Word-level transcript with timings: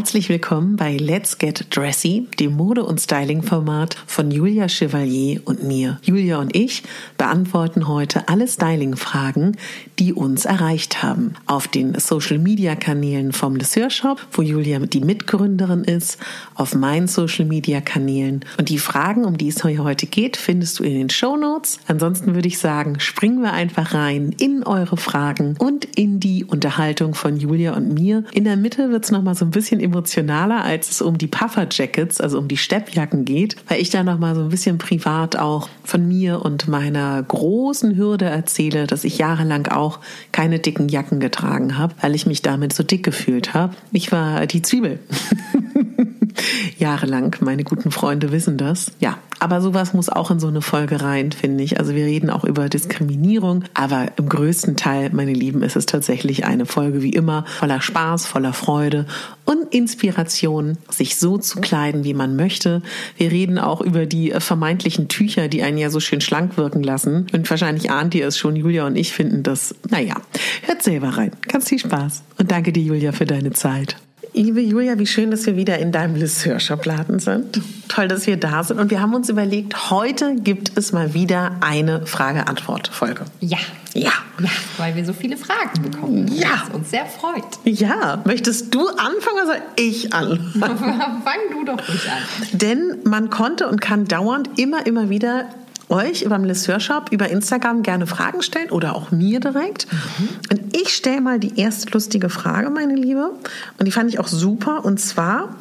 Herzlich 0.00 0.30
willkommen 0.30 0.76
bei 0.76 0.96
Let's 0.96 1.36
Get 1.36 1.76
Dressy, 1.76 2.26
dem 2.38 2.56
Mode- 2.56 2.84
und 2.84 3.02
Styling-Format 3.02 3.98
von 4.06 4.30
Julia 4.30 4.66
Chevalier 4.66 5.42
und 5.44 5.62
mir. 5.62 6.00
Julia 6.02 6.38
und 6.38 6.56
ich 6.56 6.84
beantworten 7.18 7.86
heute 7.86 8.26
alle 8.26 8.48
Styling-Fragen, 8.48 9.58
die 9.98 10.14
uns 10.14 10.46
erreicht 10.46 11.02
haben. 11.02 11.34
Auf 11.44 11.68
den 11.68 11.98
Social-Media-Kanälen 11.98 13.32
vom 13.32 13.56
Lesseur 13.56 13.90
Shop, 13.90 14.26
wo 14.32 14.40
Julia 14.40 14.78
die 14.78 15.02
Mitgründerin 15.02 15.84
ist, 15.84 16.16
auf 16.54 16.74
meinen 16.74 17.06
Social-Media-Kanälen. 17.06 18.46
Und 18.56 18.70
die 18.70 18.78
Fragen, 18.78 19.26
um 19.26 19.36
die 19.36 19.48
es 19.48 19.62
heute 19.62 20.06
geht, 20.06 20.38
findest 20.38 20.78
du 20.78 20.82
in 20.84 20.94
den 20.94 21.10
Show 21.10 21.36
Notes. 21.36 21.78
Ansonsten 21.88 22.34
würde 22.34 22.48
ich 22.48 22.58
sagen, 22.58 23.00
springen 23.00 23.42
wir 23.42 23.52
einfach 23.52 23.92
rein 23.92 24.34
in 24.38 24.62
eure 24.62 24.96
Fragen 24.96 25.56
und 25.58 25.84
in 25.84 26.20
die 26.20 26.46
Unterhaltung 26.46 27.12
von 27.12 27.36
Julia 27.36 27.74
und 27.74 27.92
mir. 27.92 28.24
In 28.32 28.44
der 28.44 28.56
Mitte 28.56 28.90
wird 28.90 29.04
es 29.04 29.10
nochmal 29.10 29.34
so 29.34 29.44
ein 29.44 29.50
bisschen 29.50 29.89
emotionaler, 29.90 30.64
als 30.64 30.90
es 30.90 31.02
um 31.02 31.18
die 31.18 31.26
Puffer 31.26 31.66
Jackets, 31.70 32.20
also 32.20 32.38
um 32.38 32.48
die 32.48 32.56
Steppjacken 32.56 33.24
geht, 33.24 33.56
weil 33.68 33.80
ich 33.80 33.90
da 33.90 34.02
noch 34.02 34.18
mal 34.18 34.34
so 34.34 34.42
ein 34.42 34.48
bisschen 34.48 34.78
privat 34.78 35.36
auch 35.36 35.68
von 35.84 36.06
mir 36.06 36.44
und 36.44 36.68
meiner 36.68 37.22
großen 37.22 37.96
Hürde 37.96 38.26
erzähle, 38.26 38.86
dass 38.86 39.04
ich 39.04 39.18
jahrelang 39.18 39.66
auch 39.66 39.98
keine 40.32 40.58
dicken 40.58 40.88
Jacken 40.88 41.20
getragen 41.20 41.76
habe, 41.76 41.94
weil 42.00 42.14
ich 42.14 42.26
mich 42.26 42.42
damit 42.42 42.72
so 42.72 42.82
dick 42.82 43.02
gefühlt 43.02 43.52
habe. 43.54 43.74
Ich 43.92 44.12
war 44.12 44.46
die 44.46 44.62
Zwiebel. 44.62 45.00
Jahrelang. 46.78 47.36
Meine 47.40 47.64
guten 47.64 47.90
Freunde 47.90 48.32
wissen 48.32 48.56
das. 48.56 48.92
Ja, 49.00 49.18
aber 49.38 49.62
sowas 49.62 49.94
muss 49.94 50.10
auch 50.10 50.30
in 50.30 50.38
so 50.38 50.48
eine 50.48 50.60
Folge 50.60 51.00
rein, 51.00 51.32
finde 51.32 51.64
ich. 51.64 51.78
Also 51.78 51.94
wir 51.94 52.04
reden 52.04 52.28
auch 52.28 52.44
über 52.44 52.68
Diskriminierung, 52.68 53.64
aber 53.72 54.08
im 54.16 54.28
größten 54.28 54.76
Teil, 54.76 55.10
meine 55.12 55.32
Lieben, 55.32 55.62
ist 55.62 55.76
es 55.76 55.86
tatsächlich 55.86 56.44
eine 56.44 56.66
Folge 56.66 57.02
wie 57.02 57.14
immer 57.14 57.44
voller 57.58 57.80
Spaß, 57.80 58.26
voller 58.26 58.52
Freude 58.52 59.06
und 59.46 59.74
Inspiration, 59.74 60.76
sich 60.90 61.16
so 61.16 61.38
zu 61.38 61.60
kleiden, 61.60 62.04
wie 62.04 62.14
man 62.14 62.36
möchte. 62.36 62.82
Wir 63.16 63.30
reden 63.30 63.58
auch 63.58 63.80
über 63.80 64.04
die 64.04 64.32
vermeintlichen 64.38 65.08
Tücher, 65.08 65.48
die 65.48 65.62
einen 65.62 65.78
ja 65.78 65.88
so 65.88 66.00
schön 66.00 66.20
schlank 66.20 66.58
wirken 66.58 66.82
lassen. 66.82 67.26
Und 67.32 67.48
wahrscheinlich 67.48 67.90
ahnt 67.90 68.14
ihr 68.14 68.26
es 68.26 68.36
schon, 68.36 68.56
Julia 68.56 68.86
und 68.86 68.96
ich 68.96 69.12
finden 69.12 69.42
das, 69.42 69.74
naja, 69.88 70.16
hört 70.62 70.82
selber 70.82 71.16
rein. 71.16 71.32
Ganz 71.48 71.68
viel 71.70 71.78
Spaß. 71.78 72.22
Und 72.38 72.50
danke 72.50 72.72
dir, 72.72 72.82
Julia, 72.82 73.12
für 73.12 73.26
deine 73.26 73.52
Zeit. 73.52 73.96
Liebe 74.32 74.60
Julia, 74.60 74.96
wie 74.98 75.06
schön, 75.06 75.32
dass 75.32 75.44
wir 75.46 75.56
wieder 75.56 75.78
in 75.78 75.90
deinem 75.90 76.14
Lisseur-Schubladen 76.14 77.18
sind. 77.18 77.60
Toll, 77.88 78.06
dass 78.06 78.28
wir 78.28 78.36
da 78.36 78.62
sind. 78.62 78.78
Und 78.78 78.90
wir 78.90 79.00
haben 79.00 79.12
uns 79.12 79.28
überlegt, 79.28 79.90
heute 79.90 80.36
gibt 80.36 80.76
es 80.78 80.92
mal 80.92 81.14
wieder 81.14 81.56
eine 81.60 82.06
Frage-Antwort-Folge. 82.06 83.24
Ja. 83.40 83.58
Ja. 83.92 84.12
Ja, 84.38 84.50
weil 84.78 84.94
wir 84.94 85.04
so 85.04 85.12
viele 85.12 85.36
Fragen 85.36 85.82
bekommen. 85.82 86.28
Ja. 86.28 86.62
Was 86.66 86.74
uns 86.74 86.90
sehr 86.90 87.06
freut. 87.06 87.42
Ja. 87.64 88.22
Möchtest 88.24 88.72
du 88.72 88.86
anfangen 88.88 89.36
oder 89.36 89.46
soll 89.46 89.62
ich 89.76 90.14
anfangen? 90.14 90.78
Fang 91.24 91.40
du 91.50 91.64
doch 91.64 91.88
ruhig 91.88 92.08
an. 92.08 92.48
Denn 92.52 92.98
man 93.04 93.30
konnte 93.30 93.68
und 93.68 93.80
kann 93.80 94.04
dauernd 94.06 94.60
immer, 94.60 94.86
immer 94.86 95.10
wieder 95.10 95.46
euch 95.90 96.22
über 96.22 96.38
den 96.38 96.80
Shop 96.80 97.10
über 97.10 97.28
Instagram 97.28 97.82
gerne 97.82 98.06
Fragen 98.06 98.42
stellen 98.42 98.70
oder 98.70 98.96
auch 98.96 99.10
mir 99.10 99.40
direkt. 99.40 99.86
Mhm. 99.92 100.28
Und 100.50 100.76
ich 100.76 100.94
stelle 100.94 101.20
mal 101.20 101.38
die 101.38 101.58
erste 101.58 101.90
lustige 101.90 102.30
Frage, 102.30 102.70
meine 102.70 102.94
Liebe. 102.94 103.32
Und 103.78 103.86
die 103.86 103.92
fand 103.92 104.08
ich 104.10 104.18
auch 104.18 104.28
super. 104.28 104.84
Und 104.84 105.00
zwar, 105.00 105.56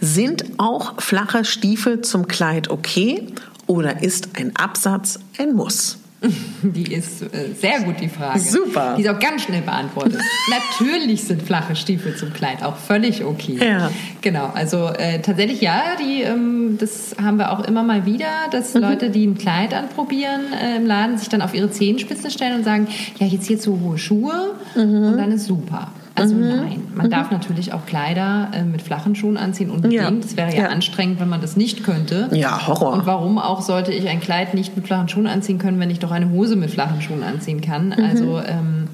sind 0.00 0.44
auch 0.58 1.00
flache 1.00 1.44
Stiefel 1.44 2.02
zum 2.02 2.28
Kleid 2.28 2.70
okay 2.70 3.26
oder 3.66 4.02
ist 4.02 4.30
ein 4.34 4.56
Absatz 4.56 5.18
ein 5.38 5.54
Muss? 5.54 5.97
Die 6.62 6.92
ist 6.92 7.22
äh, 7.22 7.54
sehr 7.56 7.80
gut, 7.80 8.00
die 8.00 8.08
Frage. 8.08 8.40
Super. 8.40 8.94
Die 8.96 9.02
ist 9.02 9.08
auch 9.08 9.20
ganz 9.20 9.42
schnell 9.42 9.62
beantwortet. 9.62 10.20
Natürlich 10.50 11.24
sind 11.24 11.42
flache 11.42 11.76
Stiefel 11.76 12.16
zum 12.16 12.32
Kleid 12.32 12.62
auch 12.62 12.76
völlig 12.76 13.24
okay. 13.24 13.58
Ja. 13.62 13.90
Genau, 14.20 14.50
also 14.54 14.88
äh, 14.88 15.20
tatsächlich 15.20 15.60
ja, 15.60 15.82
die, 16.00 16.22
ähm, 16.22 16.76
das 16.78 17.14
haben 17.22 17.36
wir 17.36 17.52
auch 17.52 17.64
immer 17.64 17.84
mal 17.84 18.04
wieder, 18.04 18.26
dass 18.50 18.74
mhm. 18.74 18.80
Leute, 18.80 19.10
die 19.10 19.26
ein 19.26 19.38
Kleid 19.38 19.72
anprobieren 19.74 20.52
äh, 20.52 20.76
im 20.76 20.86
Laden, 20.86 21.18
sich 21.18 21.28
dann 21.28 21.40
auf 21.40 21.54
ihre 21.54 21.70
Zehenspitzen 21.70 22.30
stellen 22.30 22.56
und 22.56 22.64
sagen, 22.64 22.88
ja, 23.18 23.26
jetzt 23.26 23.46
hier 23.46 23.60
zu 23.60 23.80
hohe 23.80 23.98
Schuhe 23.98 24.54
mhm. 24.74 25.12
und 25.12 25.18
dann 25.18 25.30
ist 25.30 25.46
super. 25.46 25.92
Also 26.20 26.34
mhm. 26.34 26.48
nein, 26.48 26.82
man 26.94 27.06
mhm. 27.06 27.10
darf 27.10 27.30
natürlich 27.30 27.72
auch 27.72 27.86
Kleider 27.86 28.50
äh, 28.52 28.62
mit 28.62 28.82
flachen 28.82 29.14
Schuhen 29.14 29.36
anziehen 29.36 29.70
unbedingt. 29.70 30.02
Ja. 30.02 30.10
Es 30.10 30.36
wäre 30.36 30.54
ja, 30.54 30.64
ja, 30.64 30.68
anstrengend, 30.68 31.20
wenn 31.20 31.28
man 31.28 31.40
das 31.40 31.56
nicht 31.56 31.84
könnte. 31.84 32.28
Ja, 32.32 32.66
Horror. 32.66 32.92
Und 32.92 33.06
warum 33.06 33.38
auch 33.38 33.62
sollte 33.62 33.92
ich 33.92 34.08
ein 34.08 34.20
Kleid 34.20 34.54
nicht 34.54 34.76
mit 34.76 34.86
flachen 34.86 35.08
Schuhen 35.08 35.26
anziehen 35.26 35.58
können, 35.58 35.78
wenn 35.80 35.90
ich 35.90 35.98
doch 35.98 36.10
eine 36.10 36.30
Hose 36.30 36.56
mit 36.56 36.70
flachen 36.70 37.00
Schuhen 37.02 37.22
anziehen 37.22 37.60
kann? 37.60 37.88
Mhm. 37.88 38.04
Also 38.04 38.38
ähm, 38.38 38.88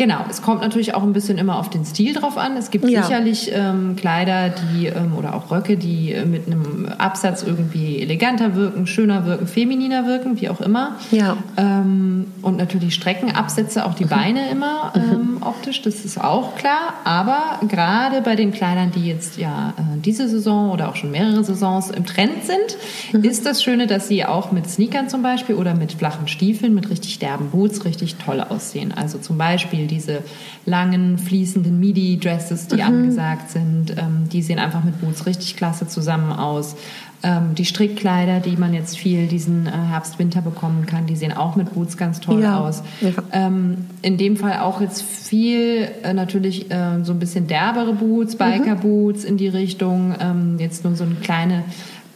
Genau, 0.00 0.24
es 0.30 0.40
kommt 0.40 0.62
natürlich 0.62 0.94
auch 0.94 1.02
ein 1.02 1.12
bisschen 1.12 1.36
immer 1.36 1.58
auf 1.58 1.68
den 1.68 1.84
Stil 1.84 2.14
drauf 2.14 2.38
an. 2.38 2.56
Es 2.56 2.70
gibt 2.70 2.88
ja. 2.88 3.02
sicherlich 3.02 3.50
ähm, 3.52 3.96
Kleider, 3.96 4.48
die 4.48 4.86
ähm, 4.86 5.12
oder 5.14 5.34
auch 5.34 5.50
Röcke, 5.50 5.76
die 5.76 6.14
äh, 6.14 6.24
mit 6.24 6.46
einem 6.46 6.88
Absatz 6.96 7.42
irgendwie 7.42 8.00
eleganter 8.00 8.56
wirken, 8.56 8.86
schöner 8.86 9.26
wirken, 9.26 9.46
femininer 9.46 10.06
wirken, 10.06 10.40
wie 10.40 10.48
auch 10.48 10.62
immer. 10.62 10.96
Ja. 11.10 11.36
Ähm, 11.58 12.28
und 12.40 12.56
natürlich 12.56 12.94
Streckenabsätze, 12.94 13.84
auch 13.84 13.92
die 13.92 14.06
mhm. 14.06 14.08
Beine 14.08 14.50
immer 14.50 14.94
mhm. 14.96 15.29
Optisch, 15.42 15.82
das 15.82 16.04
ist 16.04 16.20
auch 16.22 16.56
klar. 16.56 16.94
Aber 17.04 17.60
gerade 17.68 18.20
bei 18.22 18.36
den 18.36 18.52
Kleidern, 18.52 18.90
die 18.90 19.06
jetzt 19.06 19.36
ja 19.36 19.74
äh, 19.76 20.00
diese 20.00 20.28
Saison 20.28 20.70
oder 20.70 20.88
auch 20.88 20.96
schon 20.96 21.10
mehrere 21.10 21.42
Saisons 21.44 21.90
im 21.90 22.06
Trend 22.06 22.44
sind, 22.44 22.76
mhm. 23.12 23.28
ist 23.28 23.46
das 23.46 23.62
Schöne, 23.62 23.86
dass 23.86 24.08
sie 24.08 24.24
auch 24.24 24.52
mit 24.52 24.68
Sneakern 24.68 25.08
zum 25.08 25.22
Beispiel 25.22 25.54
oder 25.54 25.74
mit 25.74 25.92
flachen 25.92 26.28
Stiefeln, 26.28 26.74
mit 26.74 26.90
richtig 26.90 27.18
derben 27.18 27.50
Boots 27.50 27.84
richtig 27.84 28.16
toll 28.16 28.40
aussehen. 28.40 28.92
Also 28.92 29.18
zum 29.18 29.38
Beispiel 29.38 29.86
diese 29.86 30.22
langen, 30.66 31.18
fließenden 31.18 31.78
Midi-Dresses, 31.78 32.68
die 32.68 32.76
mhm. 32.76 32.82
angesagt 32.82 33.50
sind. 33.50 33.90
Ähm, 33.96 34.28
die 34.32 34.42
sehen 34.42 34.58
einfach 34.58 34.84
mit 34.84 35.00
Boots 35.00 35.26
richtig 35.26 35.56
klasse 35.56 35.88
zusammen 35.88 36.32
aus. 36.32 36.76
Ähm, 37.22 37.54
die 37.54 37.66
Strickkleider, 37.66 38.40
die 38.40 38.56
man 38.56 38.72
jetzt 38.72 38.96
viel 38.96 39.26
diesen 39.26 39.66
äh, 39.66 39.70
Herbst, 39.70 40.18
Winter 40.18 40.40
bekommen 40.40 40.86
kann, 40.86 41.06
die 41.06 41.16
sehen 41.16 41.32
auch 41.32 41.54
mit 41.54 41.74
Boots 41.74 41.98
ganz 41.98 42.20
toll 42.20 42.42
ja. 42.42 42.58
aus. 42.58 42.82
Ja. 43.02 43.10
Ähm, 43.32 43.86
in 44.00 44.16
dem 44.16 44.38
Fall 44.38 44.60
auch 44.60 44.80
jetzt 44.80 45.02
viel 45.02 45.88
äh, 46.02 46.14
natürlich 46.14 46.70
äh, 46.70 47.02
so 47.02 47.12
ein 47.12 47.18
bisschen 47.18 47.46
derbere 47.46 47.92
Boots, 47.92 48.36
Biker-Boots 48.36 49.24
mhm. 49.24 49.28
in 49.28 49.36
die 49.36 49.48
Richtung. 49.48 50.14
Ähm, 50.18 50.56
jetzt 50.58 50.84
nur 50.84 50.96
so 50.96 51.04
eine 51.04 51.16
kleine 51.16 51.64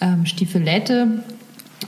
ähm, 0.01 0.25
Stiefelette 0.25 1.23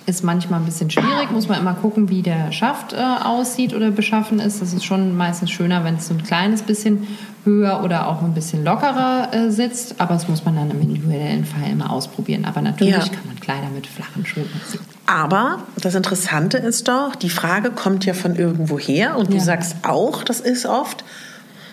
ist 0.07 0.23
manchmal 0.23 0.61
ein 0.61 0.67
bisschen 0.67 0.89
schwierig, 0.89 1.31
muss 1.33 1.49
man 1.49 1.59
immer 1.61 1.75
gucken, 1.75 2.09
wie 2.09 2.23
der 2.23 2.53
Schaft 2.53 2.93
äh, 2.93 2.97
aussieht 3.25 3.75
oder 3.75 3.91
beschaffen 3.91 4.39
ist. 4.39 4.63
Das 4.63 4.73
ist 4.73 4.85
schon 4.85 5.17
meistens 5.17 5.51
schöner, 5.51 5.83
wenn 5.85 5.97
es 5.97 6.07
so 6.07 6.15
ein 6.15 6.23
kleines 6.23 6.63
bisschen 6.63 7.09
höher 7.45 7.83
oder 7.83 8.07
auch 8.09 8.23
ein 8.23 8.33
bisschen 8.33 8.65
lockerer 8.65 9.29
äh, 9.33 9.51
sitzt. 9.51 10.01
Aber 10.01 10.15
das 10.15 10.29
muss 10.29 10.45
man 10.45 10.55
dann 10.57 10.71
im 10.71 10.81
individuellen 10.81 11.45
Fall 11.45 11.71
immer 11.73 11.91
ausprobieren. 11.91 12.45
Aber 12.45 12.63
natürlich 12.63 12.95
Ja. 12.95 13.01
kann 13.01 13.27
man 13.27 13.41
Kleider 13.41 13.69
mit 13.75 13.87
flachen 13.89 14.25
Schuhen 14.25 14.49
anziehen. 14.55 14.81
Aber 15.07 15.61
das 15.81 15.95
Interessante 15.97 16.59
ist 16.59 16.87
doch, 16.89 17.17
die 17.17 17.31
Frage 17.31 17.71
kommt 17.71 18.05
ja 18.07 18.15
von 18.15 18.37
irgendwo 18.37 18.79
her 18.79 19.17
und 19.19 19.31
du 19.33 19.37
Ja. 19.37 19.43
sagst 19.43 19.77
auch, 19.83 20.23
das 20.23 20.39
ist 20.41 20.67
oft. 20.67 21.05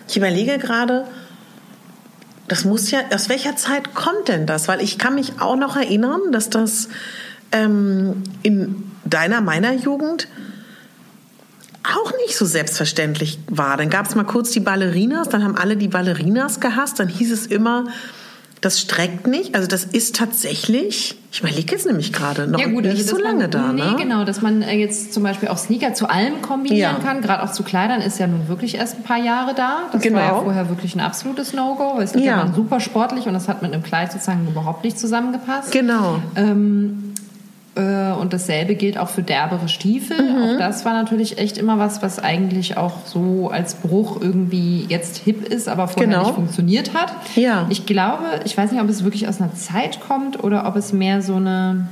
Ich 0.08 0.16
überlege 0.16 0.58
gerade, 0.58 1.06
das 2.48 2.64
muss 2.64 2.90
ja, 2.90 2.98
aus 3.14 3.28
welcher 3.28 3.56
Zeit 3.56 3.94
kommt 3.94 4.28
denn 4.28 4.46
das? 4.46 4.66
Weil 4.68 4.82
ich 4.82 4.98
kann 4.98 5.14
mich 5.14 5.40
auch 5.40 5.56
noch 5.56 5.76
erinnern, 5.76 6.20
dass 6.32 6.50
das 6.50 6.88
ähm, 7.52 8.22
in 8.42 8.90
deiner, 9.04 9.40
meiner 9.40 9.72
Jugend 9.74 10.28
auch 11.84 12.12
nicht 12.24 12.36
so 12.36 12.46
selbstverständlich 12.46 13.38
war. 13.48 13.76
Dann 13.76 13.90
gab 13.90 14.06
es 14.06 14.14
mal 14.14 14.24
kurz 14.24 14.50
die 14.50 14.60
Ballerinas, 14.60 15.28
dann 15.28 15.44
haben 15.44 15.56
alle 15.56 15.76
die 15.76 15.88
Ballerinas 15.88 16.60
gehasst, 16.60 16.98
dann 16.98 17.08
hieß 17.08 17.30
es 17.30 17.46
immer, 17.46 17.84
das 18.62 18.80
streckt 18.80 19.26
nicht. 19.26 19.54
Also 19.54 19.68
das 19.68 19.84
ist 19.84 20.16
tatsächlich, 20.16 21.16
ich 21.30 21.40
überlege 21.40 21.72
jetzt 21.72 21.84
nämlich 21.84 22.14
gerade, 22.14 22.46
noch 22.46 22.64
nicht 22.64 22.86
also, 22.86 23.16
so 23.16 23.22
lange 23.22 23.40
man, 23.42 23.50
da. 23.50 23.72
Nee, 23.74 23.82
ne? 23.82 23.96
genau, 23.98 24.24
dass 24.24 24.40
man 24.40 24.62
äh, 24.62 24.74
jetzt 24.78 25.12
zum 25.12 25.22
Beispiel 25.22 25.50
auch 25.50 25.58
Sneaker 25.58 25.92
zu 25.92 26.08
allem 26.08 26.40
kombinieren 26.40 26.96
Ja. 26.96 27.04
kann. 27.06 27.20
Gerade 27.20 27.42
auch 27.42 27.52
zu 27.52 27.62
Kleidern 27.62 28.00
ist 28.00 28.18
ja 28.18 28.26
nun 28.26 28.48
wirklich 28.48 28.76
erst 28.76 28.96
ein 28.96 29.02
paar 29.02 29.18
Jahre 29.18 29.54
da. 29.54 29.90
Das 29.92 30.00
Genau. 30.00 30.16
war 30.16 30.24
ja 30.24 30.34
vorher 30.40 30.68
wirklich 30.70 30.94
ein 30.94 31.00
absolutes 31.00 31.52
No-Go. 31.52 31.96
weil 31.96 32.04
Es 32.04 32.14
Ja. 32.14 32.20
ja. 32.20 32.52
super 32.54 32.80
sportlich 32.80 33.26
und 33.26 33.34
das 33.34 33.48
hat 33.48 33.60
mit 33.60 33.74
einem 33.74 33.82
Kleid 33.82 34.12
sozusagen 34.12 34.48
überhaupt 34.48 34.82
nicht 34.84 34.98
zusammengepasst. 34.98 35.70
Genau. 35.70 36.22
Ähm, 36.34 37.12
äh, 37.12 37.13
und 37.76 38.32
dasselbe 38.32 38.76
gilt 38.76 38.98
auch 38.98 39.08
für 39.08 39.22
derbere 39.22 39.68
Stiefel. 39.68 40.16
Mhm. 40.22 40.54
Auch 40.54 40.58
das 40.58 40.84
war 40.84 40.92
natürlich 40.92 41.38
echt 41.38 41.58
immer 41.58 41.78
was, 41.78 42.02
was 42.02 42.20
eigentlich 42.20 42.76
auch 42.76 43.04
so 43.04 43.48
als 43.52 43.74
Bruch 43.74 44.20
irgendwie 44.20 44.86
jetzt 44.88 45.16
hip 45.18 45.44
ist, 45.48 45.68
aber 45.68 45.88
vorher 45.88 46.08
Genau. 46.12 46.22
nicht 46.26 46.34
funktioniert 46.36 46.94
hat. 46.94 47.12
Ja. 47.34 47.66
Ich 47.70 47.84
glaube, 47.84 48.24
ich 48.44 48.56
weiß 48.56 48.70
nicht, 48.70 48.80
ob 48.80 48.88
es 48.88 49.02
wirklich 49.02 49.26
aus 49.26 49.40
einer 49.40 49.54
Zeit 49.54 49.98
kommt 50.00 50.42
oder 50.44 50.68
ob 50.68 50.76
es 50.76 50.92
mehr 50.92 51.20
so 51.20 51.34
eine, 51.34 51.88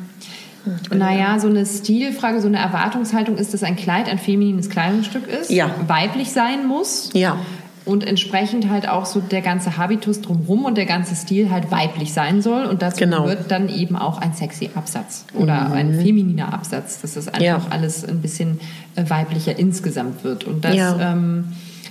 naja, 0.95 1.41
so 1.41 1.49
eine 1.49 1.67
Stilfrage, 1.67 2.41
so 2.41 2.47
eine 2.47 2.59
Erwartungshaltung 2.59 3.37
ist, 3.37 3.53
dass 3.53 3.65
ein 3.65 3.75
Kleid 3.75 4.09
ein 4.09 4.19
feminines 4.19 4.71
Kleidungsstück 4.71 5.27
ist, 5.27 5.51
Ja. 5.51 5.69
weiblich 5.89 6.31
sein 6.31 6.65
muss. 6.69 7.11
Ja. 7.13 7.39
Und 7.85 8.07
entsprechend 8.07 8.71
halt 8.71 8.89
auch 8.89 9.07
so 9.07 9.21
der 9.21 9.41
ganze 9.41 9.77
Habitus 9.77 10.21
drumherum 10.21 10.65
und 10.67 10.77
der 10.79 10.87
ganze 10.87 11.17
Stil 11.17 11.51
halt 11.51 11.71
weiblich 11.73 12.13
sein 12.13 12.41
soll. 12.41 12.65
Und 12.67 12.81
dazu 12.83 12.99
Genau. 13.01 13.27
wird 13.27 13.51
dann 13.51 13.69
eben 13.69 13.97
auch 13.97 14.19
ein 14.21 14.35
sexy 14.35 14.71
Absatz 14.75 15.25
oder 15.35 15.73
ein 15.73 15.95
femininer 16.01 16.53
Absatz, 16.55 17.01
dass 17.01 17.15
das 17.15 17.27
einfach 17.29 17.39
Mhm. 17.41 17.45
Ja. 17.45 17.61
alles 17.71 18.05
ein 18.05 18.21
bisschen 18.23 18.61
äh, 18.95 19.09
weiblicher 19.11 19.59
insgesamt 19.59 20.23
wird. 20.23 20.45
Und 20.45 20.65
das 20.65 20.77
Ja. 20.77 21.13
ähm, 21.13 21.47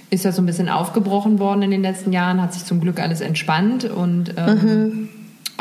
ist 0.09 0.23
ja 0.25 0.31
so 0.31 0.41
ein 0.41 0.45
bisschen 0.45 0.69
aufgebrochen 0.69 1.39
worden 1.39 1.61
in 1.63 1.71
den 1.71 1.81
letzten 1.81 2.11
Jahren, 2.13 2.41
hat 2.41 2.53
sich 2.53 2.63
zum 2.65 2.79
Glück 2.79 2.99
alles 3.01 3.19
entspannt 3.21 3.83
und 3.85 4.33
ähm, 4.38 4.59
Mhm. 4.61 5.09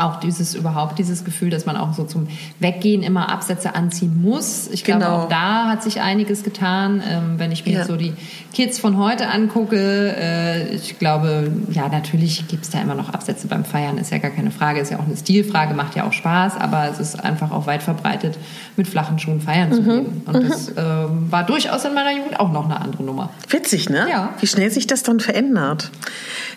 Auch 0.00 0.16
dieses 0.20 0.54
überhaupt 0.54 0.98
dieses 0.98 1.24
Gefühl, 1.24 1.50
dass 1.50 1.66
man 1.66 1.76
auch 1.76 1.92
so 1.94 2.04
zum 2.04 2.28
Weggehen 2.58 3.02
immer 3.02 3.28
Absätze 3.30 3.74
anziehen 3.74 4.20
muss. 4.22 4.68
Ich 4.72 4.84
glaube, 4.84 5.04
Genau. 5.04 5.16
auch 5.24 5.28
da 5.28 5.66
hat 5.68 5.82
sich 5.82 6.00
einiges 6.00 6.42
getan. 6.42 7.02
Ähm, 7.08 7.34
wenn 7.38 7.52
ich 7.52 7.64
mir 7.66 7.72
Ja. 7.72 7.78
jetzt 7.80 7.88
so 7.88 7.96
die 7.96 8.12
Kids 8.52 8.78
von 8.78 8.96
heute 8.98 9.28
angucke, 9.28 10.14
äh, 10.16 10.74
ich 10.74 10.98
glaube, 10.98 11.50
ja, 11.70 11.88
natürlich 11.88 12.48
gibt 12.48 12.64
es 12.64 12.70
da 12.70 12.80
immer 12.80 12.94
noch 12.94 13.10
Absätze 13.10 13.46
beim 13.46 13.64
Feiern, 13.64 13.98
ist 13.98 14.10
ja 14.10 14.18
gar 14.18 14.30
keine 14.30 14.50
Frage, 14.50 14.80
ist 14.80 14.90
ja 14.90 14.98
auch 14.98 15.06
eine 15.06 15.16
Stilfrage, 15.16 15.74
macht 15.74 15.94
ja 15.96 16.04
auch 16.06 16.12
Spaß, 16.12 16.56
aber 16.58 16.88
es 16.90 16.98
ist 16.98 17.22
einfach 17.24 17.50
auch 17.50 17.66
weit 17.66 17.82
verbreitet, 17.82 18.38
mit 18.76 18.88
flachen 18.88 19.18
Schuhen 19.18 19.40
feiern 19.40 19.68
Mhm. 19.70 19.74
zu 19.74 19.82
gehen. 19.82 20.22
Und 20.26 20.48
das 20.50 20.68
ähm, 20.76 21.30
war 21.30 21.44
durchaus 21.44 21.84
in 21.84 21.94
meiner 21.94 22.16
Jugend 22.16 22.38
auch 22.40 22.50
noch 22.52 22.64
eine 22.64 22.80
andere 22.80 23.02
Nummer. 23.02 23.30
Witzig, 23.48 23.88
ne? 23.90 24.06
Ja. 24.10 24.30
Wie 24.40 24.46
schnell 24.46 24.70
sich 24.70 24.86
das 24.86 25.02
dann 25.02 25.20
verändert. 25.20 25.90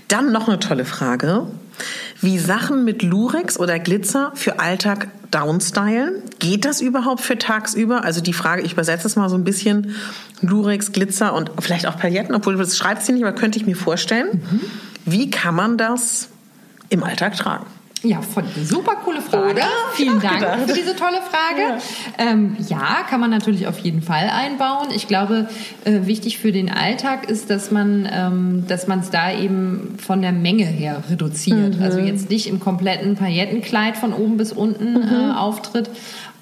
Dann 0.08 0.32
noch 0.32 0.48
eine 0.48 0.60
tolle 0.60 0.86
Frage. 0.86 1.48
Wie 2.22 2.40
Sachen 2.40 2.86
mit 2.86 3.04
Lurex 3.04 3.60
oder 3.60 3.80
Glitzer 3.80 4.32
für 4.36 4.60
Alltag 4.60 5.08
downstylen? 5.32 6.22
Geht 6.40 6.66
das 6.66 6.82
überhaupt 6.82 7.22
für 7.22 7.38
tagsüber? 7.38 8.04
Also 8.04 8.22
die 8.22 8.34
Frage, 8.34 8.62
ich 8.62 8.74
übersetze 8.74 9.08
es 9.08 9.16
mal 9.16 9.30
so 9.30 9.36
ein 9.36 9.44
bisschen. 9.44 9.96
Lurex, 10.42 10.92
Glitzer 10.92 11.34
und 11.34 11.52
vielleicht 11.60 11.88
auch 11.88 11.98
Pailletten, 11.98 12.36
obwohl 12.36 12.56
das 12.56 12.78
schreibt 12.78 13.04
sie 13.04 13.14
nicht, 13.14 13.24
aber 13.24 13.34
könnte 13.34 13.58
ich 13.58 13.66
mir 13.66 13.76
vorstellen. 13.76 14.42
Mhm. 14.52 14.62
Wie 15.06 15.30
kann 15.30 15.56
man 15.56 15.78
das 15.78 16.30
im 16.90 17.04
Alltag 17.04 17.36
tragen? 17.36 17.66
Ja, 18.04 18.22
voll, 18.22 18.44
super 18.64 18.98
coole 19.04 19.22
Frage. 19.22 19.52
Oder? 19.52 19.68
Vielen 19.94 20.20
Dank 20.20 20.40
gedacht. 20.40 20.60
für 20.68 20.74
diese 20.74 20.96
tolle 20.96 21.20
Frage. 21.22 21.80
Ja. 22.20 22.32
Ähm, 22.32 22.58
ja, 22.68 23.04
kann 23.10 23.22
man 23.22 23.30
natürlich 23.30 23.66
auf 23.68 23.80
jeden 23.80 24.02
Fall 24.02 24.30
einbauen. 24.30 24.90
Ich 24.94 25.08
glaube, 25.08 25.48
äh, 25.86 26.06
wichtig 26.06 26.38
für 26.38 26.52
den 26.52 26.70
Alltag 26.70 27.30
ist, 27.30 27.50
dass 27.50 27.72
man 27.72 28.08
ähm, 28.12 28.66
dass 28.68 28.88
man 28.88 29.00
es 29.00 29.10
da 29.10 29.32
eben 29.32 29.96
von 29.98 30.22
der 30.22 30.34
Menge 30.34 30.66
her 30.66 31.04
reduziert. 31.10 31.80
Also 31.82 32.00
jetzt 32.00 32.30
nicht 32.30 32.48
im 32.48 32.60
kompletten 32.60 33.16
Paillettenkleid 33.16 33.98
von 33.98 34.14
oben 34.14 34.38
bis 34.38 34.52
unten 34.52 34.98
äh, 34.98 35.34
auftritt. 35.36 35.90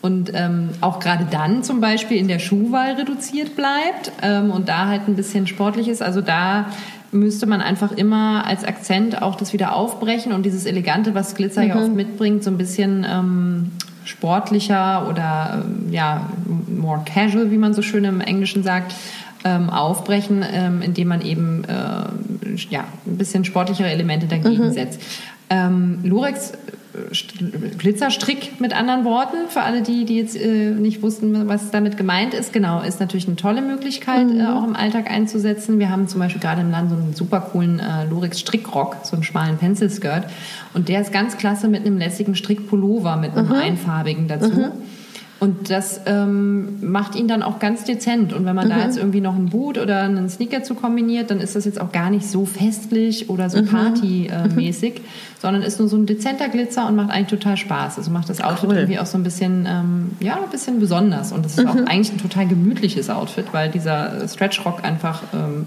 Und 0.01 0.31
ähm, 0.33 0.69
auch 0.81 0.99
gerade 0.99 1.27
dann 1.29 1.63
zum 1.63 1.79
Beispiel 1.79 2.17
in 2.17 2.27
der 2.27 2.39
Schuhwahl 2.39 2.93
reduziert 2.93 3.55
bleibt 3.55 4.11
ähm, 4.23 4.49
und 4.49 4.67
da 4.67 4.87
halt 4.87 5.07
ein 5.07 5.15
bisschen 5.15 5.45
sportlich 5.45 5.87
ist. 5.87 6.01
Also 6.01 6.21
da 6.21 6.71
müsste 7.11 7.45
man 7.45 7.61
einfach 7.61 7.91
immer 7.91 8.45
als 8.45 8.63
Akzent 8.63 9.21
auch 9.21 9.35
das 9.35 9.53
wieder 9.53 9.75
aufbrechen 9.75 10.33
und 10.33 10.45
dieses 10.45 10.65
Elegante, 10.65 11.13
was 11.13 11.35
Glitzer 11.35 11.63
ja 11.63 11.75
oft 11.75 11.93
mitbringt, 11.93 12.43
so 12.43 12.49
ein 12.49 12.57
bisschen 12.57 13.05
ähm, 13.09 13.71
sportlicher 14.05 15.07
oder 15.09 15.63
ähm, 15.63 15.91
ja 15.91 16.29
more 16.67 17.01
casual, 17.05 17.51
wie 17.51 17.57
man 17.57 17.73
so 17.73 17.81
schön 17.81 18.03
im 18.05 18.21
Englischen 18.21 18.63
sagt, 18.63 18.95
ähm, 19.43 19.69
aufbrechen, 19.69 20.45
ähm, 20.51 20.81
indem 20.81 21.09
man 21.09 21.21
eben 21.21 21.63
äh, 21.65 22.55
ja, 22.69 22.85
ein 23.05 23.17
bisschen 23.17 23.43
sportlichere 23.45 23.89
Elemente 23.89 24.27
dagegen 24.27 24.71
setzt. 24.71 25.01
Ähm, 25.49 25.99
Lurex 26.03 26.53
Glitzerstrick 27.77 28.59
mit 28.59 28.73
anderen 28.73 29.05
Worten, 29.05 29.49
für 29.49 29.61
alle 29.61 29.81
die, 29.81 30.05
die 30.05 30.17
jetzt 30.17 30.35
äh, 30.35 30.71
nicht 30.71 31.01
wussten, 31.01 31.47
was 31.47 31.71
damit 31.71 31.97
gemeint 31.97 32.33
ist. 32.33 32.51
Genau, 32.51 32.81
ist 32.81 32.99
natürlich 32.99 33.27
eine 33.27 33.37
tolle 33.37 33.61
Möglichkeit, 33.61 34.27
äh, 34.31 34.45
auch 34.45 34.65
im 34.65 34.75
Alltag 34.75 35.09
einzusetzen. 35.09 35.79
Wir 35.79 35.89
haben 35.89 36.07
zum 36.07 36.19
Beispiel 36.19 36.41
gerade 36.41 36.61
im 36.61 36.71
Land 36.71 36.89
so 36.89 36.95
einen 36.95 37.13
super 37.13 37.41
coolen 37.41 37.79
äh, 37.79 38.05
Lurex 38.09 38.39
Strickrock, 38.39 38.97
so 39.03 39.15
einen 39.15 39.23
schmalen 39.23 39.57
Pencil 39.57 39.89
Skirt. 39.89 40.25
Und 40.73 40.89
der 40.89 41.01
ist 41.01 41.13
ganz 41.13 41.37
klasse 41.37 41.67
mit 41.67 41.85
einem 41.85 41.97
lässigen 41.97 42.35
Strickpullover, 42.35 43.15
mit 43.15 43.37
einem 43.37 43.51
einfarbigen 43.51 44.27
dazu. 44.27 44.71
Und 45.41 45.71
das 45.71 46.01
ähm, 46.05 46.87
macht 46.87 47.15
ihn 47.15 47.27
dann 47.27 47.41
auch 47.41 47.57
ganz 47.57 47.83
dezent. 47.83 48.31
Und 48.31 48.45
wenn 48.45 48.55
man 48.55 48.69
da 48.69 48.85
jetzt 48.85 48.95
irgendwie 48.95 49.21
noch 49.21 49.33
einen 49.33 49.49
Boot 49.49 49.79
oder 49.79 50.01
einen 50.03 50.29
Sneaker 50.29 50.61
zu 50.61 50.75
kombiniert, 50.75 51.31
dann 51.31 51.39
ist 51.39 51.55
das 51.55 51.65
jetzt 51.65 51.81
auch 51.81 51.91
gar 51.91 52.11
nicht 52.11 52.29
so 52.29 52.45
festlich 52.45 53.27
oder 53.27 53.49
so 53.49 53.63
partymäßig, 53.63 55.01
sondern 55.39 55.63
ist 55.63 55.79
nur 55.79 55.87
so 55.87 55.97
ein 55.97 56.05
dezenter 56.05 56.47
Glitzer 56.47 56.87
und 56.87 56.95
macht 56.95 57.09
eigentlich 57.09 57.39
total 57.39 57.57
Spaß. 57.57 57.97
Also 57.97 58.11
macht 58.11 58.29
das 58.29 58.39
Outfit 58.39 58.69
Cool. 58.69 58.75
irgendwie 58.75 58.99
auch 58.99 59.07
so 59.07 59.17
ein 59.17 59.23
bisschen, 59.23 59.65
ähm, 59.67 60.11
ja, 60.19 60.35
ein 60.35 60.49
bisschen 60.51 60.79
besonders. 60.79 61.31
Und 61.31 61.43
das 61.43 61.57
ist 61.57 61.65
auch 61.65 61.75
eigentlich 61.75 62.11
ein 62.11 62.19
total 62.19 62.47
gemütliches 62.47 63.09
Outfit, 63.09 63.45
weil 63.51 63.71
dieser 63.71 64.27
Stretchrock 64.27 64.83
einfach 64.83 65.23
ähm, 65.33 65.65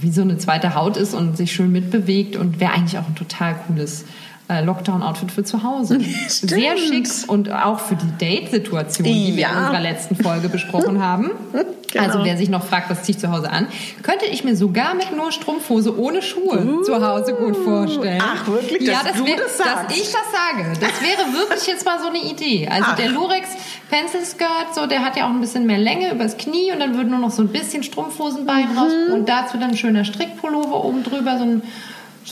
wie 0.00 0.12
so 0.12 0.22
eine 0.22 0.38
zweite 0.38 0.76
Haut 0.76 0.96
ist 0.96 1.12
und 1.12 1.36
sich 1.36 1.50
schön 1.50 1.72
mitbewegt 1.72 2.36
und 2.36 2.60
wäre 2.60 2.72
eigentlich 2.72 2.98
auch 2.98 3.08
ein 3.08 3.16
total 3.16 3.56
cooles 3.66 4.04
äh, 4.50 4.62
Lockdown-Outfit 4.64 5.30
für 5.32 5.44
zu 5.44 5.62
Hause. 5.62 6.00
Stimmt. 6.28 6.50
Sehr 6.50 6.76
schick 6.76 7.08
und 7.28 7.50
auch 7.52 7.78
für 7.80 7.94
die 7.94 8.10
Date-Situation, 8.18 9.04
die 9.06 9.36
wir 9.36 9.42
Ja. 9.42 9.50
in 9.52 9.58
unserer 9.58 9.80
letzten 9.80 10.16
Folge 10.16 10.48
besprochen 10.48 11.02
haben. 11.02 11.30
Genau. 11.92 12.04
Also 12.04 12.24
wer 12.24 12.36
sich 12.36 12.48
noch 12.48 12.64
fragt, 12.64 12.88
was 12.88 13.02
ziehe 13.02 13.16
ich 13.16 13.20
zu 13.20 13.32
Hause 13.32 13.50
an, 13.50 13.66
könnte 14.02 14.24
ich 14.26 14.44
mir 14.44 14.54
sogar 14.54 14.94
mit 14.94 15.14
nur 15.16 15.32
Strumpfhose 15.32 15.98
ohne 15.98 16.22
Schuhe 16.22 16.82
zu 16.84 17.04
Hause 17.04 17.34
gut 17.34 17.56
vorstellen. 17.56 18.22
Ach, 18.24 18.46
wirklich? 18.46 18.82
Ja, 18.82 19.02
Dass 19.02 19.12
das 19.14 19.24
wär, 19.26 19.36
das? 19.36 19.56
Dass 19.56 19.96
ich 19.96 20.04
das 20.04 20.22
sage. 20.30 20.68
Das 20.80 21.00
wäre 21.02 21.32
wirklich 21.32 21.66
jetzt 21.66 21.84
mal 21.84 21.98
so 22.00 22.08
eine 22.08 22.18
Idee. 22.18 22.68
Also 22.68 22.90
Ach. 22.90 22.96
der 22.96 23.08
Lurex 23.08 23.48
Pencil 23.90 24.24
Skirt, 24.24 24.72
so, 24.74 24.86
der 24.86 25.04
hat 25.04 25.16
ja 25.16 25.24
auch 25.26 25.30
ein 25.30 25.40
bisschen 25.40 25.66
mehr 25.66 25.78
Länge 25.78 26.12
übers 26.12 26.36
Knie 26.36 26.70
und 26.72 26.78
dann 26.78 26.94
würde 26.96 27.10
nur 27.10 27.18
noch 27.18 27.32
so 27.32 27.42
ein 27.42 27.48
bisschen 27.48 27.82
Strumpfhosenbein 27.82 28.70
Mhm. 28.70 28.78
raus 28.78 28.92
und 29.12 29.28
dazu 29.28 29.58
dann 29.58 29.70
ein 29.70 29.76
schöner 29.76 30.04
Strickpullover 30.04 30.84
oben 30.84 31.02
drüber, 31.02 31.38
so 31.38 31.44
ein 31.44 31.62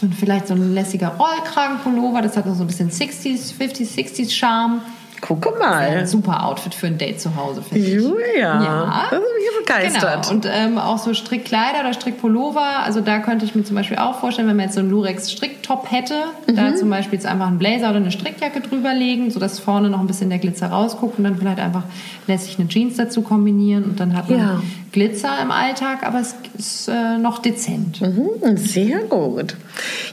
ein, 0.03 0.13
vielleicht 0.13 0.49
so 0.49 0.55
ein 0.55 0.75
lässiger 0.75 1.09
Rollkragenpullover, 1.09 2.23
das 2.23 2.37
hat 2.37 2.45
so 2.47 2.63
ein 2.63 2.67
bisschen 2.67 2.91
60s, 2.91 3.55
50s, 3.59 3.97
60s 3.97 4.31
Charme. 4.31 4.81
Gucke 5.21 5.53
Ein 5.55 5.95
mal. 5.95 6.07
super 6.07 6.45
Outfit 6.47 6.75
für 6.75 6.87
ein 6.87 6.97
Date 6.99 7.21
zu 7.21 7.35
Hause, 7.37 7.63
finde 7.63 7.87
ich. 7.87 7.95
Julia, 7.95 8.63
Ja. 8.63 9.05
das 9.11 9.19
ist 9.21 9.27
mich 9.27 9.67
begeistert. 9.67 10.23
Genau. 10.25 10.31
Und 10.35 10.47
ähm, 10.51 10.79
auch 10.79 10.99
so 10.99 11.13
Strickkleider 11.15 11.81
oder 11.81 11.93
Strickpullover. 11.93 12.61
Also 12.85 13.01
da 13.01 13.19
könnte 13.19 13.45
ich 13.45 13.55
mir 13.55 13.65
zum 13.65 13.75
Beispiel 13.77 13.99
auch 13.99 14.21
vorstellen, 14.21 14.49
wenn 14.49 14.57
man 14.57 14.67
jetzt 14.67 14.75
so 14.75 14.81
einen 14.81 14.91
Lurex-Stricktop 14.91 15.91
hätte, 15.91 16.15
Mhm. 16.47 16.57
da 16.57 16.75
zum 16.77 16.89
Beispiel 16.91 17.19
jetzt 17.19 17.27
einfach 17.27 17.49
einen 17.49 17.59
Blazer 17.59 17.89
oder 17.91 17.97
eine 17.97 18.11
Strickjacke 18.11 18.61
drüber 18.61 18.95
legen, 18.95 19.31
sodass 19.31 19.59
vorne 19.59 19.91
noch 19.91 20.01
ein 20.01 20.07
bisschen 20.07 20.31
der 20.31 20.39
Glitzer 20.39 20.69
rausguckt 20.69 21.19
und 21.19 21.25
dann 21.25 21.37
vielleicht 21.37 21.59
einfach 21.59 21.83
lässig 22.27 22.59
eine 22.59 22.69
Jeans 22.69 22.97
dazu 22.97 23.23
kombinieren 23.23 23.85
und 23.85 24.01
dann 24.01 24.17
hat 24.17 24.31
man 24.31 24.39
Ja. 24.39 24.63
Glitzer 24.93 25.31
im 25.43 25.51
Alltag, 25.51 25.99
aber 26.07 26.21
es 26.21 26.35
ist 26.57 26.89
äh, 26.89 27.19
noch 27.19 27.41
dezent. 27.41 28.01
Mhm, 28.01 28.57
Sehr 28.57 29.01
gut. 29.01 29.57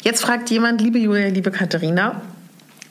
Jetzt 0.04 0.22
fragt 0.22 0.50
jemand, 0.50 0.82
liebe 0.82 0.98
Julia, 1.00 1.28
liebe 1.30 1.52
Katharina, 1.52 2.22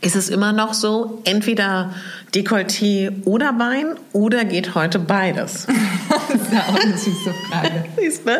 Ist 0.04 0.16
es 0.16 0.28
immer 0.28 0.52
noch 0.52 0.74
so, 0.74 1.22
entweder 1.24 1.94
Dekolleté 2.34 3.24
oder 3.24 3.54
Bein 3.54 3.94
oder 4.12 4.44
geht 4.44 4.74
heute 4.74 4.98
beides? 4.98 5.66
das 6.28 6.42
ist 6.42 6.52
ja 6.52 6.60
auch 6.68 6.78
eine 6.78 6.98
süße 6.98 7.32
Frage. 7.48 7.84
Siehst 7.96 8.22
du? 8.26 8.30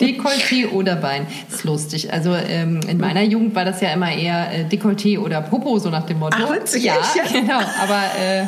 Dekolleté 0.00 0.70
oder 0.70 0.96
Bein. 0.96 1.26
Das 1.50 1.58
ist 1.58 1.64
lustig. 1.64 2.10
Also 2.14 2.34
ähm, 2.34 2.80
in 2.88 2.96
meiner 2.96 3.22
Jugend 3.22 3.54
war 3.54 3.66
das 3.66 3.82
ja 3.82 3.90
immer 3.92 4.10
eher 4.10 4.52
äh, 4.52 4.64
Dekolleté 4.64 5.18
oder 5.18 5.42
Popo, 5.42 5.78
so 5.78 5.90
nach 5.90 6.06
dem 6.06 6.18
Motto. 6.18 6.38
Ach, 6.40 6.54
witzig, 6.54 6.84
ja, 6.84 6.94
ja. 7.14 7.24
genau. 7.40 7.60
Aber 7.82 8.02
äh, 8.18 8.46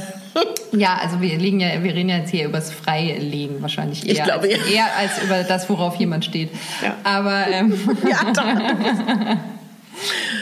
ja, 0.72 0.98
also 1.02 1.20
wir 1.20 1.36
liegen 1.36 1.60
ja, 1.60 1.82
wir 1.82 1.94
reden 1.94 2.08
ja 2.08 2.16
jetzt 2.16 2.30
hier 2.30 2.46
übers 2.46 2.72
Freilegen 2.72 3.60
wahrscheinlich 3.60 4.06
eher, 4.06 4.14
Ich 4.14 4.24
glaube, 4.24 4.46
als, 4.46 4.70
ja. 4.70 4.74
eher 4.74 4.96
als 4.96 5.22
über 5.22 5.42
das, 5.42 5.68
worauf 5.68 5.96
jemand 5.96 6.24
steht. 6.24 6.48
Ja. 6.82 6.94
Aber 7.04 7.46
ähm, 7.50 7.78
Ja, 8.08 8.32
doch. 8.32 9.36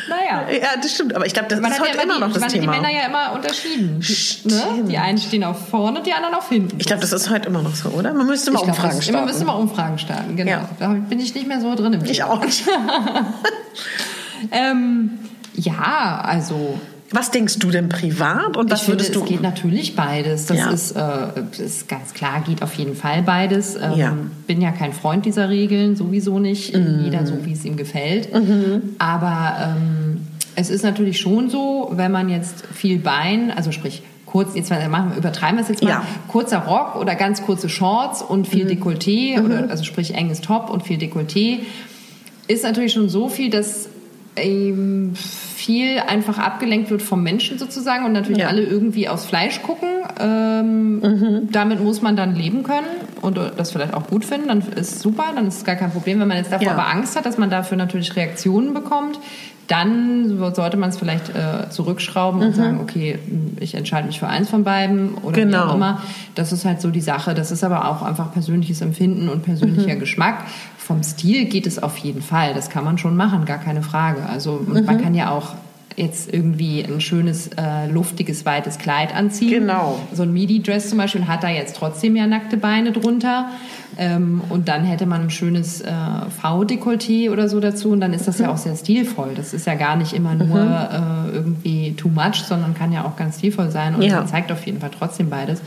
Naja. 0.09 0.51
ja, 0.51 0.69
das 0.81 0.93
stimmt. 0.95 1.15
Aber 1.15 1.27
ich 1.27 1.33
glaube, 1.33 1.49
das 1.49 1.61
Man 1.61 1.73
ist 1.73 1.81
heute 1.81 1.97
ja 1.97 2.03
immer 2.03 2.15
die, 2.15 2.21
noch 2.21 2.29
das 2.29 2.37
man 2.41 2.45
hat 2.45 2.53
die 2.55 2.61
Thema. 2.61 2.73
Männer 2.73 2.91
ja 2.91 3.07
immer 3.07 3.33
unterschieden. 3.33 4.01
Die, 4.01 4.49
ne? 4.49 4.85
Die 4.89 4.99
einen 4.99 5.19
stehen 5.19 5.45
auf 5.45 5.69
vorne 5.69 5.99
und 5.99 6.07
die 6.07 6.13
anderen 6.13 6.35
auf 6.35 6.49
hinten. 6.49 6.79
Ich 6.79 6.87
glaube, 6.87 7.01
das 7.03 7.13
ist 7.13 7.31
heute 7.31 7.49
immer 7.49 7.63
noch 7.63 7.75
so, 7.75 7.89
oder? 7.91 8.13
Man 8.15 8.27
müsste 8.27 8.51
mal 8.51 8.59
Ich 8.61 8.65
glaub, 8.65 8.77
Umfragen 8.77 8.97
das- 8.97 9.05
starten. 9.05 9.19
Man 9.21 9.29
müsste 9.29 9.45
mal 9.45 9.53
Umfragen 9.55 9.99
starten, 9.99 10.37
genau. 10.37 10.51
Ja. 10.51 10.69
Da 10.79 10.89
bin 10.89 11.21
ich 11.21 11.35
nicht 11.35 11.47
mehr 11.47 11.61
so 11.61 11.75
drin 11.75 11.93
im 11.93 12.05
ich 12.05 12.19
Thema. 12.19 12.31
auch 12.31 12.45
nicht. 12.45 12.65
Ähm, 14.53 15.19
ja, 15.55 16.21
also 16.25 16.79
Was 17.17 17.31
denkst 17.31 17.61
du 17.61 17.71
denn 17.71 17.89
privat 17.89 18.57
und 18.57 18.71
was 18.73 18.81
ich 18.81 18.87
finde, 18.87 18.99
würdest 19.01 19.15
du? 19.15 19.23
es 19.23 19.29
geht 19.29 19.41
natürlich 19.43 19.95
beides. 19.95 20.47
Das 20.47 20.57
Ja. 20.59 20.71
ist, 20.71 20.93
äh, 20.97 21.63
ist 21.65 21.89
ganz 21.89 22.13
klar, 22.13 22.43
geht 22.45 22.61
auf 22.63 22.75
jeden 22.75 22.97
Fall 22.97 23.23
beides. 23.23 23.77
Ähm, 23.77 23.93
Ja. 23.97 24.17
Bin 24.49 24.61
ja 24.61 24.73
kein 24.73 24.93
Freund 24.93 25.25
dieser 25.25 25.49
Regeln, 25.49 25.95
sowieso 25.95 26.41
nicht. 26.41 26.75
Mhm. 26.77 27.03
Jeder 27.05 27.25
so, 27.25 27.35
wie 27.45 27.53
es 27.53 27.65
ihm 27.65 27.77
gefällt. 27.77 28.29
Aber 28.99 29.77
ähm, 29.77 30.23
es 30.57 30.71
ist 30.71 30.83
natürlich 30.83 31.21
schon 31.21 31.51
so, 31.51 31.93
wenn 31.95 32.11
man 32.11 32.29
jetzt 32.29 32.65
viel 32.73 32.99
Bein, 32.99 33.53
also 33.53 33.71
sprich 33.71 34.03
kurz, 34.27 34.57
jetzt 34.57 34.71
machen 34.71 35.11
wir, 35.11 35.17
übertreiben 35.19 35.57
wir 35.59 35.63
es 35.63 35.69
jetzt 35.69 35.85
mal, 35.85 35.91
Ja. 35.91 35.99
Mhm. 36.01 36.29
kurzer 36.29 36.59
Rock 36.59 36.97
oder 36.97 37.15
ganz 37.15 37.43
kurze 37.43 37.69
Shorts 37.69 38.23
und 38.23 38.49
viel 38.49 38.67
Dekolleté, 38.67 39.41
oder, 39.45 39.71
also 39.71 39.85
sprich 39.85 40.15
enges 40.15 40.41
Top 40.41 40.69
und 40.71 40.83
viel 40.83 40.99
Dekolleté, 40.99 41.61
ist 42.49 42.65
natürlich 42.65 42.93
schon 42.93 43.09
so 43.09 43.29
viel, 43.29 43.51
dass 43.51 43.89
ähm, 44.37 45.13
viel 45.65 45.99
einfach 45.99 46.39
abgelenkt 46.39 46.91
wird 46.91 47.01
vom 47.03 47.23
Menschen 47.23 47.59
sozusagen 47.59 48.05
und 48.05 48.13
natürlich 48.13 48.39
Ja. 48.43 48.49
alle 48.49 48.63
irgendwie 48.63 49.09
aufs 49.09 49.25
Fleisch 49.25 49.63
gucken. 49.63 49.89
Ähm, 50.21 51.49
Damit 51.51 51.83
muss 51.83 52.03
man 52.03 52.17
dann 52.17 52.35
leben 52.35 52.63
können 52.63 52.87
und 53.23 53.39
das 53.57 53.73
vielleicht 53.73 53.95
auch 53.95 54.07
gut 54.07 54.25
finden. 54.25 54.49
Dann 54.49 54.61
ist 54.77 55.01
super, 55.01 55.25
dann 55.35 55.47
ist 55.47 55.59
es 55.59 55.65
gar 55.65 55.77
kein 55.77 55.91
Problem. 55.91 56.21
Wenn 56.21 56.29
man 56.29 56.37
jetzt 56.37 56.53
davor 56.53 56.67
Ja. 56.67 56.73
aber 56.73 56.89
Angst 56.89 57.17
hat, 57.17 57.25
dass 57.27 57.39
man 57.39 57.51
dafür 57.51 57.77
natürlich 57.77 58.15
Reaktionen 58.17 58.75
bekommt, 58.75 59.19
dann 59.67 60.37
sollte 60.55 60.77
man 60.77 60.91
es 60.91 60.99
vielleicht 60.99 61.31
äh, 61.31 61.71
zurückschrauben 61.71 62.43
und 62.43 62.55
sagen, 62.55 62.81
okay, 62.83 63.19
ich 63.61 63.75
entscheide 63.75 64.07
mich 64.07 64.21
für 64.21 64.27
eins 64.29 64.51
von 64.51 64.63
beiden 64.63 65.15
oder 65.15 65.37
wie 65.37 65.41
Genau. 65.41 65.69
auch 65.71 65.75
immer. 65.77 66.03
Das 66.35 66.53
ist 66.53 66.67
halt 66.67 66.83
so 66.83 66.91
die 66.91 67.01
Sache. 67.01 67.33
Das 67.35 67.51
ist 67.51 67.65
aber 67.65 67.89
auch 67.91 68.03
einfach 68.03 68.31
persönliches 68.31 68.83
Empfinden 68.83 69.31
und 69.31 69.43
persönlicher 69.43 69.97
Geschmack. 69.97 70.45
Vom 70.87 71.03
Stil 71.03 71.47
geht 71.47 71.67
es 71.67 71.83
auf 71.83 71.97
jeden 71.97 72.21
Fall. 72.21 72.53
Das 72.53 72.69
kann 72.69 72.85
man 72.85 72.99
schon 72.99 73.17
machen, 73.17 73.47
gar 73.47 73.57
keine 73.59 73.83
Frage. 73.83 74.27
Also 74.27 74.53
und 74.67 74.85
man 74.85 75.01
kann 75.01 75.15
ja 75.15 75.31
auch 75.31 75.55
jetzt 75.97 76.31
irgendwie 76.31 76.85
ein 76.85 77.01
schönes, 77.01 77.49
äh, 77.57 77.89
luftiges, 77.91 78.45
weites 78.45 78.77
Kleid 78.79 79.15
anziehen. 79.15 79.61
Genau. 79.61 79.99
So 80.13 80.25
ein 80.25 80.33
Midi-Dress 80.33 80.91
zum 80.91 80.99
Beispiel 80.99 81.27
hat 81.27 81.43
da 81.43 81.49
jetzt 81.49 81.77
trotzdem 81.77 82.17
ja 82.17 82.27
nackte 82.27 82.59
Beine 82.59 82.93
drunter. 82.93 83.49
Ähm, 83.97 84.43
und 84.51 84.69
dann 84.69 84.85
hätte 84.85 85.07
man 85.07 85.23
ein 85.23 85.31
schönes 85.31 85.81
äh, 85.81 85.91
V-Dekolleté 86.43 87.31
oder 87.31 87.49
so 87.49 87.61
dazu. 87.61 87.91
Und 87.91 88.01
dann 88.01 88.13
ist 88.13 88.29
das 88.29 88.39
ja 88.39 88.51
auch 88.51 88.59
sehr 88.59 88.77
stilvoll. 88.77 89.31
Das 89.37 89.55
ist 89.55 89.67
ja 89.67 89.77
gar 89.77 89.97
nicht 89.97 90.13
immer 90.13 90.35
nur 90.35 90.61
äh, 90.61 91.33
irgendwie 91.35 91.95
too 91.95 92.09
much, 92.11 92.43
sondern 92.47 92.75
kann 92.75 92.93
ja 92.93 93.05
auch 93.05 93.17
ganz 93.17 93.39
stilvoll 93.39 93.71
sein. 93.71 93.95
Und 93.95 94.03
Ja. 94.03 94.17
man 94.19 94.27
zeigt 94.29 94.53
auf 94.53 94.67
jeden 94.67 94.81
Fall 94.81 94.91
trotzdem 94.91 95.31
beides. 95.31 95.63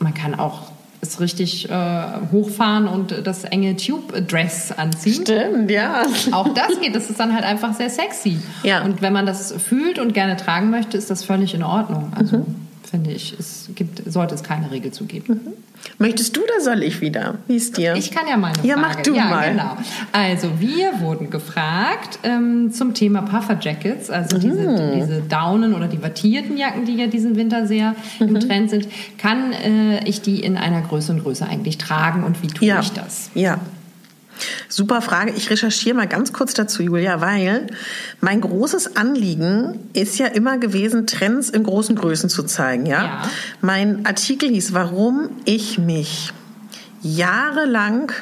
Man 0.00 0.14
kann 0.14 0.34
auch 0.34 0.62
es 1.00 1.20
richtig 1.20 1.70
äh, 1.70 2.02
hochfahren 2.32 2.88
und 2.88 3.14
das 3.24 3.44
enge 3.44 3.76
Tube-Dress 3.76 4.72
anziehen. 4.72 5.22
Stimmt, 5.22 5.70
ja. 5.70 6.04
Auch 6.32 6.52
das 6.54 6.80
geht, 6.80 6.94
das 6.94 7.08
ist 7.08 7.20
dann 7.20 7.34
halt 7.34 7.44
einfach 7.44 7.74
sehr 7.74 7.90
sexy. 7.90 8.38
Ja. 8.62 8.82
Und 8.82 9.00
wenn 9.00 9.12
man 9.12 9.26
das 9.26 9.52
fühlt 9.52 9.98
und 9.98 10.12
gerne 10.14 10.36
tragen 10.36 10.70
möchte, 10.70 10.96
ist 10.96 11.10
das 11.10 11.24
völlig 11.24 11.54
in 11.54 11.62
Ordnung. 11.62 12.12
Also 12.16 12.44
finde 12.90 13.12
ich, 13.12 13.34
es 13.38 13.70
gibt, 13.74 14.02
sollte 14.10 14.34
es 14.34 14.42
keine 14.42 14.70
Regel 14.70 14.92
zu 14.92 15.04
geben. 15.04 15.40
Möchtest 15.98 16.36
du 16.36 16.42
oder 16.42 16.60
soll 16.60 16.82
ich 16.84 17.00
wieder? 17.00 17.34
Wie 17.48 17.56
ist 17.56 17.76
dir? 17.76 17.94
Ich 17.96 18.10
kann 18.12 18.26
ja 18.28 18.36
mal 18.36 18.52
eine 18.56 18.66
Ja, 18.66 18.76
Frage. 18.76 18.88
mach 18.96 19.02
du 19.02 19.14
ja, 19.16 19.24
mal. 19.24 19.50
Genau. 19.50 19.76
Also 20.12 20.60
wir 20.60 21.00
wurden 21.00 21.28
gefragt 21.30 22.20
ähm, 22.22 22.72
zum 22.72 22.94
Thema 22.94 23.22
Puffer 23.22 23.58
Jackets, 23.60 24.08
also 24.10 24.36
Mhm. 24.36 24.40
diese, 24.40 24.92
diese 24.94 25.20
Daunen 25.22 25.74
oder 25.74 25.88
die 25.88 26.00
wattierten 26.02 26.56
Jacken, 26.56 26.84
die 26.84 26.94
ja 26.96 27.06
diesen 27.08 27.36
Winter 27.36 27.66
sehr 27.66 27.94
im 28.20 28.32
Mhm. 28.32 28.40
Trend 28.40 28.70
sind. 28.70 28.88
Kann 29.18 29.52
äh, 29.52 30.04
ich 30.08 30.22
die 30.22 30.40
in 30.40 30.56
einer 30.56 30.82
größeren 30.82 31.20
Größe 31.22 31.46
eigentlich 31.48 31.78
tragen 31.78 32.22
und 32.22 32.42
wie 32.42 32.48
tue 32.48 32.68
ja. 32.68 32.80
ich 32.80 32.92
das? 32.92 33.30
Ja. 33.34 33.58
Super 34.68 35.02
Frage. 35.02 35.32
Ich 35.36 35.50
recherchiere 35.50 35.96
mal 35.96 36.06
ganz 36.06 36.32
kurz 36.32 36.54
dazu, 36.54 36.82
Julia, 36.82 37.20
weil 37.20 37.66
mein 38.20 38.40
großes 38.40 38.96
Anliegen 38.96 39.90
ist 39.92 40.18
ja 40.18 40.26
immer 40.26 40.58
gewesen, 40.58 41.06
Trends 41.06 41.50
in 41.50 41.62
großen 41.64 41.96
Größen 41.96 42.28
zu 42.28 42.42
zeigen. 42.44 42.86
Ja. 42.86 43.04
Ja. 43.04 43.30
Mein 43.60 44.06
Artikel 44.06 44.48
hieß, 44.48 44.72
warum 44.74 45.30
ich 45.44 45.78
mich 45.78 46.32
jahrelang 47.02 48.12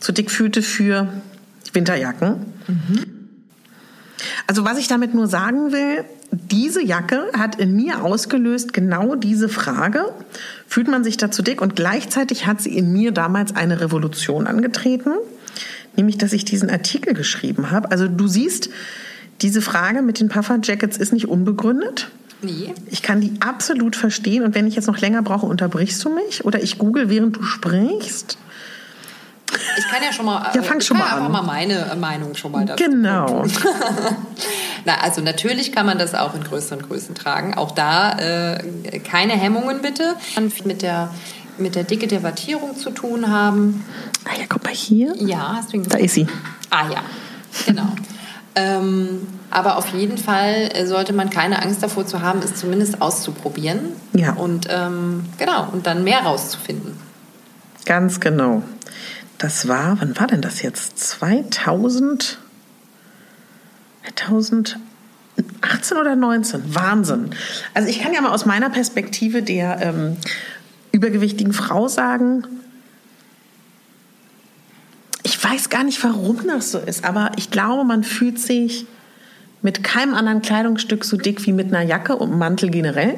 zu 0.00 0.12
dick 0.12 0.30
fühlte 0.30 0.62
für 0.62 1.08
Winterjacken. 1.72 2.46
Also 4.46 4.64
was 4.64 4.78
ich 4.78 4.88
damit 4.88 5.14
nur 5.14 5.26
sagen 5.26 5.72
will, 5.72 6.04
diese 6.30 6.82
Jacke 6.82 7.30
hat 7.36 7.56
in 7.56 7.76
mir 7.76 8.02
ausgelöst 8.02 8.72
genau 8.72 9.14
diese 9.14 9.48
Frage. 9.48 10.12
Fühlt 10.66 10.88
man 10.88 11.04
sich 11.04 11.16
dazu 11.16 11.42
dick? 11.42 11.60
Und 11.60 11.76
gleichzeitig 11.76 12.46
hat 12.46 12.60
sie 12.60 12.76
in 12.76 12.92
mir 12.92 13.12
damals 13.12 13.54
eine 13.54 13.80
Revolution 13.80 14.46
angetreten, 14.46 15.12
nämlich 15.96 16.18
dass 16.18 16.32
ich 16.32 16.44
diesen 16.44 16.70
Artikel 16.70 17.14
geschrieben 17.14 17.70
habe. 17.70 17.90
Also 17.90 18.08
du 18.08 18.26
siehst, 18.26 18.70
diese 19.42 19.62
Frage 19.62 20.02
mit 20.02 20.20
den 20.20 20.28
Puffer 20.28 20.58
Jackets 20.62 20.96
ist 20.96 21.12
nicht 21.12 21.28
unbegründet. 21.28 22.10
Nee. 22.42 22.74
Ich 22.90 23.02
kann 23.02 23.20
die 23.20 23.32
absolut 23.40 23.96
verstehen. 23.96 24.42
Und 24.44 24.54
wenn 24.54 24.66
ich 24.66 24.76
jetzt 24.76 24.86
noch 24.86 24.98
länger 24.98 25.22
brauche, 25.22 25.46
unterbrichst 25.46 26.04
du 26.04 26.14
mich 26.14 26.44
oder 26.44 26.62
ich 26.62 26.78
google, 26.78 27.08
während 27.08 27.36
du 27.36 27.42
sprichst. 27.42 28.38
Ich 29.78 29.88
kann 29.88 30.02
ja 30.02 30.12
schon 30.12 30.26
mal, 30.26 30.50
Ja, 30.54 30.62
fang 30.62 30.80
schon 30.80 30.98
mal 30.98 31.04
einfach 31.04 31.26
an. 31.26 31.32
mal 31.32 31.42
meine 31.42 31.94
Meinung 31.98 32.34
schon 32.34 32.52
mal 32.52 32.64
dazu 32.64 32.82
Genau. 32.84 33.44
Na, 34.84 35.00
also 35.02 35.20
natürlich 35.20 35.72
kann 35.72 35.86
man 35.86 35.98
das 35.98 36.14
auch 36.14 36.34
in 36.34 36.44
größeren 36.44 36.82
Größen 36.82 37.14
tragen. 37.14 37.54
Auch 37.54 37.72
da 37.72 38.18
äh, 38.18 38.98
keine 39.00 39.32
Hemmungen 39.32 39.82
bitte. 39.82 40.14
Kann 40.34 40.52
mit 40.64 40.82
der, 40.82 41.10
mit 41.58 41.74
der 41.74 41.84
Dicke 41.84 42.06
der 42.06 42.22
Wattierung 42.22 42.76
zu 42.76 42.90
tun 42.90 43.30
haben. 43.30 43.84
Ah 44.24 44.38
ja, 44.38 44.44
guck 44.48 44.64
mal 44.64 44.72
hier. 44.74 45.14
Ja, 45.16 45.54
hast 45.56 45.72
du 45.72 45.78
ihn 45.78 45.84
Da 45.88 45.98
ist 45.98 46.14
sie. 46.14 46.26
Ah 46.70 46.84
ja, 46.92 47.02
genau. 47.66 47.88
ähm, 48.54 49.26
aber 49.50 49.76
auf 49.76 49.92
jeden 49.92 50.18
Fall 50.18 50.70
äh, 50.72 50.86
sollte 50.86 51.12
man 51.12 51.30
keine 51.30 51.62
Angst 51.62 51.82
davor 51.82 52.06
zu 52.06 52.20
haben, 52.20 52.40
es 52.42 52.54
zumindest 52.56 53.00
auszuprobieren. 53.00 53.92
Ja. 54.12 54.32
Und 54.34 54.68
ähm, 54.70 55.24
genau, 55.38 55.68
und 55.72 55.86
dann 55.86 56.04
mehr 56.04 56.20
rauszufinden. 56.20 56.96
Ganz 57.86 58.18
genau. 58.20 58.62
Das 59.38 59.68
war, 59.68 60.00
wann 60.00 60.18
war 60.18 60.26
denn 60.26 60.40
das 60.40 60.62
jetzt? 60.62 60.98
2000, 60.98 62.38
2018 64.14 64.78
oder 65.98 66.16
19? 66.16 66.74
Wahnsinn. 66.74 67.30
Also 67.74 67.88
ich 67.88 68.00
kann 68.00 68.14
ja 68.14 68.20
mal 68.20 68.32
aus 68.32 68.46
meiner 68.46 68.70
Perspektive 68.70 69.42
der 69.42 69.80
ähm, 69.82 70.16
übergewichtigen 70.92 71.52
Frau 71.52 71.88
sagen, 71.88 72.46
ich 75.22 75.42
weiß 75.42 75.70
gar 75.70 75.84
nicht, 75.84 76.02
warum 76.02 76.46
das 76.46 76.70
so 76.70 76.78
ist, 76.78 77.04
aber 77.04 77.32
ich 77.36 77.50
glaube, 77.50 77.84
man 77.84 78.04
fühlt 78.04 78.38
sich 78.38 78.86
mit 79.60 79.82
keinem 79.82 80.14
anderen 80.14 80.40
Kleidungsstück 80.40 81.04
so 81.04 81.16
dick 81.16 81.44
wie 81.46 81.52
mit 81.52 81.68
einer 81.68 81.82
Jacke 81.82 82.16
und 82.16 82.38
Mantel 82.38 82.70
generell. 82.70 83.16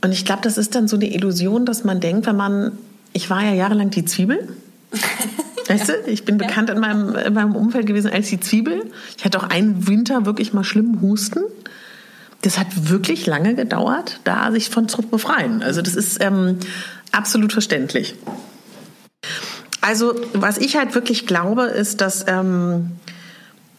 Und 0.00 0.12
ich 0.12 0.24
glaube, 0.24 0.42
das 0.42 0.58
ist 0.58 0.74
dann 0.74 0.88
so 0.88 0.96
eine 0.96 1.12
Illusion, 1.12 1.66
dass 1.66 1.84
man 1.84 2.00
denkt, 2.00 2.26
wenn 2.26 2.36
man, 2.36 2.78
ich 3.12 3.30
war 3.30 3.42
ja 3.42 3.52
jahrelang 3.52 3.90
die 3.90 4.04
Zwiebel. 4.04 4.48
Weißt 5.68 5.88
du, 5.88 5.92
ich 6.06 6.24
bin 6.24 6.38
bekannt 6.38 6.70
in 6.70 6.80
meinem, 6.80 7.14
in 7.14 7.32
meinem 7.34 7.56
Umfeld 7.56 7.86
gewesen 7.86 8.10
als 8.10 8.28
die 8.28 8.40
Zwiebel. 8.40 8.90
Ich 9.16 9.24
hatte 9.24 9.38
auch 9.38 9.48
einen 9.48 9.86
Winter 9.86 10.26
wirklich 10.26 10.52
mal 10.52 10.64
schlimmen 10.64 11.00
Husten. 11.00 11.44
Das 12.42 12.58
hat 12.58 12.90
wirklich 12.90 13.26
lange 13.26 13.54
gedauert, 13.54 14.20
da 14.24 14.50
sich 14.50 14.68
von 14.68 14.88
zu 14.88 15.02
befreien. 15.02 15.62
Also 15.62 15.80
das 15.80 15.94
ist 15.94 16.22
ähm, 16.22 16.58
absolut 17.12 17.52
verständlich. 17.52 18.16
Also 19.80 20.14
was 20.32 20.58
ich 20.58 20.76
halt 20.76 20.94
wirklich 20.94 21.26
glaube, 21.26 21.64
ist, 21.64 22.00
dass 22.00 22.24
ähm, 22.26 22.92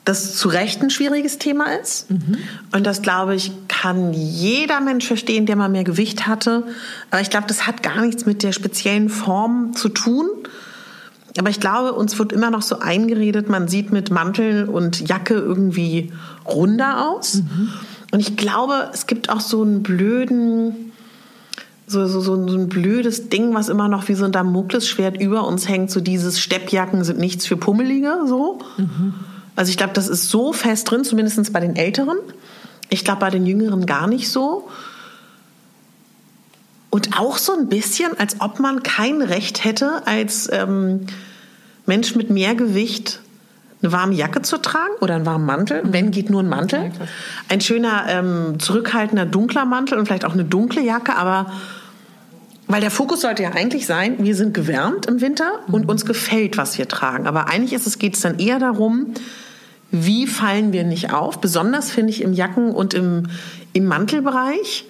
das 0.05 0.35
zu 0.35 0.49
Recht 0.49 0.81
ein 0.81 0.89
schwieriges 0.89 1.37
Thema 1.37 1.77
ist. 1.81 2.09
Und 2.73 2.85
das, 2.85 3.01
glaube 3.01 3.35
ich, 3.35 3.51
kann 3.67 4.13
jeder 4.13 4.81
Mensch 4.81 5.07
verstehen, 5.07 5.45
der 5.45 5.55
mal 5.55 5.69
mehr 5.69 5.85
Gewicht 5.85 6.27
hatte. 6.27 6.63
Aber 7.09 7.21
ich 7.21 7.29
glaube, 7.29 7.47
das 7.47 7.67
hat 7.67 7.83
gar 7.83 8.01
nichts 8.01 8.25
mit 8.25 8.43
der 8.43 8.51
speziellen 8.51 9.09
Form 9.09 9.73
zu 9.75 9.89
tun. 9.89 10.27
Aber 11.37 11.49
ich 11.49 11.59
glaube, 11.59 11.93
uns 11.93 12.19
wird 12.19 12.31
immer 12.31 12.51
noch 12.51 12.61
so 12.61 12.79
eingeredet, 12.79 13.49
man 13.49 13.67
sieht 13.67 13.91
mit 13.91 14.11
Mantel 14.11 14.65
und 14.65 15.07
Jacke 15.07 15.33
irgendwie 15.33 16.11
runder 16.45 17.09
aus. 17.09 17.35
Mhm. 17.35 17.69
Und 18.11 18.19
ich 18.19 18.35
glaube, 18.35 18.89
es 18.93 19.07
gibt 19.07 19.29
auch 19.29 19.39
so 19.39 19.63
einen 19.63 19.81
blöden, 19.81 20.91
so, 21.87 22.05
so, 22.05 22.21
so, 22.21 22.35
ein 22.35 22.69
blödes 22.69 23.29
Ding, 23.29 23.55
was 23.55 23.69
immer 23.69 23.87
noch 23.87 24.07
wie 24.09 24.13
so 24.13 24.25
ein 24.25 24.31
Damoklesschwert 24.31 25.19
über 25.19 25.47
uns 25.47 25.67
hängt, 25.67 25.89
so 25.89 26.01
dieses 26.01 26.39
Steppjacken 26.39 27.03
sind 27.03 27.19
nichts 27.19 27.47
für 27.47 27.57
Pummelige, 27.57 28.19
so. 28.27 28.59
Mhm. 28.77 29.13
Also 29.55 29.69
ich 29.69 29.77
glaube, 29.77 29.93
das 29.93 30.07
ist 30.07 30.29
so 30.29 30.53
fest 30.53 30.89
drin, 30.89 31.03
zumindest 31.03 31.53
bei 31.53 31.59
den 31.59 31.75
Älteren. 31.75 32.17
Ich 32.89 33.03
glaube, 33.03 33.19
bei 33.19 33.29
den 33.29 33.45
Jüngeren 33.45 33.85
gar 33.85 34.07
nicht 34.07 34.29
so. 34.29 34.69
Und 36.89 37.19
auch 37.19 37.37
so 37.37 37.53
ein 37.53 37.69
bisschen, 37.69 38.19
als 38.19 38.39
ob 38.39 38.59
man 38.59 38.83
kein 38.83 39.21
Recht 39.21 39.63
hätte, 39.63 40.03
als 40.05 40.49
ähm, 40.51 41.07
Mensch 41.85 42.15
mit 42.15 42.29
mehr 42.29 42.55
Gewicht 42.55 43.19
eine 43.81 43.91
warme 43.91 44.13
Jacke 44.13 44.41
zu 44.41 44.57
tragen 44.59 44.93
oder 45.01 45.15
einen 45.15 45.25
warmen 45.25 45.45
Mantel. 45.45 45.81
Wenn 45.83 46.11
geht 46.11 46.29
nur 46.29 46.41
ein 46.41 46.49
Mantel. 46.49 46.91
Ein 47.49 47.61
schöner, 47.61 48.05
ähm, 48.07 48.59
zurückhaltender, 48.59 49.25
dunkler 49.25 49.65
Mantel 49.65 49.97
und 49.97 50.05
vielleicht 50.05 50.25
auch 50.25 50.33
eine 50.33 50.45
dunkle 50.45 50.81
Jacke, 50.81 51.15
aber 51.15 51.51
weil 52.73 52.81
der 52.81 52.89
Fokus 52.89 53.21
sollte 53.21 53.43
ja 53.43 53.51
eigentlich 53.51 53.85
sein, 53.85 54.15
wir 54.17 54.35
sind 54.35 54.55
gewärmt 54.55 55.05
im 55.05 55.21
Winter 55.21 55.59
und 55.71 55.83
mhm. 55.83 55.89
uns 55.89 56.07
gefällt, 56.07 56.57
was 56.57 56.75
wir 56.79 56.87
tragen. 56.87 57.27
Aber 57.27 57.47
eigentlich 57.47 57.71
ist 57.71 57.85
es, 57.85 57.99
geht 57.99 58.15
es 58.15 58.21
dann 58.21 58.39
eher 58.39 58.57
darum, 58.57 59.13
wie 59.91 60.25
fallen 60.25 60.73
wir 60.73 60.83
nicht 60.83 61.13
auf? 61.13 61.39
Besonders 61.39 61.91
finde 61.91 62.09
ich 62.09 62.23
im 62.23 62.33
Jacken- 62.33 62.71
und 62.71 62.95
im, 62.95 63.27
im 63.73 63.85
Mantelbereich. 63.85 64.85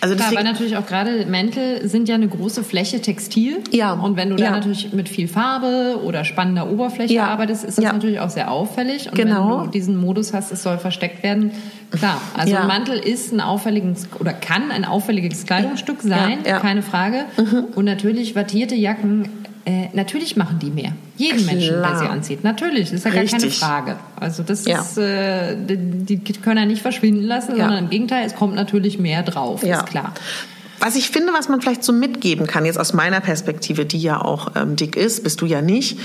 Also 0.00 0.16
Klar, 0.16 0.34
weil 0.34 0.44
natürlich 0.44 0.76
auch 0.76 0.86
gerade 0.86 1.26
Mäntel 1.26 1.88
sind 1.88 2.08
ja 2.08 2.14
eine 2.14 2.28
große 2.28 2.64
Fläche 2.64 3.00
Textil. 3.00 3.62
Ja. 3.70 3.92
Und 3.92 4.16
wenn 4.16 4.30
du 4.30 4.36
da 4.36 4.50
natürlich 4.50 4.92
mit 4.92 5.08
viel 5.08 5.28
Farbe 5.28 6.00
oder 6.04 6.24
spannender 6.24 6.70
Oberfläche 6.70 7.14
ja. 7.14 7.26
arbeitest, 7.26 7.64
ist 7.64 7.78
das 7.78 7.84
ja. 7.84 7.92
natürlich 7.92 8.20
auch 8.20 8.30
sehr 8.30 8.50
auffällig. 8.50 9.08
Und 9.08 9.14
genau. 9.14 9.58
wenn 9.58 9.64
du 9.66 9.70
diesen 9.70 9.96
Modus 9.96 10.32
hast, 10.32 10.52
es 10.52 10.62
soll 10.62 10.78
versteckt 10.78 11.22
werden, 11.22 11.52
klar. 11.90 12.20
Also 12.36 12.52
ja. 12.52 12.60
ein 12.62 12.66
Mantel 12.66 12.98
ist 12.98 13.32
ein 13.32 13.40
auffälliges 13.40 14.08
oder 14.18 14.32
kann 14.32 14.70
ein 14.70 14.84
auffälliges 14.84 15.46
Kleidungsstück 15.46 16.02
sein, 16.02 16.42
keine 16.42 16.82
Frage. 16.82 17.24
Mhm. 17.36 17.66
Und 17.74 17.84
natürlich 17.84 18.34
wattierte 18.34 18.74
Jacken 18.74 19.43
äh, 19.66 19.88
natürlich 19.94 20.36
machen 20.36 20.58
die 20.58 20.70
mehr. 20.70 20.92
Jeden 21.16 21.38
Klar. 21.38 21.54
Menschen, 21.54 21.82
der 21.82 21.98
sie 21.98 22.06
anzieht. 22.06 22.44
Natürlich, 22.44 22.90
das 22.90 22.98
ist 22.98 23.04
ja 23.04 23.10
gar 23.10 23.24
keine 23.24 23.50
Frage. 23.50 23.96
Also 24.16 24.42
das 24.42 24.66
ja. 24.66 24.80
ist, 24.80 24.98
äh, 24.98 25.56
die, 25.56 26.16
die, 26.16 26.32
können 26.34 26.58
ja 26.58 26.66
nicht 26.66 26.82
verschwinden 26.82 27.22
lassen, 27.22 27.56
ja. 27.56 27.64
sondern 27.64 27.84
im 27.84 27.90
Gegenteil, 27.90 28.26
es 28.26 28.34
kommt 28.34 28.54
natürlich 28.54 28.98
mehr 28.98 29.22
drauf, 29.22 29.62
ja. 29.62 29.78
ist 29.78 29.86
klar. 29.86 30.12
Was 30.80 30.96
ich 30.96 31.08
finde, 31.08 31.32
was 31.32 31.48
man 31.48 31.62
vielleicht 31.62 31.82
so 31.82 31.94
mitgeben 31.94 32.46
kann, 32.46 32.66
jetzt 32.66 32.78
aus 32.78 32.92
meiner 32.92 33.20
Perspektive, 33.20 33.86
die 33.86 34.00
ja 34.00 34.20
auch 34.20 34.54
ähm, 34.54 34.76
dick 34.76 34.96
ist, 34.96 35.22
bist 35.22 35.40
du 35.40 35.46
ja 35.46 35.62
nicht, 35.62 35.98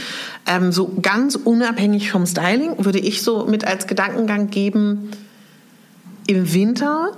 ähm, 0.48 0.72
so 0.72 0.94
ganz 1.02 1.36
unabhängig 1.36 2.12
vom 2.12 2.26
Styling, 2.26 2.86
würde 2.86 3.00
ich 3.00 3.24
so 3.24 3.46
mit 3.46 3.66
als 3.66 3.88
Gedankengang 3.88 4.50
geben, 4.50 5.12
im 6.28 6.54
Winter 6.54 7.12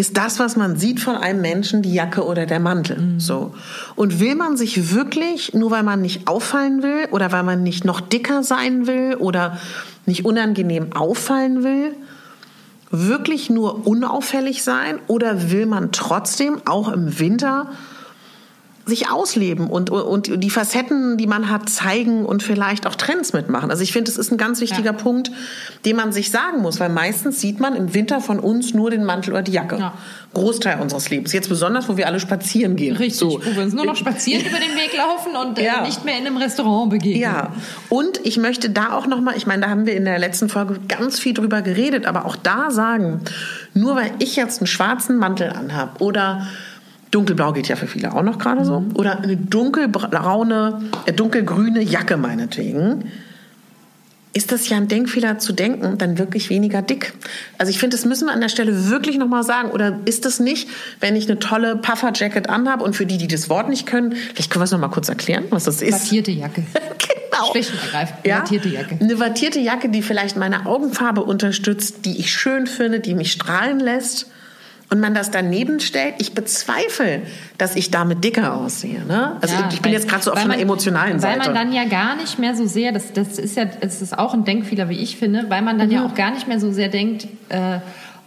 ist 0.00 0.16
das, 0.16 0.38
was 0.38 0.56
man 0.56 0.76
sieht 0.76 0.98
von 0.98 1.14
einem 1.14 1.42
Menschen, 1.42 1.82
die 1.82 1.92
Jacke 1.92 2.24
oder 2.24 2.46
der 2.46 2.58
Mantel. 2.58 2.98
Mhm. 2.98 3.20
So. 3.20 3.54
Und 3.96 4.18
will 4.18 4.34
man 4.34 4.56
sich 4.56 4.94
wirklich, 4.94 5.52
nur 5.52 5.70
weil 5.70 5.82
man 5.82 6.00
nicht 6.00 6.26
auffallen 6.26 6.82
will 6.82 7.06
oder 7.10 7.32
weil 7.32 7.42
man 7.42 7.62
nicht 7.62 7.84
noch 7.84 8.00
dicker 8.00 8.42
sein 8.42 8.86
will 8.86 9.16
oder 9.16 9.58
nicht 10.06 10.24
unangenehm 10.24 10.94
auffallen 10.94 11.62
will, 11.62 11.94
wirklich 12.90 13.50
nur 13.50 13.86
unauffällig 13.86 14.62
sein 14.62 14.98
oder 15.06 15.50
will 15.50 15.66
man 15.66 15.92
trotzdem 15.92 16.62
auch 16.64 16.90
im 16.90 17.18
Winter 17.18 17.70
sich 18.90 19.08
ausleben 19.08 19.68
und, 19.68 19.88
und 19.88 20.42
die 20.42 20.50
Facetten, 20.50 21.16
die 21.16 21.26
man 21.26 21.48
hat, 21.48 21.70
zeigen 21.70 22.26
und 22.26 22.42
vielleicht 22.42 22.86
auch 22.86 22.94
Trends 22.94 23.32
mitmachen. 23.32 23.70
Also 23.70 23.82
ich 23.82 23.92
finde, 23.92 24.10
das 24.10 24.18
ist 24.18 24.30
ein 24.30 24.36
ganz 24.36 24.60
wichtiger 24.60 24.92
ja. 24.92 24.92
Punkt, 24.92 25.30
den 25.86 25.96
man 25.96 26.12
sich 26.12 26.30
sagen 26.30 26.60
muss, 26.60 26.78
weil 26.78 26.90
meistens 26.90 27.40
sieht 27.40 27.58
man 27.58 27.74
im 27.74 27.94
Winter 27.94 28.20
von 28.20 28.38
uns 28.38 28.74
nur 28.74 28.90
den 28.90 29.04
Mantel 29.04 29.32
oder 29.32 29.42
die 29.42 29.52
Jacke. 29.52 29.78
Ja. 29.78 29.94
Großteil 30.34 30.80
unseres 30.80 31.10
Lebens. 31.10 31.32
Jetzt 31.32 31.48
besonders, 31.48 31.88
wo 31.88 31.96
wir 31.96 32.06
alle 32.06 32.20
spazieren 32.20 32.76
gehen. 32.76 32.96
Richtig, 32.96 33.18
so. 33.18 33.40
wo 33.44 33.56
wir 33.56 33.62
uns 33.62 33.72
nur 33.72 33.86
noch 33.86 33.96
spazieren 33.96 34.44
über 34.46 34.58
den 34.58 34.76
Weg 34.76 34.96
laufen 34.96 35.34
und 35.34 35.58
äh, 35.58 35.64
ja. 35.64 35.82
nicht 35.82 36.04
mehr 36.04 36.18
in 36.18 36.26
einem 36.26 36.36
Restaurant 36.36 36.90
begegnen. 36.90 37.20
Ja, 37.20 37.52
und 37.88 38.20
ich 38.24 38.36
möchte 38.36 38.70
da 38.70 38.92
auch 38.92 39.06
nochmal, 39.06 39.36
ich 39.36 39.46
meine, 39.46 39.62
da 39.62 39.70
haben 39.70 39.86
wir 39.86 39.96
in 39.96 40.04
der 40.04 40.18
letzten 40.18 40.48
Folge 40.48 40.78
ganz 40.86 41.18
viel 41.18 41.34
drüber 41.34 41.62
geredet, 41.62 42.06
aber 42.06 42.26
auch 42.26 42.36
da 42.36 42.70
sagen, 42.70 43.22
nur 43.74 43.96
weil 43.96 44.10
ich 44.18 44.36
jetzt 44.36 44.60
einen 44.60 44.66
schwarzen 44.66 45.16
Mantel 45.16 45.50
anhabe 45.50 46.02
oder 46.02 46.46
Dunkelblau 47.10 47.52
geht 47.52 47.68
ja 47.68 47.76
für 47.76 47.86
viele 47.86 48.14
auch 48.14 48.22
noch 48.22 48.38
gerade 48.38 48.64
so. 48.64 48.80
Mhm. 48.80 48.96
Oder 48.96 49.20
eine 49.20 49.36
dunkelbraune, 49.36 50.82
äh, 51.06 51.12
dunkelgrüne 51.12 51.82
Jacke 51.82 52.16
meinetwegen. 52.16 53.10
Ist 54.32 54.52
das 54.52 54.68
ja 54.68 54.76
ein 54.76 54.86
Denkfehler 54.86 55.40
zu 55.40 55.52
denken, 55.52 55.98
dann 55.98 56.16
wirklich 56.16 56.50
weniger 56.50 56.82
dick? 56.82 57.14
Also 57.58 57.70
ich 57.70 57.80
finde, 57.80 57.96
das 57.96 58.06
müssen 58.06 58.28
wir 58.28 58.32
an 58.32 58.40
der 58.40 58.48
Stelle 58.48 58.88
wirklich 58.88 59.18
nochmal 59.18 59.42
sagen. 59.42 59.72
Oder 59.72 59.98
ist 60.04 60.24
es 60.24 60.38
nicht, 60.38 60.68
wenn 61.00 61.16
ich 61.16 61.28
eine 61.28 61.40
tolle 61.40 61.74
Puffer-Jacket 61.76 62.48
anhabe 62.48 62.84
und 62.84 62.94
für 62.94 63.06
die, 63.06 63.18
die 63.18 63.26
das 63.26 63.48
Wort 63.48 63.68
nicht 63.68 63.86
können, 63.86 64.12
vielleicht 64.12 64.52
können 64.52 64.60
wir 64.60 64.66
es 64.66 64.70
nochmal 64.70 64.90
kurz 64.90 65.08
erklären, 65.08 65.46
was 65.50 65.64
das 65.64 65.82
ist. 65.82 66.04
Wattierte 66.04 66.30
Jacke. 66.30 66.62
genau. 66.72 67.50
Schlicht 67.50 67.72
und 67.72 67.82
ergreifend. 67.82 68.24
Ja? 68.24 68.38
Wattierte 68.38 68.68
Jacke. 68.68 68.98
Eine 69.00 69.18
wattierte 69.18 69.58
Jacke, 69.58 69.88
die 69.88 70.00
vielleicht 70.00 70.36
meine 70.36 70.64
Augenfarbe 70.64 71.24
unterstützt, 71.24 72.04
die 72.04 72.20
ich 72.20 72.32
schön 72.32 72.68
finde, 72.68 73.00
die 73.00 73.14
mich 73.14 73.32
strahlen 73.32 73.80
lässt 73.80 74.28
und 74.90 74.98
man 74.98 75.14
das 75.14 75.30
daneben 75.30 75.78
stellt, 75.78 76.14
ich 76.18 76.34
bezweifle, 76.34 77.22
dass 77.58 77.76
ich 77.76 77.92
damit 77.92 78.24
dicker 78.24 78.54
aussehe. 78.54 79.04
Ne? 79.06 79.36
Also 79.40 79.54
ja, 79.54 79.68
ich 79.70 79.80
bin 79.80 79.92
weil, 79.92 79.98
jetzt 79.98 80.08
gerade 80.08 80.24
so 80.24 80.32
auf 80.32 80.38
einer 80.38 80.58
emotionalen 80.58 81.14
weil 81.14 81.20
Seite. 81.20 81.40
Weil 81.40 81.54
man 81.54 81.54
dann 81.54 81.72
ja 81.72 81.84
gar 81.84 82.16
nicht 82.16 82.40
mehr 82.40 82.56
so 82.56 82.66
sehr, 82.66 82.90
das, 82.90 83.12
das 83.12 83.38
ist 83.38 83.56
ja, 83.56 83.66
das 83.66 84.02
ist 84.02 84.18
auch 84.18 84.34
ein 84.34 84.44
Denkfehler, 84.44 84.88
wie 84.88 84.98
ich 84.98 85.16
finde, 85.16 85.46
weil 85.48 85.62
man 85.62 85.78
dann 85.78 85.88
mhm. 85.88 85.94
ja 85.94 86.06
auch 86.06 86.14
gar 86.14 86.32
nicht 86.32 86.48
mehr 86.48 86.58
so 86.58 86.72
sehr 86.72 86.88
denkt, 86.88 87.28
äh, 87.50 87.78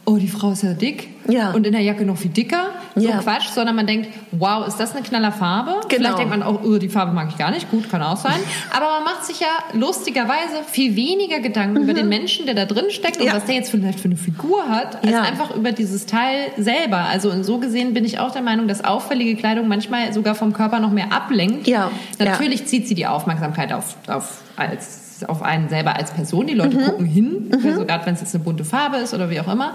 oh, 0.05 0.15
die 0.15 0.29
Frau 0.29 0.51
ist 0.51 0.63
ja 0.63 0.73
dick 0.73 1.09
ja. 1.27 1.51
und 1.51 1.67
in 1.67 1.73
der 1.73 1.81
Jacke 1.81 2.05
noch 2.05 2.17
viel 2.17 2.31
dicker. 2.31 2.69
So 2.95 3.07
ja. 3.07 3.17
Quatsch, 3.19 3.47
sondern 3.49 3.75
man 3.75 3.87
denkt, 3.87 4.09
wow, 4.31 4.67
ist 4.67 4.79
das 4.79 4.95
eine 4.95 5.03
knaller 5.03 5.31
Farbe? 5.31 5.71
Genau. 5.71 5.87
Vielleicht 5.89 6.17
denkt 6.19 6.29
man 6.29 6.43
auch, 6.43 6.63
oh, 6.63 6.77
die 6.77 6.89
Farbe 6.89 7.11
mag 7.11 7.29
ich 7.29 7.37
gar 7.37 7.51
nicht. 7.51 7.69
Gut, 7.71 7.89
kann 7.89 8.01
auch 8.01 8.17
sein. 8.17 8.39
Aber 8.75 8.85
man 8.85 9.03
macht 9.03 9.25
sich 9.25 9.39
ja 9.39 9.47
lustigerweise 9.73 10.63
viel 10.67 10.95
weniger 10.95 11.39
Gedanken 11.39 11.77
mhm. 11.77 11.83
über 11.83 11.93
den 11.93 12.09
Menschen, 12.09 12.45
der 12.45 12.55
da 12.55 12.65
drin 12.65 12.85
steckt 12.89 13.17
und 13.17 13.25
ja. 13.25 13.33
was 13.33 13.45
der 13.45 13.55
jetzt 13.55 13.71
vielleicht 13.71 13.99
für 13.99 14.05
eine 14.05 14.17
Figur 14.17 14.67
hat, 14.69 15.03
als 15.03 15.15
einfach 15.15 15.55
über 15.55 15.71
dieses 15.71 16.05
Teil 16.05 16.51
selber. 16.57 16.99
Also 16.99 17.43
so 17.43 17.57
gesehen 17.57 17.93
bin 17.93 18.05
ich 18.05 18.19
auch 18.19 18.31
der 18.31 18.41
Meinung, 18.41 18.67
dass 18.67 18.83
auffällige 18.83 19.35
Kleidung 19.35 19.67
manchmal 19.67 20.13
sogar 20.13 20.35
vom 20.35 20.53
Körper 20.53 20.79
noch 20.79 20.91
mehr 20.91 21.11
ablenkt. 21.11 21.67
Ja. 21.67 21.91
Natürlich 22.19 22.65
zieht 22.65 22.87
sie 22.87 22.95
die 22.95 23.07
Aufmerksamkeit 23.07 23.73
auf, 23.73 23.95
auf 24.07 24.41
als 24.55 25.02
auf 25.27 25.41
einen 25.41 25.69
selber 25.69 25.95
als 25.95 26.11
Person. 26.11 26.47
Die 26.47 26.53
Leute 26.53 26.77
mhm. 26.77 26.83
gucken 26.83 27.05
hin, 27.05 27.49
mhm. 27.49 27.67
also 27.67 27.85
gerade 27.85 28.05
wenn 28.05 28.13
es 28.13 28.21
jetzt 28.21 28.35
eine 28.35 28.43
bunte 28.43 28.65
Farbe 28.65 28.97
ist 28.97 29.13
oder 29.13 29.29
wie 29.29 29.39
auch 29.39 29.51
immer. 29.51 29.73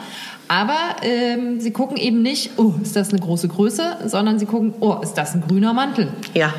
Aber 0.48 0.78
ähm, 1.02 1.60
sie 1.60 1.70
gucken 1.72 1.96
eben 1.96 2.22
nicht, 2.22 2.52
oh, 2.56 2.72
ist 2.82 2.96
das 2.96 3.10
eine 3.10 3.20
große 3.20 3.48
Größe, 3.48 3.98
sondern 4.06 4.38
sie 4.38 4.46
gucken, 4.46 4.74
oh, 4.80 4.96
ist 5.02 5.14
das 5.14 5.34
ein 5.34 5.42
grüner 5.46 5.74
Mantel? 5.74 6.08
Ja. 6.34 6.54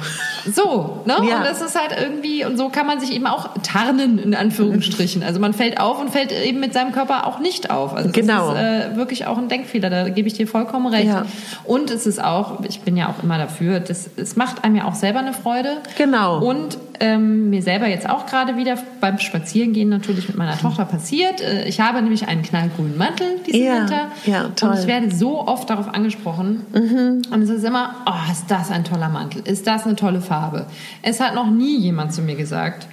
So, 0.54 1.02
ne? 1.06 1.16
Ja. 1.28 1.38
Und 1.38 1.46
das 1.46 1.62
ist 1.62 1.80
halt 1.80 2.00
irgendwie, 2.00 2.46
und 2.46 2.58
so 2.58 2.70
kann 2.70 2.86
man 2.86 3.00
sich 3.00 3.14
eben 3.14 3.26
auch 3.26 3.50
tarnen, 3.64 4.20
in 4.20 4.36
Anführungsstrichen. 4.36 5.24
Also 5.24 5.40
man 5.40 5.54
fällt 5.54 5.80
auf 5.80 6.00
und 6.00 6.12
fällt 6.12 6.32
eben 6.32 6.60
mit 6.60 6.74
seinem 6.74 6.92
Körper 6.92 7.26
auch 7.26 7.40
nicht 7.40 7.72
auf. 7.72 7.94
Also 7.94 8.10
das 8.10 8.16
genau. 8.16 8.54
ist 8.54 8.60
äh, 8.60 8.96
wirklich 8.96 9.26
auch 9.26 9.38
ein 9.38 9.50
Denkfehler, 9.50 9.90
da 9.90 10.10
gebe 10.10 10.28
ich 10.28 10.36
dir 10.36 10.48
vollkommen 10.48 10.88
recht. 10.88 11.08
Ja. 11.08 11.26
Und 11.66 11.90
es 11.90 12.06
ist 12.06 12.24
auch, 12.24 12.64
ich 12.68 12.82
bin 12.82 12.96
ja 12.96 13.10
auch 13.10 13.24
immer 13.24 13.38
dafür, 13.38 13.80
das, 13.80 14.10
es 14.16 14.36
macht 14.36 14.64
einem 14.64 14.76
ja 14.76 14.86
auch 14.86 14.96
selber 14.96 15.20
eine 15.20 15.34
Freude. 15.34 15.78
Genau. 15.98 16.40
Und 16.40 16.78
ähm, 17.00 17.50
mir 17.50 17.62
selber 17.62 17.88
jetzt 17.88 18.10
auch 18.10 18.26
gerade 18.26 18.58
wieder 18.58 18.69
beim 19.00 19.20
Spazierengehen 19.20 19.90
natürlich 19.90 20.28
mit 20.28 20.38
meiner 20.38 20.58
Tochter 20.58 20.86
passiert. 20.86 21.42
Äh, 21.42 21.68
ich 21.68 21.80
habe 21.80 22.02
nämlich 22.02 22.28
einen 22.28 22.42
knallgrünen 22.44 22.98
Mantel 22.98 23.40
diesen 23.46 23.64
ja, 23.64 23.80
Winter. 23.80 24.12
Ja, 24.26 24.50
toll. 24.56 24.72
Und 24.72 24.80
ich 24.80 24.88
werde 24.88 25.14
so 25.16 25.48
oft 25.48 25.70
darauf 25.70 25.94
angesprochen. 25.94 26.66
Mhm. 26.74 27.22
Und 27.32 27.42
es 27.42 27.50
ist 27.50 27.64
immer, 27.64 27.96
oh, 28.06 28.32
ist 28.32 28.46
das 28.50 28.72
ein 28.72 28.84
toller 28.84 29.10
Mantel? 29.10 29.42
Ist 29.46 29.68
das 29.68 29.86
eine 29.86 29.96
tolle 29.96 30.22
Farbe? 30.22 30.66
Es 31.02 31.20
hat 31.20 31.36
noch 31.36 31.50
nie 31.50 31.78
jemand 31.78 32.14
zu 32.14 32.22
mir 32.22 32.36
gesagt, 32.36 32.88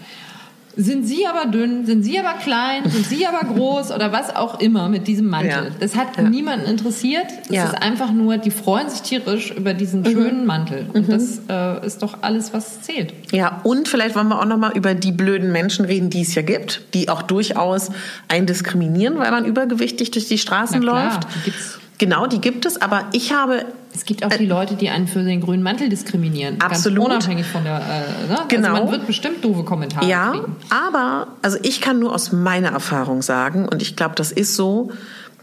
sind 0.76 1.06
Sie 1.06 1.26
aber 1.26 1.50
dünn, 1.50 1.86
sind 1.86 2.02
Sie 2.02 2.18
aber 2.18 2.34
klein, 2.34 2.88
sind 2.88 3.06
Sie 3.06 3.26
aber 3.26 3.46
groß 3.46 3.92
oder 3.92 4.12
was 4.12 4.36
auch 4.36 4.60
immer 4.60 4.88
mit 4.88 5.08
diesem 5.08 5.28
Mantel. 5.28 5.50
Ja. 5.50 5.70
Das 5.80 5.96
hat 5.96 6.18
ja. 6.18 6.28
niemanden 6.28 6.66
interessiert. 6.66 7.26
Es 7.44 7.50
ja. 7.54 7.64
ist 7.64 7.82
einfach 7.82 8.12
nur, 8.12 8.36
die 8.36 8.50
freuen 8.50 8.90
sich 8.90 9.00
tierisch 9.00 9.52
über 9.52 9.72
diesen 9.72 10.02
mhm. 10.02 10.06
schönen 10.06 10.46
Mantel. 10.46 10.86
Und 10.92 11.08
mhm. 11.08 11.12
das 11.12 11.40
äh, 11.48 11.86
ist 11.86 12.02
doch 12.02 12.18
alles, 12.20 12.52
was 12.52 12.82
zählt. 12.82 13.14
Ja, 13.32 13.60
und 13.64 13.88
vielleicht 13.88 14.14
wollen 14.16 14.28
wir 14.28 14.38
auch 14.38 14.44
nochmal 14.44 14.72
über 14.76 14.94
die 14.94 15.12
blöden 15.12 15.50
Menschen 15.50 15.86
reden, 15.86 16.10
die 16.10 16.20
es 16.20 16.34
ja 16.34 16.42
gibt, 16.42 16.82
die 16.92 17.08
auch 17.08 17.22
durchaus 17.22 17.90
einen 18.28 18.46
diskriminieren, 18.46 19.18
weil 19.18 19.30
man 19.30 19.46
übergewichtig 19.46 20.10
durch 20.10 20.28
die 20.28 20.38
Straßen 20.38 20.82
läuft. 20.82 21.26
Die 21.36 21.50
gibt's. 21.50 21.78
Genau, 21.98 22.26
die 22.26 22.40
gibt 22.40 22.66
es, 22.66 22.80
aber 22.80 23.06
ich 23.12 23.32
habe. 23.32 23.64
Es 23.94 24.04
gibt 24.04 24.24
auch 24.24 24.28
die 24.34 24.44
Leute, 24.46 24.74
die 24.74 24.90
einen 24.90 25.08
für 25.08 25.22
den 25.22 25.40
grünen 25.40 25.62
Mantel 25.62 25.88
diskriminieren. 25.88 26.60
Absolut. 26.60 27.08
Ganz 27.08 27.24
unabhängig 27.24 27.46
von 27.46 27.64
der. 27.64 27.76
Äh, 27.76 28.28
ne? 28.28 28.38
Genau. 28.48 28.68
Also 28.68 28.82
man 28.82 28.92
wird 28.92 29.06
bestimmt 29.06 29.42
doofe 29.42 29.64
Kommentare 29.64 30.06
ja, 30.06 30.32
kriegen. 30.32 30.56
aber 30.68 31.28
also 31.40 31.56
ich 31.62 31.80
kann 31.80 31.98
nur 31.98 32.14
aus 32.14 32.32
meiner 32.32 32.68
Erfahrung 32.68 33.22
sagen 33.22 33.66
und 33.66 33.80
ich 33.82 33.96
glaube, 33.96 34.14
das 34.14 34.32
ist 34.32 34.54
so. 34.56 34.90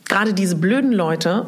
Gerade 0.08 0.34
diese 0.34 0.58
blöden 0.58 0.92
Leute, 0.92 1.46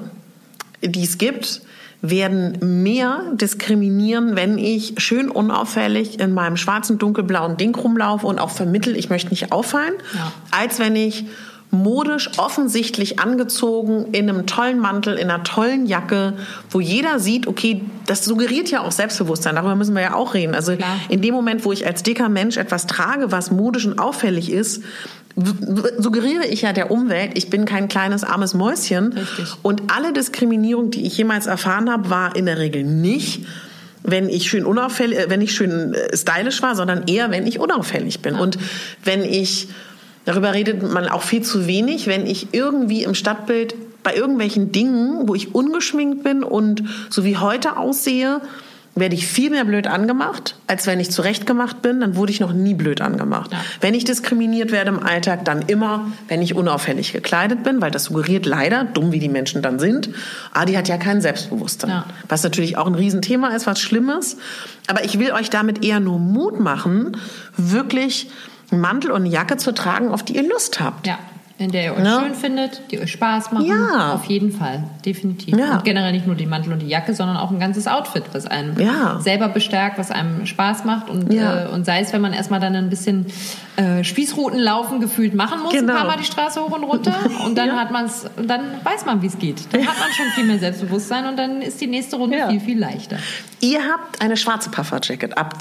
die 0.81 1.03
es 1.03 1.17
gibt, 1.17 1.61
werden 2.01 2.83
mehr 2.83 3.21
diskriminieren, 3.33 4.35
wenn 4.35 4.57
ich 4.57 4.95
schön 4.97 5.29
unauffällig 5.29 6.19
in 6.19 6.33
meinem 6.33 6.57
schwarzen, 6.57 6.97
dunkelblauen 6.97 7.57
Ding 7.57 7.75
rumlaufe 7.75 8.25
und 8.27 8.39
auch 8.39 8.49
vermittel, 8.49 8.95
ich 8.95 9.09
möchte 9.09 9.29
nicht 9.29 9.51
auffallen, 9.51 9.93
Ja. 10.13 10.31
als 10.51 10.79
wenn 10.79 10.95
ich 10.95 11.25
modisch 11.75 12.31
offensichtlich 12.38 13.19
angezogen 13.19 14.07
in 14.11 14.29
einem 14.29 14.45
tollen 14.47 14.79
Mantel, 14.79 15.15
in 15.15 15.29
einer 15.29 15.43
tollen 15.43 15.85
Jacke, 15.85 16.33
wo 16.69 16.79
jeder 16.79 17.19
sieht, 17.19 17.47
okay, 17.47 17.81
das 18.07 18.25
suggeriert 18.25 18.71
ja 18.71 18.81
auch 18.81 18.91
Selbstbewusstsein, 18.91 19.55
darüber 19.55 19.75
müssen 19.75 19.95
wir 19.95 20.01
ja 20.01 20.13
auch 20.15 20.33
reden. 20.33 20.55
Also 20.55 20.75
Klar. 20.75 20.99
in 21.09 21.21
dem 21.21 21.33
Moment, 21.33 21.65
wo 21.65 21.71
ich 21.71 21.85
als 21.85 22.03
dicker 22.03 22.29
Mensch 22.29 22.57
etwas 22.57 22.88
trage, 22.88 23.31
was 23.31 23.51
modisch 23.51 23.85
und 23.85 23.99
auffällig 23.99 24.51
ist, 24.51 24.83
suggeriere 25.97 26.45
ich 26.45 26.61
ja 26.61 26.71
der 26.71 26.91
Umwelt, 26.91 27.31
ich 27.38 27.49
bin 27.49 27.65
kein 27.65 27.88
kleines 27.88 28.23
armes 28.23 28.53
Mäuschen. 28.53 29.13
Richtig. 29.13 29.53
Und 29.63 29.83
alle 29.93 30.13
Diskriminierung, 30.13 30.91
die 30.91 31.05
ich 31.05 31.17
jemals 31.17 31.45
erfahren 31.45 31.91
habe, 31.91 32.09
war 32.09 32.35
in 32.35 32.45
der 32.45 32.57
Regel 32.57 32.83
nicht, 32.83 33.45
wenn 34.03 34.29
ich 34.29 34.49
schön 34.49 34.65
unauffällig, 34.65 35.17
äh, 35.17 35.29
wenn 35.29 35.41
ich 35.41 35.53
schön 35.53 35.93
äh, 35.93 36.15
stylisch 36.15 36.61
war, 36.61 36.75
sondern 36.75 37.07
eher, 37.07 37.31
wenn 37.31 37.45
ich 37.45 37.59
unauffällig 37.59 38.21
bin. 38.21 38.35
Und 38.35 38.57
wenn 39.03 39.23
ich, 39.23 39.67
darüber 40.25 40.53
redet 40.53 40.83
man 40.83 41.07
auch 41.07 41.21
viel 41.21 41.41
zu 41.41 41.67
wenig, 41.67 42.07
wenn 42.07 42.27
ich 42.27 42.53
irgendwie 42.53 43.03
im 43.03 43.15
Stadtbild 43.15 43.75
bei 44.03 44.15
irgendwelchen 44.15 44.71
Dingen, 44.71 45.27
wo 45.27 45.35
ich 45.35 45.55
ungeschminkt 45.55 46.23
bin 46.23 46.43
und 46.43 46.83
so 47.09 47.25
wie 47.25 47.38
heute 47.38 47.77
aussehe, 47.77 48.41
werde 48.95 49.13
ich 49.13 49.27
viel 49.27 49.49
mehr 49.49 49.65
blöd 49.65 49.88
angemacht, 49.88 50.55
als 50.67 50.88
wenn 50.88 51.01
ich 51.01 51.11
zurechtgemacht 51.11 51.81
bin, 51.81 51.99
dann 51.99 52.15
wurde 52.15 52.31
ich 52.31 52.39
noch 52.39 52.53
nie 52.53 52.73
blöd 52.73 53.01
angemacht. 53.01 53.51
Ja. 53.51 53.57
Wenn 53.81 53.93
ich 53.93 54.05
diskriminiert 54.05 54.71
werde 54.71 54.89
im 54.89 55.03
Alltag, 55.03 55.43
dann 55.43 55.63
immer, 55.63 56.11
wenn 56.29 56.41
ich 56.41 56.55
unauffällig 56.55 57.11
gekleidet 57.11 57.63
bin, 57.63 57.81
weil 57.81 57.91
das 57.91 58.05
suggeriert 58.05 58.45
leider, 58.45 58.85
dumm 58.85 59.11
wie 59.11 59.19
die 59.19 59.27
Menschen 59.27 59.61
dann 59.61 59.79
sind, 59.79 60.09
ah, 60.53 60.63
die 60.63 60.77
hat 60.77 60.88
ja 60.88 60.97
kein 60.97 61.19
Selbstbewusstsein. 61.19 61.89
Ja. 61.89 62.05
Was 62.29 62.43
natürlich 62.43 62.77
auch 62.77 62.88
ein 62.88 62.95
Riesenthema 62.95 63.49
ist, 63.49 63.67
was 63.67 63.81
Schlimmes. 63.81 64.38
Aber 64.88 65.03
ich 65.03 65.19
will 65.19 65.33
euch 65.33 65.49
damit 65.49 65.83
eher 65.83 65.99
nur 65.99 66.17
Mut 66.17 66.61
machen, 66.61 67.17
wirklich 67.57 68.29
einen 68.71 68.82
Mantel 68.82 69.12
und 69.12 69.21
eine 69.21 69.30
Jacke 69.30 69.58
zu 69.58 69.73
tragen, 69.73 70.10
auf 70.10 70.23
die 70.23 70.36
ihr 70.36 70.47
Lust 70.47 70.80
habt. 70.80 71.08
Ja, 71.08 71.19
in 71.57 71.71
der 71.71 71.85
ihr 71.85 71.93
euch 71.93 71.99
Ne? 72.03 72.19
schön 72.21 72.35
findet, 72.35 72.81
die 72.91 72.99
euch 72.99 73.11
Spaß 73.13 73.51
machen. 73.53 73.65
Ja. 73.65 74.13
Auf 74.13 74.25
jeden 74.25 74.51
Fall, 74.51 74.83
definitiv. 75.05 75.57
Ja. 75.57 75.75
Und 75.77 75.85
generell 75.85 76.11
nicht 76.11 76.27
nur 76.27 76.35
den 76.35 76.49
Mantel 76.49 76.73
und 76.73 76.79
die 76.81 76.87
Jacke, 76.87 77.13
sondern 77.13 77.37
auch 77.37 77.49
ein 77.49 77.59
ganzes 77.59 77.87
Outfit, 77.87 78.23
was 78.33 78.45
einem 78.45 78.77
Ja. 78.77 79.19
selber 79.21 79.47
bestärkt, 79.47 79.97
was 79.97 80.11
einem 80.11 80.45
Spaß 80.45 80.83
macht. 80.83 81.09
Und, 81.09 81.31
Ja. 81.31 81.65
äh, 81.65 81.67
und 81.69 81.85
sei 81.85 82.01
es, 82.01 82.11
wenn 82.11 82.19
man 82.21 82.33
erstmal 82.33 82.59
dann 82.59 82.75
ein 82.75 82.89
bisschen 82.89 83.27
äh, 83.77 84.05
Spießruten 84.05 84.57
laufen 84.57 85.01
gefühlt 85.01 85.33
machen 85.35 85.61
muss, 85.61 85.73
Genau. 85.73 85.91
ein 85.93 85.99
paar 85.99 86.07
Mal 86.07 86.17
die 86.17 86.23
Straße 86.23 86.61
hoch 86.61 86.71
und 86.71 86.83
runter. 86.85 87.13
Und 87.45 87.57
dann 87.57 87.73
hat 87.77 87.91
man 87.91 88.05
es, 88.05 88.25
dann 88.41 88.61
weiß 88.85 89.05
man, 89.05 89.21
wie 89.21 89.27
es 89.27 89.37
geht. 89.37 89.73
Dann 89.73 89.81
hat 89.85 89.99
man 89.99 90.09
schon 90.13 90.25
viel 90.33 90.45
mehr 90.45 90.59
Selbstbewusstsein 90.59 91.25
und 91.27 91.35
dann 91.37 91.61
ist 91.61 91.81
die 91.81 91.87
nächste 91.87 92.15
Runde 92.15 92.37
viel, 92.49 92.61
viel 92.61 92.79
leichter. 92.79 93.17
Ihr 93.59 93.79
habt 93.81 94.21
eine 94.21 94.37
schwarze 94.37 94.69
Pufferjacket 94.69 95.37
ab, 95.37 95.55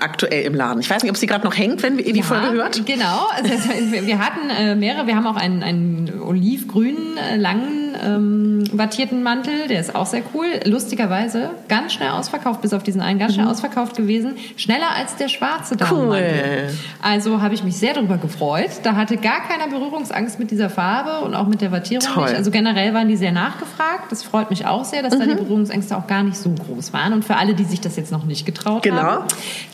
aktuell 0.00 0.42
im 0.46 0.54
Laden. 0.54 0.80
Ich 0.80 0.90
weiß 0.90 1.02
nicht, 1.04 1.10
ob 1.10 1.16
sie 1.16 1.26
gerade 1.28 1.44
noch 1.44 1.56
hängt, 1.56 1.82
wenn 1.84 1.98
ihr 2.00 2.12
die 2.12 2.22
Folge 2.24 2.50
hört. 2.52 2.84
Genau. 2.86 3.28
Also, 3.36 3.50
wir- 3.92 4.04
wir 4.06 4.18
hatten 4.18 4.50
äh, 4.50 4.74
mehrere. 4.74 5.06
Wir 5.06 5.14
haben 5.14 5.26
auch 5.28 5.36
einen, 5.40 5.62
einen 5.62 6.20
olivgrünen, 6.22 7.16
langen, 7.38 7.94
ähm, 8.04 8.64
wattierten 8.72 9.22
Mantel. 9.22 9.66
Der 9.68 9.80
ist 9.80 9.94
auch 9.94 10.06
sehr 10.06 10.22
cool. 10.34 10.46
Lustigerweise 10.64 11.50
ganz 11.68 11.92
schnell 11.94 12.10
ausverkauft, 12.10 12.60
bis 12.62 12.72
auf 12.72 12.82
diesen 12.82 13.00
einen 13.00 13.18
ganz 13.18 13.34
schnell 13.34 13.46
ausverkauft 13.46 13.96
gewesen. 13.96 14.36
Schneller 14.56 14.90
als 14.96 15.16
der 15.16 15.28
schwarze 15.28 15.76
Damenmantel. 15.76 16.68
Cool. 16.68 16.74
Also 17.02 17.40
habe 17.42 17.54
ich 17.54 17.64
mich 17.64 17.76
sehr 17.76 17.94
darüber 17.94 18.16
gefreut. 18.18 18.70
Da 18.82 18.94
hatte 18.96 19.16
gar 19.16 19.40
keiner 19.48 19.68
Berührungsangst 19.68 20.38
mit 20.38 20.50
dieser 20.50 20.70
Farbe 20.70 21.24
und 21.24 21.34
auch 21.34 21.46
mit 21.46 21.60
der 21.60 21.72
Wattierung 21.72 22.06
Toll. 22.06 22.24
nicht. 22.26 22.36
Also 22.36 22.50
generell 22.50 22.94
waren 22.94 23.08
die 23.08 23.16
sehr 23.16 23.32
nachgefragt. 23.32 24.10
Das 24.10 24.22
freut 24.22 24.50
mich 24.50 24.66
auch 24.66 24.84
sehr, 24.84 25.02
dass 25.02 25.16
da 25.18 25.24
Mhm. 25.24 25.30
die 25.30 25.34
Berührungsängste 25.36 25.96
auch 25.96 26.06
gar 26.06 26.22
nicht 26.22 26.36
so 26.36 26.50
groß 26.50 26.92
waren. 26.92 27.12
Und 27.12 27.24
für 27.24 27.36
alle, 27.36 27.54
die 27.54 27.64
sich 27.64 27.80
das 27.80 27.96
jetzt 27.96 28.12
noch 28.12 28.24
nicht 28.24 28.46
getraut 28.46 28.82
Genau. 28.82 28.96
haben, 29.02 29.24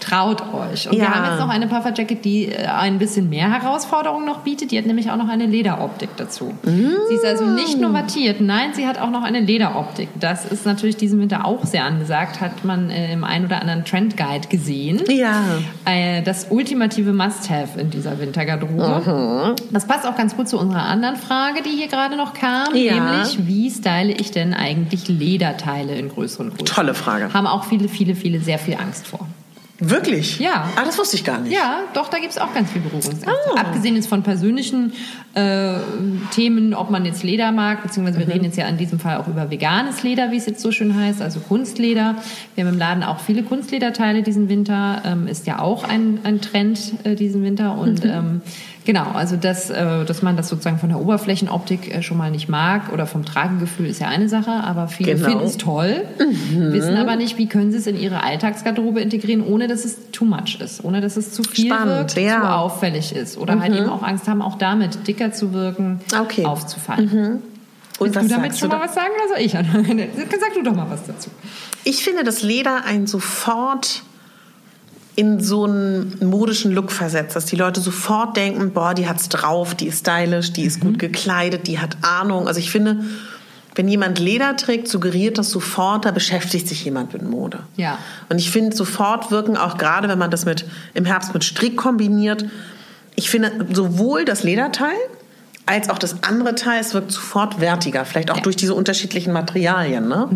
traut 0.00 0.42
euch. 0.54 0.88
Und 0.88 0.94
Ja. 0.96 1.02
wir 1.02 1.14
haben 1.14 1.30
jetzt 1.30 1.40
noch 1.40 1.48
eine 1.48 1.66
Pufferjacket, 1.66 2.24
die 2.24 2.46
äh, 2.46 2.66
ein 2.66 2.98
bisschen 2.98 3.28
mehr 3.28 3.50
Herausforderungen 3.52 4.24
noch 4.26 4.38
bietet. 4.40 4.70
Die 4.70 4.78
hat 4.78 4.86
nämlich 4.86 5.10
auch 5.10 5.16
noch 5.16 5.28
eine 5.28 5.46
Lederoptik 5.56 6.10
dazu. 6.16 6.52
Sie 6.64 7.14
ist 7.14 7.24
also 7.24 7.46
nicht 7.46 7.80
nur 7.80 7.92
wattiert, 7.94 8.40
nein, 8.40 8.70
sie 8.74 8.86
hat 8.86 8.98
auch 9.00 9.10
noch 9.10 9.22
eine 9.22 9.40
Lederoptik. 9.40 10.08
Das 10.20 10.44
ist 10.44 10.66
natürlich 10.66 10.96
diesen 10.96 11.18
Winter 11.20 11.46
auch 11.46 11.64
sehr 11.64 11.84
angesagt, 11.84 12.40
hat 12.40 12.64
man 12.64 12.90
äh, 12.90 13.12
im 13.12 13.24
ein 13.24 13.44
oder 13.46 13.60
anderen 13.60 13.84
Trend 13.84 14.16
Guide 14.16 14.48
gesehen. 14.48 15.02
Ja. 15.08 15.42
Äh, 15.86 16.22
das 16.22 16.48
ultimative 16.50 17.12
Must-Have 17.12 17.80
in 17.80 17.90
dieser 17.90 18.18
Wintergarderobe. 18.18 19.54
Das 19.70 19.86
passt 19.86 20.06
auch 20.06 20.16
ganz 20.16 20.36
gut 20.36 20.48
zu 20.48 20.58
unserer 20.58 20.82
anderen 20.84 21.16
Frage, 21.16 21.62
die 21.62 21.70
hier 21.70 21.88
gerade 21.88 22.16
noch 22.16 22.34
kam, 22.34 22.74
Ja. 22.74 22.94
nämlich 22.94 23.46
wie 23.46 23.70
style 23.70 24.12
ich 24.12 24.30
denn 24.30 24.52
eigentlich 24.54 25.08
Lederteile 25.08 25.94
in 25.96 26.08
größeren 26.10 26.50
Größen? 26.50 26.66
Tolle 26.66 26.94
Frage. 26.94 27.32
Haben 27.32 27.46
auch 27.46 27.64
viele, 27.64 27.88
viele, 27.88 28.14
viele 28.14 28.40
sehr 28.40 28.58
viel 28.58 28.74
Angst 28.74 29.06
vor. 29.06 29.26
Wirklich? 29.78 30.38
Ja. 30.38 30.70
Ah, 30.76 30.84
das 30.84 30.98
wusste 30.98 31.16
ich 31.16 31.24
gar 31.24 31.40
nicht. 31.40 31.52
Ja, 31.52 31.80
doch, 31.92 32.08
da 32.08 32.18
gibt's 32.18 32.38
auch 32.38 32.54
ganz 32.54 32.70
viel 32.70 32.80
Berührungsängste. 32.80 33.28
Oh. 33.28 33.56
Abgesehen 33.56 33.94
jetzt 33.94 34.08
von 34.08 34.22
persönlichen 34.22 34.92
äh, 35.34 35.74
Themen, 36.30 36.72
ob 36.72 36.90
man 36.90 37.04
jetzt 37.04 37.22
Leder 37.22 37.52
mag, 37.52 37.82
beziehungsweise 37.82 38.18
wir 38.18 38.26
reden 38.26 38.44
jetzt 38.44 38.56
ja 38.56 38.66
in 38.68 38.78
diesem 38.78 38.98
Fall 38.98 39.18
auch 39.18 39.28
über 39.28 39.50
veganes 39.50 40.02
Leder, 40.02 40.30
wie 40.30 40.36
es 40.36 40.46
jetzt 40.46 40.62
so 40.62 40.72
schön 40.72 40.98
heißt, 40.98 41.20
also 41.20 41.40
Kunstleder. 41.40 42.16
Wir 42.54 42.64
haben 42.64 42.72
im 42.72 42.78
Laden 42.78 43.02
auch 43.02 43.20
viele 43.20 43.42
Kunstlederteile 43.42 44.22
diesen 44.22 44.48
Winter, 44.48 45.02
ähm, 45.04 45.26
ist 45.26 45.46
ja 45.46 45.58
auch 45.58 45.84
ein, 45.84 46.20
ein 46.22 46.40
Trend 46.40 46.94
äh, 47.04 47.14
diesen 47.14 47.42
Winter 47.42 47.76
und 47.76 48.04
ähm, 48.04 48.40
Genau, 48.86 49.10
also 49.12 49.36
dass, 49.36 49.68
äh, 49.68 50.04
dass 50.04 50.22
man 50.22 50.36
das 50.36 50.48
sozusagen 50.48 50.78
von 50.78 50.88
der 50.88 51.00
Oberflächenoptik 51.00 51.92
äh, 51.94 52.02
schon 52.02 52.16
mal 52.16 52.30
nicht 52.30 52.48
mag 52.48 52.92
oder 52.92 53.06
vom 53.06 53.24
Tragegefühl 53.24 53.86
ist 53.86 54.00
ja 54.00 54.06
eine 54.08 54.28
Sache, 54.28 54.52
aber 54.52 54.86
viele 54.88 55.16
Genau. 55.16 55.28
finden 55.28 55.44
es 55.44 55.56
toll, 55.58 56.04
wissen 56.54 56.96
aber 56.96 57.16
nicht, 57.16 57.36
wie 57.36 57.48
können 57.48 57.72
sie 57.72 57.78
es 57.78 57.86
in 57.88 57.98
ihre 57.98 58.22
Alltagsgarderobe 58.22 59.00
integrieren, 59.00 59.42
ohne 59.44 59.66
dass 59.66 59.84
es 59.84 60.10
too 60.12 60.24
much 60.24 60.58
ist, 60.60 60.84
ohne 60.84 61.00
dass 61.00 61.16
es 61.16 61.32
zu 61.32 61.42
viel 61.42 61.66
Spannend, 61.66 62.14
wirkt, 62.14 62.16
ja. 62.16 62.40
zu 62.40 62.46
auffällig 62.48 63.14
ist 63.14 63.36
oder 63.36 63.58
halt 63.60 63.74
eben 63.74 63.88
auch 63.88 64.02
Angst 64.04 64.28
haben, 64.28 64.40
auch 64.40 64.56
damit 64.56 65.06
dicker 65.08 65.32
zu 65.32 65.52
wirken, 65.52 66.00
Okay. 66.18 66.44
aufzufallen. 66.46 67.42
Und 67.98 68.14
Willst 68.14 68.16
was 68.16 68.22
du 68.24 68.28
damit 68.28 68.56
schon 68.58 68.70
du 68.70 68.76
mal 68.76 68.84
was 68.84 68.94
sagen 68.94 69.08
oder 69.16 69.34
soll 69.34 69.44
ich? 69.44 69.52
Sag 70.40 70.54
du 70.54 70.62
doch 70.62 70.74
mal 70.76 70.86
was 70.90 71.04
dazu. 71.06 71.30
Ich 71.82 72.04
finde, 72.04 72.22
dass 72.24 72.42
Leder 72.42 72.84
einen 72.84 73.06
sofort 73.06 74.02
in 75.16 75.40
so 75.40 75.64
einen 75.64 76.18
modischen 76.22 76.72
Look 76.72 76.92
versetzt, 76.92 77.34
dass 77.36 77.46
die 77.46 77.56
Leute 77.56 77.80
sofort 77.80 78.36
denken, 78.36 78.72
boah, 78.72 78.92
die 78.94 79.08
hat's 79.08 79.28
drauf, 79.30 79.74
die 79.74 79.86
ist 79.86 80.00
stylisch, 80.00 80.52
die 80.52 80.62
ist 80.64 80.76
Mhm. 80.84 80.88
gut 80.88 80.98
gekleidet, 80.98 81.66
die 81.66 81.78
hat 81.78 81.96
Ahnung. 82.02 82.46
Also 82.48 82.60
ich 82.60 82.70
finde, 82.70 83.00
wenn 83.74 83.88
jemand 83.88 84.18
Leder 84.18 84.56
trägt, 84.56 84.88
suggeriert 84.88 85.38
das 85.38 85.50
sofort, 85.50 86.04
da 86.04 86.10
beschäftigt 86.10 86.68
sich 86.68 86.84
jemand 86.84 87.12
mit 87.14 87.22
Mode. 87.22 87.60
Ja. 87.76 87.98
Und 88.28 88.38
ich 88.38 88.50
finde, 88.50 88.76
sofort 88.76 89.30
wirken 89.30 89.56
auch 89.56 89.78
gerade, 89.78 90.08
wenn 90.08 90.18
man 90.18 90.30
das 90.30 90.44
mit 90.44 90.66
im 90.94 91.04
Herbst 91.06 91.32
mit 91.34 91.44
Strick 91.44 91.76
kombiniert, 91.76 92.44
ich 93.14 93.30
finde 93.30 93.66
sowohl 93.72 94.26
das 94.26 94.42
Lederteil 94.44 94.96
als 95.64 95.88
auch 95.88 95.98
das 95.98 96.22
andere 96.22 96.54
Teil, 96.54 96.80
es 96.80 96.92
wirkt 96.94 97.10
sofort 97.10 97.60
wertiger, 97.60 98.04
vielleicht 98.04 98.30
auch 98.30 98.36
Ja. 98.36 98.42
durch 98.42 98.56
diese 98.56 98.74
unterschiedlichen 98.74 99.32
Materialien, 99.32 100.08
ne? 100.08 100.28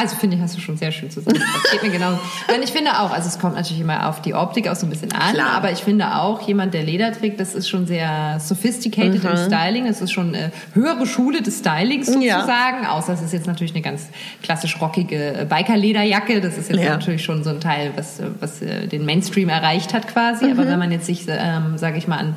Also 0.00 0.16
finde 0.16 0.36
ich, 0.36 0.42
hast 0.42 0.56
du 0.56 0.60
schon 0.60 0.76
sehr 0.78 0.92
schön 0.92 1.10
zusammengefasst. 1.10 1.70
Geht 1.72 1.82
mir 1.82 1.90
genau. 1.90 2.12
Und 2.12 2.62
ich 2.64 2.70
finde 2.70 2.92
auch, 3.00 3.10
also 3.10 3.28
es 3.28 3.38
kommt 3.38 3.54
natürlich 3.54 3.80
immer 3.82 4.08
auf 4.08 4.22
die 4.22 4.34
Optik 4.34 4.66
auch 4.68 4.74
so 4.76 4.86
ein 4.86 4.90
bisschen 4.90 5.12
an, 5.12 5.34
Klar. 5.34 5.50
aber 5.52 5.70
ich 5.72 5.80
finde 5.80 6.14
auch, 6.16 6.40
jemand, 6.48 6.72
der 6.72 6.82
Leder 6.84 7.12
trägt, 7.12 7.38
das 7.38 7.54
ist 7.54 7.68
schon 7.68 7.86
sehr 7.86 8.40
sophisticated 8.40 9.22
im 9.24 9.36
Styling. 9.36 9.86
Das 9.86 10.00
ist 10.00 10.12
schon 10.12 10.34
äh, 10.34 10.50
höhere 10.72 11.06
Schule 11.06 11.42
des 11.42 11.58
Stylings 11.58 12.08
Ja. 12.20 12.40
sozusagen. 12.40 12.86
Außer 12.86 13.12
es 13.12 13.20
ist 13.22 13.32
jetzt 13.32 13.46
natürlich 13.46 13.72
eine 13.74 13.82
ganz 13.82 14.08
klassisch 14.42 14.80
rockige 14.80 15.40
äh, 15.40 15.44
Biker-Lederjacke. 15.44 16.40
Das 16.40 16.56
ist 16.56 16.70
jetzt 16.70 16.82
Ja. 16.82 16.90
natürlich 16.90 17.22
schon 17.22 17.44
so 17.44 17.50
ein 17.50 17.60
Teil, 17.60 17.92
was, 17.96 18.20
äh, 18.20 18.24
was 18.40 18.60
den 18.60 19.04
Mainstream 19.04 19.48
erreicht 19.48 19.92
hat 19.92 20.08
quasi. 20.08 20.46
Mhm. 20.46 20.52
Aber 20.52 20.66
wenn 20.68 20.78
man 20.78 20.92
jetzt 20.92 21.06
sich, 21.06 21.26
ähm, 21.28 21.76
sage 21.76 21.98
ich 21.98 22.08
mal, 22.08 22.18
an 22.18 22.36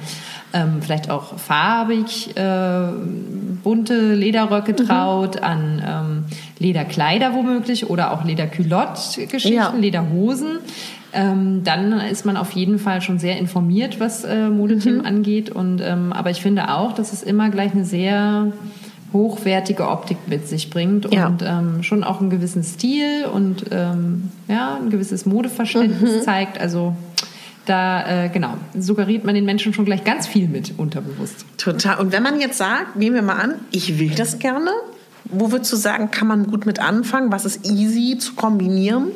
ähm, 0.54 0.82
vielleicht 0.82 1.10
auch 1.10 1.38
farbig 1.39 2.36
äh, 2.38 2.88
bunte 3.63 4.13
Lederröcke 4.13 4.74
Mhm. 4.74 4.88
traut, 4.88 5.42
an 5.44 5.82
ähm, 5.86 6.24
Lederkleider 6.60 7.34
womöglich 7.34 7.89
oder 7.89 8.12
auch 8.13 8.24
Lederculotte-Geschichten, 8.24 9.54
Ja. 9.56 9.74
Lederhosen. 9.78 10.60
Ähm, 11.16 11.63
dann 11.63 11.92
ist 12.00 12.26
man 12.26 12.38
auf 12.38 12.52
jeden 12.52 12.80
Fall 12.80 13.02
schon 13.02 13.20
sehr 13.20 13.38
informiert, 13.38 14.00
was 14.00 14.24
äh, 14.24 14.50
Modethemen 14.50 15.00
Mhm. 15.00 15.06
angeht. 15.06 15.50
Und, 15.52 15.80
ähm, 15.82 16.12
aber 16.12 16.32
ich 16.32 16.42
finde 16.42 16.72
auch, 16.74 16.94
dass 16.94 17.13
es 17.13 17.22
immer 17.22 17.50
gleich 17.50 17.72
eine 17.74 17.86
sehr 17.86 18.52
hochwertige 19.12 19.88
Optik 19.89 20.18
mit 20.28 20.48
sich 20.48 20.72
bringt 20.72 21.13
Ja. 21.13 21.28
und 21.28 21.44
ähm, 21.44 21.84
schon 21.84 22.04
auch 22.04 22.20
einen 22.20 22.32
gewissen 22.32 22.63
Stil 22.63 23.26
und 23.32 23.66
ähm, 23.72 24.32
ja, 24.48 24.76
ein 24.82 24.89
gewisses 24.89 25.28
Modeverständnis 25.28 26.18
Mhm. 26.18 26.22
zeigt. 26.24 26.60
Also 26.60 26.96
da, 27.65 28.26
äh, 28.26 28.30
genau, 28.30 28.56
suggeriert 28.78 29.23
man 29.23 29.36
den 29.36 29.45
Menschen 29.45 29.73
schon 29.73 29.86
gleich 29.86 30.04
ganz 30.04 30.28
viel 30.28 30.47
mit 30.47 30.73
unterbewusst. 30.78 31.45
Total. 31.58 31.99
Und 31.99 32.12
wenn 32.12 32.23
man 32.23 32.39
jetzt 32.41 32.58
sagt, 32.58 32.95
nehmen 32.95 33.15
wir 33.15 33.21
mal 33.21 33.39
an, 33.39 33.56
ich 33.71 33.99
will 33.99 34.12
das 34.12 34.39
gerne, 34.39 34.71
wo 35.26 35.52
würdest 35.52 35.71
du 35.71 35.78
sagen, 35.78 36.12
kann 36.12 36.28
man 36.28 36.47
gut 36.47 36.65
mit 36.65 36.80
anfangen? 36.80 37.32
Was 37.32 37.45
ist 37.45 37.65
easy 37.65 38.17
zu 38.17 38.34
kombinieren? 38.34 39.12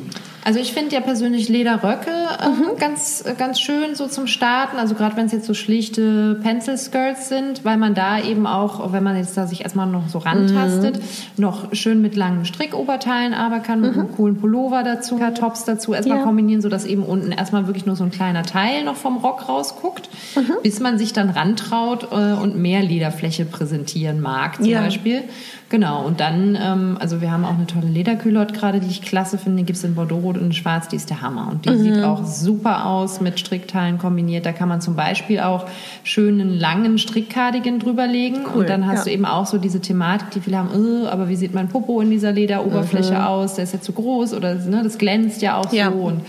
Also 0.47 0.62
ich 0.62 0.71
finde 0.71 0.95
ja 0.95 1.01
persönlich 1.01 1.49
Lederröcke 1.49 2.10
äh, 2.10 2.47
mhm. 2.47 2.79
ganz, 2.79 3.21
ganz 3.38 3.60
schön 3.60 3.95
so 3.95 4.07
zum 4.07 4.27
Starten. 4.27 4.77
Also 4.77 4.95
gerade 4.95 5.17
wenn 5.17 5.25
es 5.25 5.33
jetzt 5.33 5.45
so 5.45 5.53
schlichte 5.53 6.39
Pencil 6.41 6.77
Skirts 6.77 7.27
sind, 7.27 7.65
weil 7.65 7.75
man 7.75 7.93
da 7.93 8.23
eben 8.23 8.47
auch, 8.47 8.93
wenn 8.93 9.03
man 9.03 9.17
jetzt 9.17 9.36
da 9.36 9.45
sich 9.45 9.63
erstmal 9.63 9.88
noch 9.88 10.07
so 10.07 10.19
rantastet, 10.19 10.99
mhm. 10.99 11.01
noch 11.36 11.75
schön 11.75 12.01
mit 12.01 12.15
langen 12.15 12.45
Strickoberteilen 12.45 13.33
arbeiten 13.33 13.63
kann, 13.63 13.81
mit 13.81 13.95
mhm. 13.95 13.99
einem 13.99 14.12
coolen 14.13 14.38
Pullover 14.38 14.83
dazu, 14.83 15.19
Tops 15.38 15.65
dazu, 15.65 15.93
erstmal 15.93 16.19
ja. 16.19 16.23
kombinieren, 16.23 16.62
sodass 16.62 16.86
eben 16.86 17.03
unten 17.03 17.33
erstmal 17.33 17.67
wirklich 17.67 17.86
nur 17.86 17.97
so 17.97 18.05
ein 18.05 18.12
kleiner 18.12 18.43
Teil 18.43 18.86
noch 18.86 18.95
vom 18.95 19.17
Rock 19.17 19.49
rausguckt, 19.49 20.07
mhm. 20.38 20.53
bis 20.63 20.79
man 20.79 20.97
sich 20.97 21.12
dann 21.12 21.29
rantraut 21.29 22.07
äh, 22.13 22.41
und 22.41 22.55
mehr 22.55 22.83
Lederfläche 22.83 23.43
präsentieren 23.43 24.21
mag 24.21 24.55
zum 24.55 24.65
ja. 24.65 24.79
Beispiel. 24.79 25.23
Genau, 25.69 26.06
und 26.06 26.21
dann, 26.21 26.58
ähm, 26.62 26.97
also 26.99 27.19
wir 27.19 27.30
haben 27.30 27.43
auch 27.43 27.56
eine 27.56 27.67
tolle 27.67 27.88
Lederkühlotte 27.88 28.53
gerade, 28.53 28.80
die 28.80 28.88
ich 28.88 29.01
klasse 29.01 29.38
finde. 29.38 29.58
Die 29.58 29.65
gibt 29.65 29.77
es 29.77 29.84
in 29.84 29.95
Bordeaux 29.95 30.19
rot 30.19 30.38
und 30.38 30.56
schwarz, 30.56 30.88
die 30.88 30.95
ist 30.95 31.10
der 31.10 31.21
Hammer. 31.21 31.49
Und 31.51 31.65
die 31.65 31.69
mhm. 31.71 31.84
sieht 31.84 32.03
auch 32.03 32.25
super 32.25 32.86
aus 32.86 33.19
mit 33.19 33.38
Strickteilen 33.38 33.97
kombiniert. 33.97 34.45
Da 34.45 34.53
kann 34.53 34.69
man 34.69 34.80
zum 34.80 34.95
Beispiel 34.95 35.41
auch 35.41 35.65
schönen 36.03 36.58
langen 36.58 36.97
Strickkardigan 36.97 37.80
drüberlegen. 37.80 38.45
Cool, 38.45 38.62
und 38.62 38.69
dann 38.69 38.88
hast 38.88 38.99
ja. 38.99 39.03
du 39.06 39.12
eben 39.12 39.25
auch 39.25 39.45
so 39.45 39.58
diese 39.58 39.82
Thematik, 39.82 40.32
die 40.32 40.39
viele 40.39 40.58
haben, 40.58 40.69
oh, 40.73 41.08
aber 41.08 41.27
wie 41.27 41.36
sieht 41.36 41.53
mein 41.53 41.67
Popo 41.67 41.99
in 41.99 42.12
dieser 42.12 42.32
Lederoberfläche 42.32 43.15
mhm. 43.15 43.21
aus? 43.21 43.56
Der 43.56 43.65
ist 43.65 43.73
ja 43.73 43.82
zu 43.82 43.91
groß 43.91 44.34
oder 44.36 44.56
ne, 44.56 44.84
das 44.84 44.97
glänzt 44.97 45.41
ja 45.41 45.58
auch 45.58 45.73
ja. 45.73 45.91
so. 45.91 45.97
Und 45.97 46.21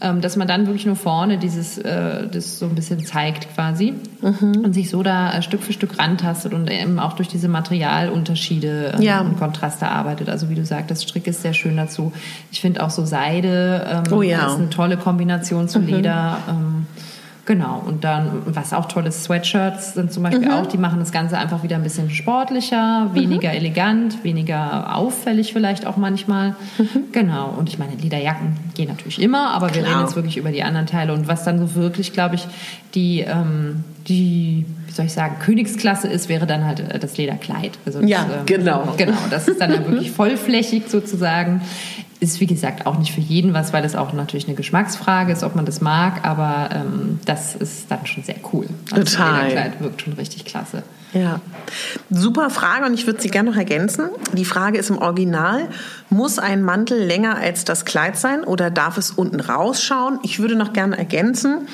ähm, 0.00 0.20
dass 0.20 0.36
man 0.36 0.46
dann 0.46 0.66
wirklich 0.66 0.86
nur 0.86 0.96
vorne 0.96 1.38
dieses, 1.38 1.78
äh, 1.78 2.28
das 2.28 2.58
so 2.58 2.66
ein 2.66 2.74
bisschen 2.74 3.04
zeigt 3.04 3.52
quasi 3.54 3.94
mhm. 4.22 4.62
und 4.64 4.72
sich 4.72 4.90
so 4.90 5.02
da 5.02 5.32
äh, 5.32 5.42
Stück 5.42 5.62
für 5.62 5.72
Stück 5.72 5.98
rantastet 5.98 6.54
und 6.54 6.70
eben 6.70 6.98
auch 6.98 7.14
durch 7.14 7.28
diese 7.28 7.48
Materialunterschiede 7.48 8.94
ähm, 8.96 9.02
ja. 9.02 9.20
und 9.20 9.38
Kontraste 9.38 9.88
arbeitet. 9.88 10.28
Also 10.28 10.50
wie 10.50 10.54
du 10.54 10.64
sagst, 10.64 11.02
Strick 11.02 11.26
ist 11.26 11.42
sehr 11.42 11.54
schön 11.54 11.76
dazu. 11.76 12.12
Ich 12.52 12.60
finde 12.60 12.84
auch 12.84 12.90
so 12.90 13.04
Seide 13.04 14.04
ähm, 14.06 14.12
oh 14.12 14.22
ja. 14.22 14.46
ist 14.46 14.58
eine 14.58 14.70
tolle 14.70 14.96
Kombination 14.96 15.68
zu 15.68 15.80
mhm. 15.80 15.86
Leder. 15.86 16.38
Ähm, 16.48 16.86
Genau, 17.48 17.82
und 17.86 18.04
dann, 18.04 18.42
was 18.44 18.74
auch 18.74 18.88
toll 18.88 19.06
ist, 19.06 19.24
Sweatshirts 19.24 19.94
sind 19.94 20.12
zum 20.12 20.22
Beispiel 20.22 20.48
mhm. 20.48 20.52
auch, 20.52 20.66
die 20.66 20.76
machen 20.76 20.98
das 20.98 21.12
Ganze 21.12 21.38
einfach 21.38 21.62
wieder 21.62 21.76
ein 21.76 21.82
bisschen 21.82 22.10
sportlicher, 22.10 23.08
weniger 23.14 23.48
mhm. 23.48 23.56
elegant, 23.56 24.22
weniger 24.22 24.94
auffällig 24.94 25.54
vielleicht 25.54 25.86
auch 25.86 25.96
manchmal. 25.96 26.50
Mhm. 26.76 27.04
Genau, 27.10 27.54
und 27.58 27.70
ich 27.70 27.78
meine, 27.78 27.94
Lederjacken 27.94 28.58
gehen 28.74 28.88
natürlich 28.88 29.22
immer, 29.22 29.52
aber 29.52 29.74
wir 29.74 29.80
Klar. 29.80 29.94
reden 29.94 30.00
jetzt 30.02 30.14
wirklich 30.14 30.36
über 30.36 30.50
die 30.50 30.62
anderen 30.62 30.86
Teile. 30.86 31.14
Und 31.14 31.26
was 31.26 31.42
dann 31.44 31.58
so 31.58 31.74
wirklich, 31.74 32.12
glaube 32.12 32.34
ich, 32.34 32.46
die, 32.94 33.20
ähm, 33.20 33.82
die, 34.08 34.66
wie 34.86 34.92
soll 34.92 35.06
ich 35.06 35.14
sagen, 35.14 35.36
Königsklasse 35.40 36.06
ist, 36.06 36.28
wäre 36.28 36.46
dann 36.46 36.66
halt 36.66 36.80
äh, 36.80 36.98
das 36.98 37.16
Lederkleid. 37.16 37.78
Also 37.86 38.02
das, 38.02 38.10
ja, 38.10 38.24
ähm, 38.24 38.44
genau. 38.44 38.92
Genau, 38.98 39.16
das 39.30 39.48
ist 39.48 39.58
dann 39.58 39.72
ja 39.72 39.78
wirklich 39.86 40.10
vollflächig 40.12 40.90
sozusagen 40.90 41.62
ist 42.20 42.40
wie 42.40 42.46
gesagt 42.46 42.86
auch 42.86 42.98
nicht 42.98 43.12
für 43.12 43.20
jeden 43.20 43.54
was, 43.54 43.72
weil 43.72 43.84
es 43.84 43.94
auch 43.94 44.12
natürlich 44.12 44.46
eine 44.46 44.56
Geschmacksfrage 44.56 45.32
ist, 45.32 45.44
ob 45.44 45.54
man 45.54 45.66
das 45.66 45.80
mag, 45.80 46.24
aber 46.24 46.70
ähm, 46.72 47.20
das 47.24 47.54
ist 47.54 47.90
dann 47.90 48.06
schon 48.06 48.24
sehr 48.24 48.36
cool. 48.52 48.66
Also 48.90 49.04
Total. 49.04 49.44
Das 49.44 49.52
Kleid 49.52 49.80
wirkt 49.80 50.02
schon 50.02 50.12
richtig 50.14 50.44
klasse. 50.44 50.82
Ja, 51.14 51.40
super 52.10 52.50
Frage 52.50 52.84
und 52.86 52.94
ich 52.94 53.06
würde 53.06 53.20
sie 53.20 53.28
gerne 53.30 53.50
noch 53.50 53.56
ergänzen. 53.56 54.10
Die 54.34 54.44
Frage 54.44 54.78
ist 54.78 54.90
im 54.90 54.98
Original, 54.98 55.68
muss 56.10 56.38
ein 56.38 56.62
Mantel 56.62 57.02
länger 57.02 57.36
als 57.36 57.64
das 57.64 57.84
Kleid 57.84 58.18
sein 58.18 58.44
oder 58.44 58.70
darf 58.70 58.98
es 58.98 59.12
unten 59.12 59.40
rausschauen? 59.40 60.18
Ich 60.22 60.38
würde 60.38 60.56
noch 60.56 60.72
gerne 60.72 60.98
ergänzen, 60.98 61.68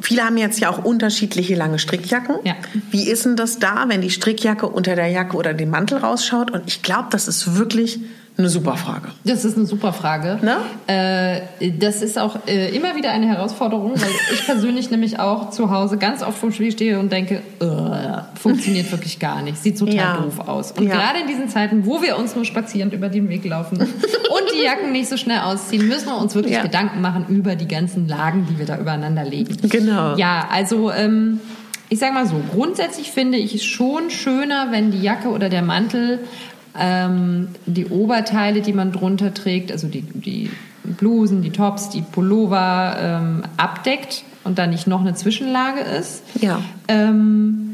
Viele 0.00 0.22
haben 0.22 0.36
jetzt 0.36 0.60
ja 0.60 0.70
auch 0.70 0.84
unterschiedliche 0.84 1.56
lange 1.56 1.80
Strickjacken. 1.80 2.36
Ja. 2.44 2.54
Wie 2.92 3.08
ist 3.10 3.24
denn 3.24 3.34
das 3.34 3.58
da, 3.58 3.86
wenn 3.88 4.00
die 4.00 4.10
Strickjacke 4.10 4.68
unter 4.68 4.94
der 4.94 5.08
Jacke 5.08 5.36
oder 5.36 5.54
dem 5.54 5.70
Mantel 5.70 5.98
rausschaut? 5.98 6.52
Und 6.52 6.62
ich 6.68 6.82
glaube, 6.82 7.08
das 7.10 7.26
ist 7.26 7.56
wirklich 7.56 7.98
eine 8.38 8.48
super 8.48 8.76
Frage. 8.76 9.08
Das 9.24 9.44
ist 9.44 9.56
eine 9.56 9.66
super 9.66 9.92
Frage. 9.92 10.38
Äh, 10.86 11.72
das 11.78 12.02
ist 12.02 12.20
auch 12.20 12.46
äh, 12.46 12.74
immer 12.74 12.94
wieder 12.94 13.10
eine 13.10 13.26
Herausforderung, 13.26 14.00
weil 14.00 14.10
ich 14.32 14.46
persönlich 14.46 14.90
nämlich 14.92 15.18
auch 15.18 15.50
zu 15.50 15.70
Hause 15.72 15.98
ganz 15.98 16.22
oft 16.22 16.38
vom 16.38 16.52
Spiel 16.52 16.70
stehe 16.70 17.00
und 17.00 17.10
denke, 17.10 17.42
funktioniert 18.40 18.92
wirklich 18.92 19.18
gar 19.18 19.42
nicht, 19.42 19.58
sieht 19.58 19.76
total 19.76 19.94
ja. 19.94 20.16
doof 20.18 20.38
aus. 20.46 20.70
Und 20.70 20.86
ja. 20.86 20.94
gerade 20.94 21.18
in 21.20 21.26
diesen 21.26 21.48
Zeiten, 21.48 21.84
wo 21.84 22.00
wir 22.00 22.16
uns 22.16 22.36
nur 22.36 22.44
spazierend 22.44 22.92
über 22.92 23.08
den 23.08 23.28
Weg 23.28 23.44
laufen 23.44 23.76
und 23.80 24.42
die 24.54 24.62
Jacken 24.62 24.92
nicht 24.92 25.08
so 25.08 25.16
schnell 25.16 25.40
ausziehen, 25.40 25.88
müssen 25.88 26.06
wir 26.06 26.16
uns 26.16 26.36
wirklich 26.36 26.54
ja. 26.54 26.62
Gedanken 26.62 27.00
machen 27.00 27.26
über 27.28 27.56
die 27.56 27.66
ganzen 27.66 28.06
Lagen, 28.06 28.46
die 28.48 28.56
wir 28.56 28.66
da 28.66 28.78
übereinander 28.78 29.24
legen. 29.24 29.56
Genau. 29.68 30.14
Ja, 30.14 30.46
also 30.52 30.92
ähm, 30.92 31.40
ich 31.88 31.98
sag 31.98 32.14
mal 32.14 32.26
so, 32.26 32.40
grundsätzlich 32.52 33.10
finde 33.10 33.38
ich 33.38 33.56
es 33.56 33.64
schon 33.64 34.10
schöner, 34.10 34.68
wenn 34.70 34.92
die 34.92 35.02
Jacke 35.02 35.28
oder 35.28 35.48
der 35.48 35.62
Mantel 35.62 36.20
ähm, 36.78 37.48
die 37.66 37.86
Oberteile, 37.86 38.60
die 38.60 38.72
man 38.72 38.92
drunter 38.92 39.34
trägt, 39.34 39.72
also 39.72 39.88
die, 39.88 40.02
die 40.02 40.50
Blusen, 40.84 41.42
die 41.42 41.50
Tops, 41.50 41.90
die 41.90 42.02
Pullover 42.02 42.96
ähm, 42.98 43.42
abdeckt 43.56 44.24
und 44.44 44.58
da 44.58 44.66
nicht 44.66 44.86
noch 44.86 45.00
eine 45.00 45.14
Zwischenlage 45.14 45.80
ist. 45.80 46.22
Ja. 46.40 46.60
Ähm, 46.88 47.67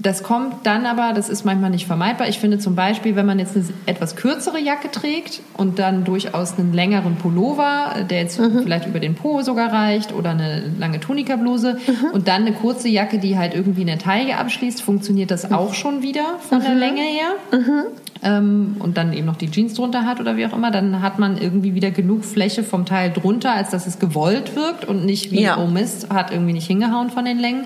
das 0.00 0.22
kommt 0.22 0.64
dann 0.64 0.86
aber, 0.86 1.12
das 1.12 1.28
ist 1.28 1.44
manchmal 1.44 1.70
nicht 1.70 1.86
vermeidbar. 1.86 2.28
Ich 2.28 2.38
finde 2.38 2.60
zum 2.60 2.76
Beispiel, 2.76 3.16
wenn 3.16 3.26
man 3.26 3.40
jetzt 3.40 3.56
eine 3.56 3.64
etwas 3.86 4.14
kürzere 4.14 4.60
Jacke 4.60 4.92
trägt 4.92 5.40
und 5.56 5.80
dann 5.80 6.04
durchaus 6.04 6.56
einen 6.56 6.72
längeren 6.72 7.16
Pullover, 7.16 7.96
der 8.08 8.20
jetzt 8.20 8.38
mhm. 8.38 8.62
vielleicht 8.62 8.86
über 8.86 9.00
den 9.00 9.16
Po 9.16 9.42
sogar 9.42 9.72
reicht 9.72 10.12
oder 10.12 10.30
eine 10.30 10.70
lange 10.78 11.00
Tunikabluse 11.00 11.78
mhm. 11.84 12.10
und 12.12 12.28
dann 12.28 12.42
eine 12.42 12.52
kurze 12.52 12.88
Jacke, 12.88 13.18
die 13.18 13.36
halt 13.36 13.54
irgendwie 13.54 13.80
eine 13.80 13.98
Taille 13.98 14.36
abschließt, 14.36 14.82
funktioniert 14.82 15.32
das 15.32 15.50
auch 15.50 15.74
schon 15.74 16.00
wieder 16.00 16.38
von 16.48 16.58
mhm. 16.58 16.62
der 16.62 16.74
Länge 16.76 17.02
her. 17.02 17.28
Mhm. 17.50 17.82
Ähm, 18.22 18.76
und 18.78 18.96
dann 18.96 19.12
eben 19.12 19.26
noch 19.26 19.36
die 19.36 19.50
Jeans 19.50 19.74
drunter 19.74 20.04
hat 20.04 20.20
oder 20.20 20.36
wie 20.36 20.46
auch 20.46 20.52
immer, 20.52 20.70
dann 20.70 21.02
hat 21.02 21.18
man 21.18 21.38
irgendwie 21.38 21.74
wieder 21.74 21.90
genug 21.90 22.24
Fläche 22.24 22.62
vom 22.62 22.86
Teil 22.86 23.10
drunter, 23.12 23.52
als 23.52 23.70
dass 23.70 23.88
es 23.88 23.98
gewollt 23.98 24.54
wirkt 24.54 24.84
und 24.84 25.04
nicht 25.04 25.32
wie, 25.32 25.42
ja. 25.42 25.58
oh 25.58 25.66
Mist, 25.66 26.10
hat 26.10 26.30
irgendwie 26.30 26.52
nicht 26.52 26.68
hingehauen 26.68 27.10
von 27.10 27.24
den 27.24 27.38
Längen. 27.38 27.64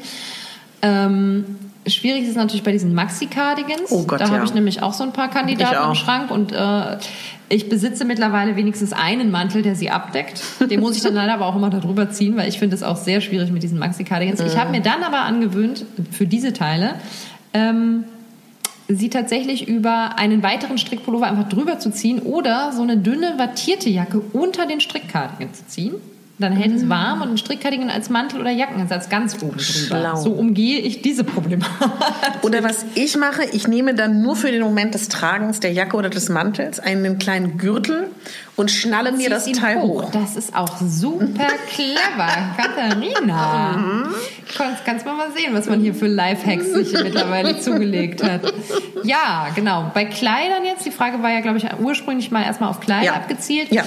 Ähm, 0.81 1.45
Schwierig 1.87 2.23
ist 2.23 2.31
es 2.31 2.37
natürlich 2.37 2.63
bei 2.63 2.71
diesen 2.71 2.95
Maxi-Cardigans. 2.95 3.91
Oh 3.91 4.05
Gott, 4.05 4.21
da 4.21 4.27
ja. 4.27 4.31
habe 4.31 4.45
ich 4.45 4.55
nämlich 4.55 4.83
auch 4.83 4.93
so 4.93 5.03
ein 5.03 5.13
paar 5.13 5.29
Kandidaten 5.29 5.89
im 5.89 5.95
Schrank 5.97 6.31
und 6.31 6.53
äh, 6.53 6.99
ich 7.49 7.69
besitze 7.69 8.05
mittlerweile 8.05 8.57
wenigstens 8.57 8.93
einen 8.93 9.31
Mantel, 9.31 9.63
der 9.63 9.75
sie 9.75 9.91
abdeckt. 9.91 10.43
Den 10.71 10.81
muss 10.81 10.97
ich 10.97 11.03
dann 11.03 11.15
leider 11.15 11.35
aber 11.35 11.47
auch 11.47 11.57
immer 11.57 11.71
darüber 11.71 12.09
ziehen, 12.11 12.37
weil 12.37 12.49
ich 12.49 12.59
finde 12.59 12.77
es 12.77 12.83
auch 12.83 12.97
sehr 12.97 13.21
schwierig 13.21 13.51
mit 13.51 13.63
diesen 13.63 13.79
Maxi-Cardigans. 13.79 14.41
Mhm. 14.41 14.47
Ich 14.47 14.57
habe 14.57 14.71
mir 14.71 14.81
dann 14.81 15.03
aber 15.03 15.21
angewöhnt, 15.21 15.85
für 16.13 16.27
diese 16.27 16.53
Teile, 16.53 16.95
ähm, 17.53 18.05
sie 18.89 19.11
tatsächlich 19.11 19.69
über 19.69 20.19
einen 20.19 20.43
weiteren 20.43 20.79
Strickpullover 20.79 21.27
einfach 21.27 21.49
drüber 21.49 21.79
zu 21.79 21.91
ziehen 21.91 22.21
oder 22.21 22.73
so 22.73 22.83
eine 22.83 22.97
dünne 22.97 23.35
wattierte 23.39 23.91
Jacke 23.91 24.21
unter 24.33 24.67
den 24.67 24.81
Strickcardigan 24.81 25.53
zu 25.53 25.67
ziehen. 25.67 25.95
Dann 26.39 26.53
hält 26.53 26.75
es 26.75 26.89
warm 26.89 27.23
und 27.23 27.31
ein 27.31 27.39
Strickkardigan 27.39 27.91
als 27.91 28.11
Mantel 28.11 28.41
oder 28.41 28.51
Jackenersatz 28.51 29.09
ganz 29.09 29.35
oben 29.35 29.59
drüber. 29.59 29.61
Schlau. 29.61 30.17
So 30.17 30.33
umgehe 30.33 30.79
ich 30.81 31.03
diese 31.03 31.25
Problematik. 31.25 31.73
Oder 32.43 32.65
was 32.65 32.85
ich 32.95 33.17
mache, 33.17 33.45
ich 33.53 33.69
nehme 33.69 33.95
dann 33.95 34.23
nur 34.23 34.35
für 34.35 34.51
den 34.51 34.63
Moment 34.63 34.95
des 34.95 35.09
Tragens 35.09 35.61
der 35.61 35.73
Jacke 35.73 35.97
oder 35.97 36.11
des 36.11 36.31
Mantels 36.31 36.81
einen 36.81 37.19
kleinen 37.19 37.59
Gürtel 37.59 38.09
und 38.57 38.71
schnalle 38.71 39.13
mir 39.13 39.31
das 39.31 39.45
Teil 39.53 39.81
hoch. 39.83 40.05
hoch. 40.05 40.11
Das 40.11 40.37
ist 40.37 40.57
auch 40.57 40.79
super 40.81 41.47
clever, 41.69 42.31
Katharina. 42.57 43.77
Mhm. 43.77 44.15
Kannst, 44.57 44.85
kannst 44.85 45.07
mal 45.07 45.31
sehen, 45.37 45.53
was 45.53 45.67
man 45.67 45.81
hier 45.81 45.95
für 45.95 46.07
Lifehacks 46.07 46.73
sich 46.73 46.93
mittlerweile 46.93 47.59
zugelegt 47.61 48.23
hat. 48.23 48.53
Ja, 49.05 49.49
genau. 49.55 49.91
Bei 49.95 50.07
Kleidern 50.07 50.65
jetzt, 50.65 50.85
die 50.85 50.91
Frage 50.91 51.23
war 51.23 51.31
ja, 51.31 51.41
glaube 51.41 51.59
ich, 51.59 51.67
ursprünglich 51.81 52.31
mal 52.31 52.43
erstmal 52.43 52.71
auf 52.71 52.81
Kleider 52.81 53.07
ja. 53.07 53.13
abgezielt. 53.15 53.71
Ja. 53.71 53.85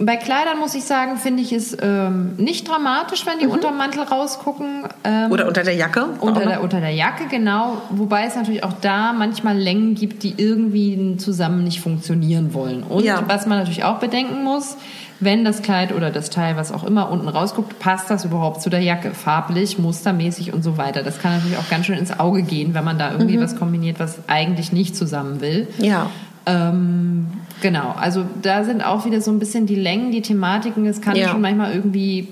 Bei 0.00 0.16
Kleidern 0.16 0.58
muss 0.58 0.74
ich 0.74 0.84
sagen, 0.84 1.16
finde 1.16 1.42
ich 1.42 1.52
es 1.52 1.76
ähm, 1.80 2.36
nicht 2.36 2.68
dramatisch, 2.68 3.26
wenn 3.26 3.38
die 3.40 3.46
mhm. 3.46 3.52
unter 3.52 3.68
dem 3.68 3.78
Mantel 3.78 4.02
rausgucken. 4.02 4.84
Ähm, 5.02 5.32
Oder 5.32 5.48
unter 5.48 5.64
der 5.64 5.74
Jacke? 5.74 6.06
Unter 6.20 6.46
der, 6.46 6.62
unter 6.62 6.80
der 6.80 6.92
Jacke, 6.92 7.24
genau. 7.28 7.82
Wobei 7.90 8.24
es 8.24 8.36
natürlich 8.36 8.62
auch 8.62 8.74
da 8.80 9.12
manchmal 9.12 9.58
Längen 9.58 9.94
gibt, 9.94 10.22
die 10.22 10.34
irgendwie 10.36 11.16
zusammen 11.16 11.64
nicht 11.64 11.80
funktionieren 11.80 12.54
wollen. 12.54 12.84
Und 12.84 13.04
ja. 13.04 13.24
was 13.26 13.46
man 13.46 13.58
natürlich 13.58 13.84
auch 13.84 13.98
bedenken 13.98 14.44
muss, 14.44 14.76
wenn 15.20 15.44
das 15.44 15.62
Kleid 15.62 15.92
oder 15.92 16.10
das 16.10 16.30
Teil, 16.30 16.56
was 16.56 16.70
auch 16.70 16.84
immer, 16.84 17.10
unten 17.10 17.28
rausguckt, 17.28 17.78
passt 17.80 18.08
das 18.08 18.24
überhaupt 18.24 18.62
zu 18.62 18.70
der 18.70 18.80
Jacke? 18.80 19.10
Farblich, 19.10 19.78
mustermäßig 19.78 20.52
und 20.52 20.62
so 20.62 20.78
weiter. 20.78 21.02
Das 21.02 21.18
kann 21.20 21.32
natürlich 21.32 21.58
auch 21.58 21.68
ganz 21.68 21.86
schön 21.86 21.98
ins 21.98 22.18
Auge 22.20 22.42
gehen, 22.42 22.74
wenn 22.74 22.84
man 22.84 22.98
da 22.98 23.10
irgendwie 23.10 23.36
mhm. 23.36 23.42
was 23.42 23.56
kombiniert, 23.56 23.98
was 23.98 24.20
eigentlich 24.28 24.72
nicht 24.72 24.94
zusammen 24.94 25.40
will. 25.40 25.66
Ja. 25.78 26.08
Ähm, 26.48 27.26
genau, 27.60 27.94
also 27.98 28.24
da 28.42 28.64
sind 28.64 28.82
auch 28.82 29.04
wieder 29.04 29.20
so 29.20 29.30
ein 29.30 29.38
bisschen 29.38 29.66
die 29.66 29.76
Längen, 29.76 30.10
die 30.10 30.22
Thematiken. 30.22 30.86
Es 30.86 31.00
kann 31.00 31.14
ja. 31.16 31.28
schon 31.28 31.40
manchmal 31.40 31.74
irgendwie 31.74 32.28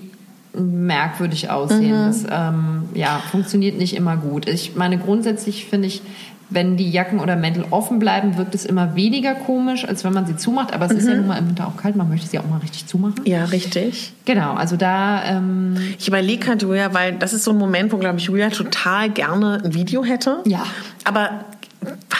merkwürdig 0.54 1.50
aussehen. 1.50 2.02
Mhm. 2.02 2.06
Das 2.06 2.24
ähm, 2.30 2.82
ja, 2.94 3.20
funktioniert 3.30 3.76
nicht 3.78 3.94
immer 3.94 4.16
gut. 4.16 4.48
Ich 4.48 4.74
meine, 4.74 4.98
grundsätzlich 4.98 5.66
finde 5.66 5.88
ich, 5.88 6.02
wenn 6.48 6.76
die 6.76 6.90
Jacken 6.90 7.18
oder 7.18 7.34
Mäntel 7.34 7.64
offen 7.70 7.98
bleiben, 7.98 8.36
wirkt 8.36 8.54
es 8.54 8.64
immer 8.64 8.94
weniger 8.94 9.34
komisch, 9.34 9.86
als 9.86 10.04
wenn 10.04 10.12
man 10.12 10.26
sie 10.26 10.36
zumacht. 10.36 10.72
Aber 10.72 10.86
es 10.86 10.92
mhm. 10.92 10.98
ist 10.98 11.08
ja 11.08 11.14
mhm. 11.14 11.18
nun 11.18 11.28
mal 11.28 11.38
im 11.38 11.48
Winter 11.48 11.66
auch 11.66 11.76
kalt, 11.76 11.96
man 11.96 12.08
möchte 12.08 12.28
sie 12.28 12.38
auch 12.38 12.46
mal 12.48 12.58
richtig 12.58 12.86
zumachen. 12.86 13.20
Ja, 13.24 13.44
richtig. 13.46 14.12
Genau, 14.24 14.54
also 14.54 14.76
da. 14.76 15.24
Ähm 15.24 15.76
ich 15.98 16.06
überlege 16.06 16.46
halt, 16.46 16.62
Julia, 16.62 16.94
weil 16.94 17.14
das 17.14 17.32
ist 17.32 17.44
so 17.44 17.50
ein 17.50 17.58
Moment, 17.58 17.92
wo, 17.92 17.98
glaube 17.98 18.18
ich, 18.18 18.24
Julia 18.24 18.50
total 18.50 19.10
gerne 19.10 19.60
ein 19.64 19.74
Video 19.74 20.04
hätte. 20.04 20.38
Ja. 20.46 20.64
Aber 21.04 21.44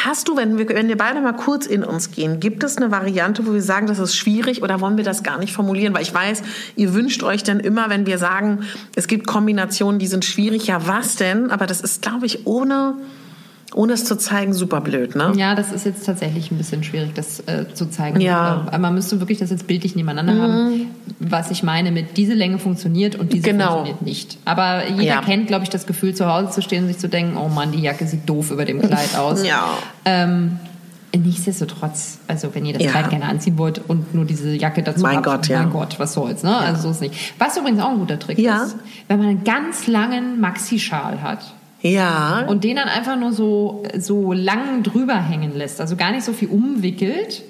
Hast 0.05 0.29
du, 0.29 0.37
wenn 0.37 0.59
wir, 0.59 0.68
wenn 0.68 0.88
wir 0.88 0.96
beide 0.96 1.20
mal 1.20 1.33
kurz 1.33 1.66
in 1.66 1.83
uns 1.83 2.11
gehen, 2.11 2.38
gibt 2.40 2.62
es 2.62 2.76
eine 2.76 2.90
Variante, 2.90 3.46
wo 3.46 3.52
wir 3.52 3.62
sagen, 3.62 3.87
das 3.87 3.98
ist 3.98 4.14
schwierig 4.14 4.62
oder 4.62 4.81
wollen 4.81 4.96
wir 4.96 5.05
das 5.05 5.22
gar 5.22 5.38
nicht 5.38 5.52
formulieren? 5.52 5.94
Weil 5.94 6.02
ich 6.02 6.14
weiß, 6.14 6.42
ihr 6.76 6.94
wünscht 6.94 7.22
euch 7.22 7.42
dann 7.42 7.61
immer, 7.61 7.90
wenn 7.90 8.07
wir 8.07 8.18
sagen, 8.18 8.61
es 8.94 9.09
gibt 9.09 9.26
Kombinationen, 9.26 9.98
die 9.98 10.07
sind 10.07 10.24
schwierig. 10.24 10.66
Ja, 10.66 10.87
was 10.87 11.16
denn? 11.16 11.50
Aber 11.50 11.66
das 11.66 11.81
ist, 11.81 12.02
glaube 12.02 12.26
ich, 12.26 12.46
ohne 12.46 12.94
ohne 13.74 13.94
es 13.94 14.05
zu 14.05 14.16
zeigen, 14.16 14.55
super 14.55 14.81
blöd, 14.81 15.16
ne? 15.16 15.33
Ja, 15.37 15.55
das 15.55 15.72
ist 15.72 15.85
jetzt 15.85 16.07
tatsächlich 16.07 16.50
ein 16.50 16.57
bisschen 16.57 16.85
schwierig, 16.85 17.14
das 17.14 17.40
äh, 17.40 17.66
zu 17.74 17.87
zeigen. 17.87 18.20
Ja. 18.20 18.66
Äh, 18.72 18.79
man 18.79 18.94
müsste 18.94 19.18
wirklich 19.20 19.38
das 19.38 19.50
jetzt 19.50 19.66
bildlich 19.66 19.96
nebeneinander 19.96 20.35
mhm. 20.35 20.40
haben, 20.40 20.87
was 21.18 21.50
ich 21.50 21.62
meine 21.62 21.90
mit 21.90 22.16
diese 22.16 22.35
Länge 22.35 22.59
funktioniert 22.59 23.16
und 23.16 23.33
diese 23.33 23.42
genau. 23.42 23.74
funktioniert 23.74 24.02
nicht. 24.02 24.38
Aber 24.44 24.88
jeder 24.88 25.02
ja. 25.02 25.20
kennt, 25.20 25.48
glaube 25.48 25.64
ich, 25.64 25.70
das 25.70 25.87
Gefühl, 25.87 26.14
zu 26.14 26.26
Hause 26.26 26.50
zu 26.50 26.62
stehen 26.62 26.85
und 26.85 26.88
sich 26.88 26.98
zu 26.98 27.09
denken, 27.09 27.37
oh 27.37 27.48
Mann, 27.48 27.72
die 27.72 27.81
Jacke 27.81 28.07
sieht 28.07 28.29
doof 28.29 28.50
über 28.50 28.64
dem 28.64 28.81
Kleid 28.81 29.14
aus. 29.18 29.44
ja. 29.44 29.66
Ähm, 30.05 30.59
Nichtsdestotrotz, 31.14 32.18
also 32.29 32.55
wenn 32.55 32.66
ihr 32.66 32.74
das 32.74 32.83
ja. 32.83 32.90
Kleid 32.90 33.09
gerne 33.09 33.24
anziehen 33.24 33.57
wollt 33.57 33.81
und 33.88 34.14
nur 34.14 34.26
diese 34.26 34.55
Jacke 34.55 34.83
dazu 34.83 35.00
mein 35.00 35.16
habt, 35.16 35.24
Gott, 35.24 35.48
ja. 35.48 35.62
mein 35.62 35.70
Gott, 35.70 35.98
was 35.98 36.12
soll's, 36.12 36.42
ne? 36.42 36.50
Ja. 36.50 36.59
Also 36.59 36.83
so 36.83 36.90
ist 36.90 37.00
nicht. 37.00 37.14
Was 37.38 37.57
übrigens 37.57 37.81
auch 37.81 37.90
ein 37.90 37.98
guter 37.98 38.18
Trick 38.18 38.38
ja. 38.38 38.64
ist, 38.64 38.76
wenn 39.09 39.18
man 39.18 39.29
einen 39.29 39.44
ganz 39.44 39.87
langen 39.87 40.40
Maxi-Schal 40.40 41.22
hat 41.22 41.55
ja. 41.87 42.44
Und 42.46 42.64
den 42.64 42.77
dann 42.77 42.88
einfach 42.88 43.16
nur 43.16 43.33
so, 43.33 43.83
so 43.99 44.33
lang 44.33 44.83
drüber 44.83 45.16
hängen 45.16 45.57
lässt. 45.57 45.81
Also 45.81 45.96
gar 45.96 46.12
nicht 46.12 46.25
so 46.25 46.33
viel 46.33 46.49
umwickelt. 46.49 47.42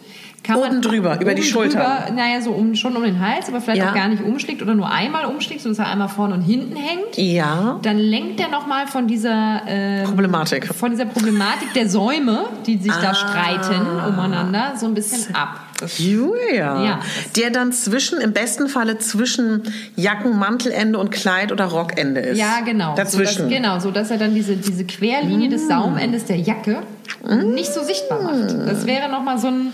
Kann 0.42 0.58
oben 0.58 0.68
man 0.68 0.82
drüber, 0.82 1.12
oben 1.14 1.22
über 1.22 1.34
die 1.34 1.42
Schulter. 1.42 2.06
Naja, 2.14 2.40
so 2.40 2.52
um, 2.52 2.76
schon 2.76 2.96
um 2.96 3.02
den 3.02 3.18
Hals, 3.18 3.48
aber 3.48 3.60
vielleicht 3.60 3.82
ja. 3.82 3.90
auch 3.90 3.94
gar 3.94 4.06
nicht 4.06 4.22
umschlägt 4.22 4.62
oder 4.62 4.74
nur 4.74 4.88
einmal 4.88 5.24
umschlägt, 5.24 5.62
sodass 5.62 5.80
er 5.80 5.88
einmal 5.88 6.08
vorne 6.08 6.34
und 6.34 6.42
hinten 6.42 6.76
hängt. 6.76 7.16
Ja. 7.16 7.80
Dann 7.82 7.98
lenkt 7.98 8.38
er 8.38 8.48
nochmal 8.48 8.86
von 8.86 9.08
dieser 9.08 9.62
ähm, 9.66 10.04
Problematik. 10.04 10.72
Von 10.72 10.92
dieser 10.92 11.06
Problematik 11.06 11.72
der 11.74 11.88
Säume, 11.88 12.44
die 12.64 12.78
sich 12.78 12.92
ah. 12.92 13.00
da 13.02 13.14
streiten 13.14 13.86
umeinander, 14.08 14.74
so 14.76 14.86
ein 14.86 14.94
bisschen 14.94 15.34
ab. 15.34 15.65
Julia. 15.98 16.84
Ja, 16.84 17.00
der 17.36 17.50
dann 17.50 17.72
zwischen, 17.72 18.20
im 18.20 18.32
besten 18.32 18.68
Falle 18.68 18.98
zwischen 18.98 19.62
Jacken, 19.96 20.38
Mantelende 20.38 20.98
und 20.98 21.10
Kleid 21.10 21.52
oder 21.52 21.66
Rockende 21.66 22.20
ist. 22.20 22.38
Ja, 22.38 22.60
genau. 22.64 22.94
Dazwischen. 22.94 23.36
So 23.36 23.42
dass, 23.42 23.52
genau, 23.52 23.78
so 23.78 23.90
dass 23.90 24.10
er 24.10 24.18
dann 24.18 24.34
diese, 24.34 24.56
diese 24.56 24.84
Querlinie 24.84 25.48
mm. 25.48 25.50
des 25.50 25.68
Saumendes 25.68 26.24
der 26.24 26.36
Jacke 26.36 26.82
mm. 27.24 27.54
nicht 27.54 27.72
so 27.72 27.82
sichtbar 27.82 28.22
macht. 28.22 28.54
Das 28.66 28.86
wäre 28.86 29.10
nochmal 29.10 29.38
so 29.38 29.48
ein 29.48 29.72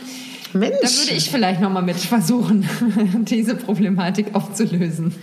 Mensch. 0.55 0.77
Da 0.81 0.89
würde 0.89 1.13
ich 1.17 1.31
vielleicht 1.31 1.61
nochmal 1.61 1.83
mit 1.83 1.97
versuchen, 1.97 2.69
diese 3.29 3.55
Problematik 3.55 4.35
aufzulösen. 4.35 5.15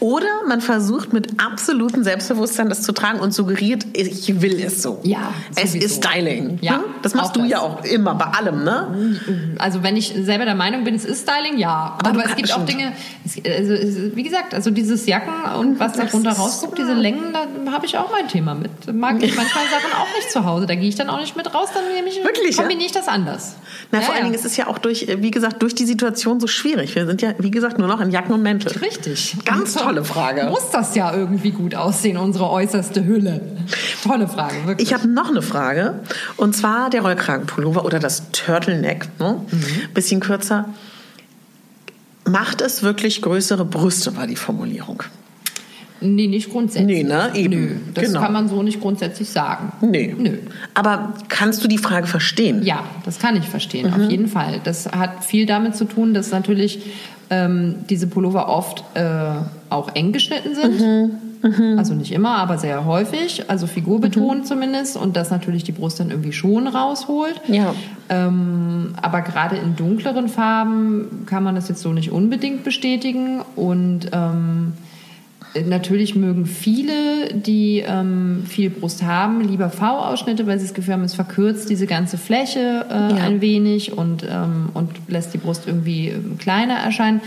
Oder 0.00 0.26
man 0.48 0.60
versucht 0.60 1.12
mit 1.12 1.40
absolutem 1.40 2.02
Selbstbewusstsein 2.02 2.68
das 2.68 2.82
zu 2.82 2.92
tragen 2.92 3.20
und 3.20 3.32
suggeriert, 3.32 3.86
ich 3.92 4.40
will 4.40 4.60
es 4.60 4.82
so. 4.82 5.00
Ja, 5.04 5.32
sowieso. 5.50 5.78
Es 5.78 5.84
ist 5.84 6.04
Styling. 6.04 6.58
Ja, 6.60 6.76
hm? 6.76 6.84
Das 7.02 7.14
machst 7.14 7.36
du 7.36 7.40
das. 7.40 7.50
ja 7.50 7.60
auch 7.60 7.84
immer 7.84 8.14
bei 8.14 8.26
allem, 8.26 8.64
ne? 8.64 9.18
Also 9.58 9.82
wenn 9.82 9.96
ich 9.96 10.14
selber 10.22 10.44
der 10.44 10.54
Meinung 10.54 10.84
bin, 10.84 10.94
es 10.94 11.04
ist 11.04 11.22
Styling, 11.28 11.58
ja. 11.58 11.96
Aber, 11.98 12.10
Aber 12.10 12.24
es 12.24 12.36
gibt 12.36 12.52
auch 12.52 12.64
Dinge, 12.64 12.92
also, 13.46 14.16
wie 14.16 14.22
gesagt, 14.22 14.54
also 14.54 14.70
dieses 14.70 15.06
Jacken 15.06 15.32
und 15.58 15.78
was 15.78 15.92
da 15.92 16.04
drunter 16.04 16.32
rausguckt, 16.32 16.78
diese 16.78 16.94
Längen, 16.94 17.32
da 17.32 17.72
habe 17.72 17.86
ich 17.86 17.96
auch 17.96 18.10
mein 18.10 18.28
Thema 18.28 18.54
mit. 18.54 18.92
Mag 18.92 19.22
ich 19.22 19.36
manchmal 19.36 19.64
Sachen 19.64 19.92
auch 19.92 20.16
nicht 20.16 20.30
zu 20.30 20.44
Hause. 20.44 20.66
Da 20.66 20.74
gehe 20.74 20.88
ich 20.88 20.96
dann 20.96 21.10
auch 21.10 21.20
nicht 21.20 21.36
mit 21.36 21.54
raus, 21.54 21.68
dann 21.74 21.84
nehme 21.94 22.08
ich, 22.08 22.22
Wirklich, 22.24 22.56
kombiniere 22.56 22.86
ich 22.86 22.92
das 22.92 23.08
anders. 23.08 23.56
Na, 23.90 23.98
ja, 23.98 24.04
vor 24.04 24.14
allen 24.14 24.24
Dingen 24.24 24.34
ist 24.34 24.44
es 24.44 24.56
ja 24.56 24.66
auch 24.66 24.71
durch, 24.78 25.06
wie 25.18 25.30
gesagt, 25.30 25.62
durch 25.62 25.74
die 25.74 25.84
Situation 25.84 26.40
so 26.40 26.46
schwierig. 26.46 26.94
Wir 26.94 27.06
sind 27.06 27.22
ja, 27.22 27.34
wie 27.38 27.50
gesagt, 27.50 27.78
nur 27.78 27.88
noch 27.88 28.00
in 28.00 28.10
Jacken 28.10 28.32
und 28.32 28.42
Mäntel. 28.42 28.72
Richtig. 28.78 29.36
Ganz 29.44 29.74
tolle 29.74 30.04
Frage. 30.04 30.44
Muss 30.44 30.70
das 30.70 30.94
ja 30.94 31.14
irgendwie 31.14 31.50
gut 31.50 31.74
aussehen, 31.74 32.16
unsere 32.16 32.50
äußerste 32.50 33.04
Hülle? 33.04 33.40
Tolle 34.02 34.28
Frage, 34.28 34.54
wirklich. 34.66 34.88
Ich 34.88 34.94
habe 34.94 35.08
noch 35.08 35.30
eine 35.30 35.42
Frage. 35.42 36.00
Und 36.36 36.54
zwar 36.56 36.90
der 36.90 37.02
Rollkragenpullover 37.02 37.84
oder 37.84 37.98
das 37.98 38.30
Turtleneck. 38.32 39.08
Ne? 39.18 39.40
Mhm. 39.50 39.94
Bisschen 39.94 40.20
kürzer. 40.20 40.68
Macht 42.28 42.60
es 42.60 42.82
wirklich 42.82 43.22
größere 43.22 43.64
Brüste, 43.64 44.16
war 44.16 44.26
die 44.26 44.36
Formulierung. 44.36 45.02
Nee, 46.02 46.26
nicht 46.26 46.50
grundsätzlich. 46.50 46.86
Nee, 46.86 47.02
ne? 47.04 47.30
Eben. 47.34 47.50
Nö, 47.50 47.70
das 47.94 48.06
genau. 48.06 48.20
kann 48.20 48.32
man 48.32 48.48
so 48.48 48.62
nicht 48.62 48.80
grundsätzlich 48.80 49.30
sagen. 49.30 49.72
Nee. 49.80 50.14
Nö. 50.18 50.38
Aber 50.74 51.14
kannst 51.28 51.62
du 51.62 51.68
die 51.68 51.78
Frage 51.78 52.06
verstehen? 52.06 52.62
Ja, 52.62 52.84
das 53.04 53.18
kann 53.18 53.36
ich 53.36 53.44
verstehen, 53.44 53.88
mhm. 53.88 53.94
auf 53.94 54.10
jeden 54.10 54.28
Fall. 54.28 54.60
Das 54.64 54.86
hat 54.86 55.24
viel 55.24 55.46
damit 55.46 55.76
zu 55.76 55.84
tun, 55.84 56.14
dass 56.14 56.30
natürlich 56.30 56.80
ähm, 57.30 57.76
diese 57.88 58.06
Pullover 58.06 58.48
oft 58.48 58.84
äh, 58.94 59.02
auch 59.70 59.94
eng 59.94 60.12
geschnitten 60.12 60.54
sind. 60.54 60.80
Mhm. 60.80 61.10
Mhm. 61.42 61.78
Also 61.78 61.94
nicht 61.94 62.12
immer, 62.12 62.36
aber 62.36 62.58
sehr 62.58 62.84
häufig, 62.84 63.50
also 63.50 63.66
figurbetont 63.66 64.42
mhm. 64.42 64.44
zumindest 64.44 64.96
und 64.96 65.16
das 65.16 65.30
natürlich 65.30 65.64
die 65.64 65.72
Brust 65.72 65.98
dann 65.98 66.10
irgendwie 66.10 66.32
schon 66.32 66.68
rausholt. 66.68 67.40
Ja. 67.48 67.74
Ähm, 68.08 68.94
aber 69.00 69.22
gerade 69.22 69.56
in 69.56 69.74
dunkleren 69.74 70.28
Farben 70.28 71.24
kann 71.26 71.42
man 71.42 71.54
das 71.54 71.68
jetzt 71.68 71.82
so 71.82 71.92
nicht 71.92 72.12
unbedingt 72.12 72.62
bestätigen 72.62 73.40
und 73.56 74.10
ähm, 74.12 74.74
Natürlich 75.66 76.14
mögen 76.14 76.46
viele, 76.46 77.34
die 77.34 77.84
ähm, 77.86 78.44
viel 78.48 78.70
Brust 78.70 79.02
haben, 79.02 79.42
lieber 79.42 79.68
V-Ausschnitte, 79.70 80.46
weil 80.46 80.58
sie 80.58 80.66
das 80.66 80.74
Gefühl 80.74 80.94
haben, 80.94 81.04
es 81.04 81.14
verkürzt 81.14 81.68
diese 81.68 81.86
ganze 81.86 82.16
Fläche 82.16 82.86
äh, 82.88 82.92
ja. 82.92 83.24
ein 83.24 83.40
wenig 83.40 83.96
und, 83.96 84.24
ähm, 84.28 84.70
und 84.72 84.90
lässt 85.08 85.34
die 85.34 85.38
Brust 85.38 85.66
irgendwie 85.66 86.08
ähm, 86.08 86.38
kleiner 86.38 86.74
erscheinen. 86.74 87.20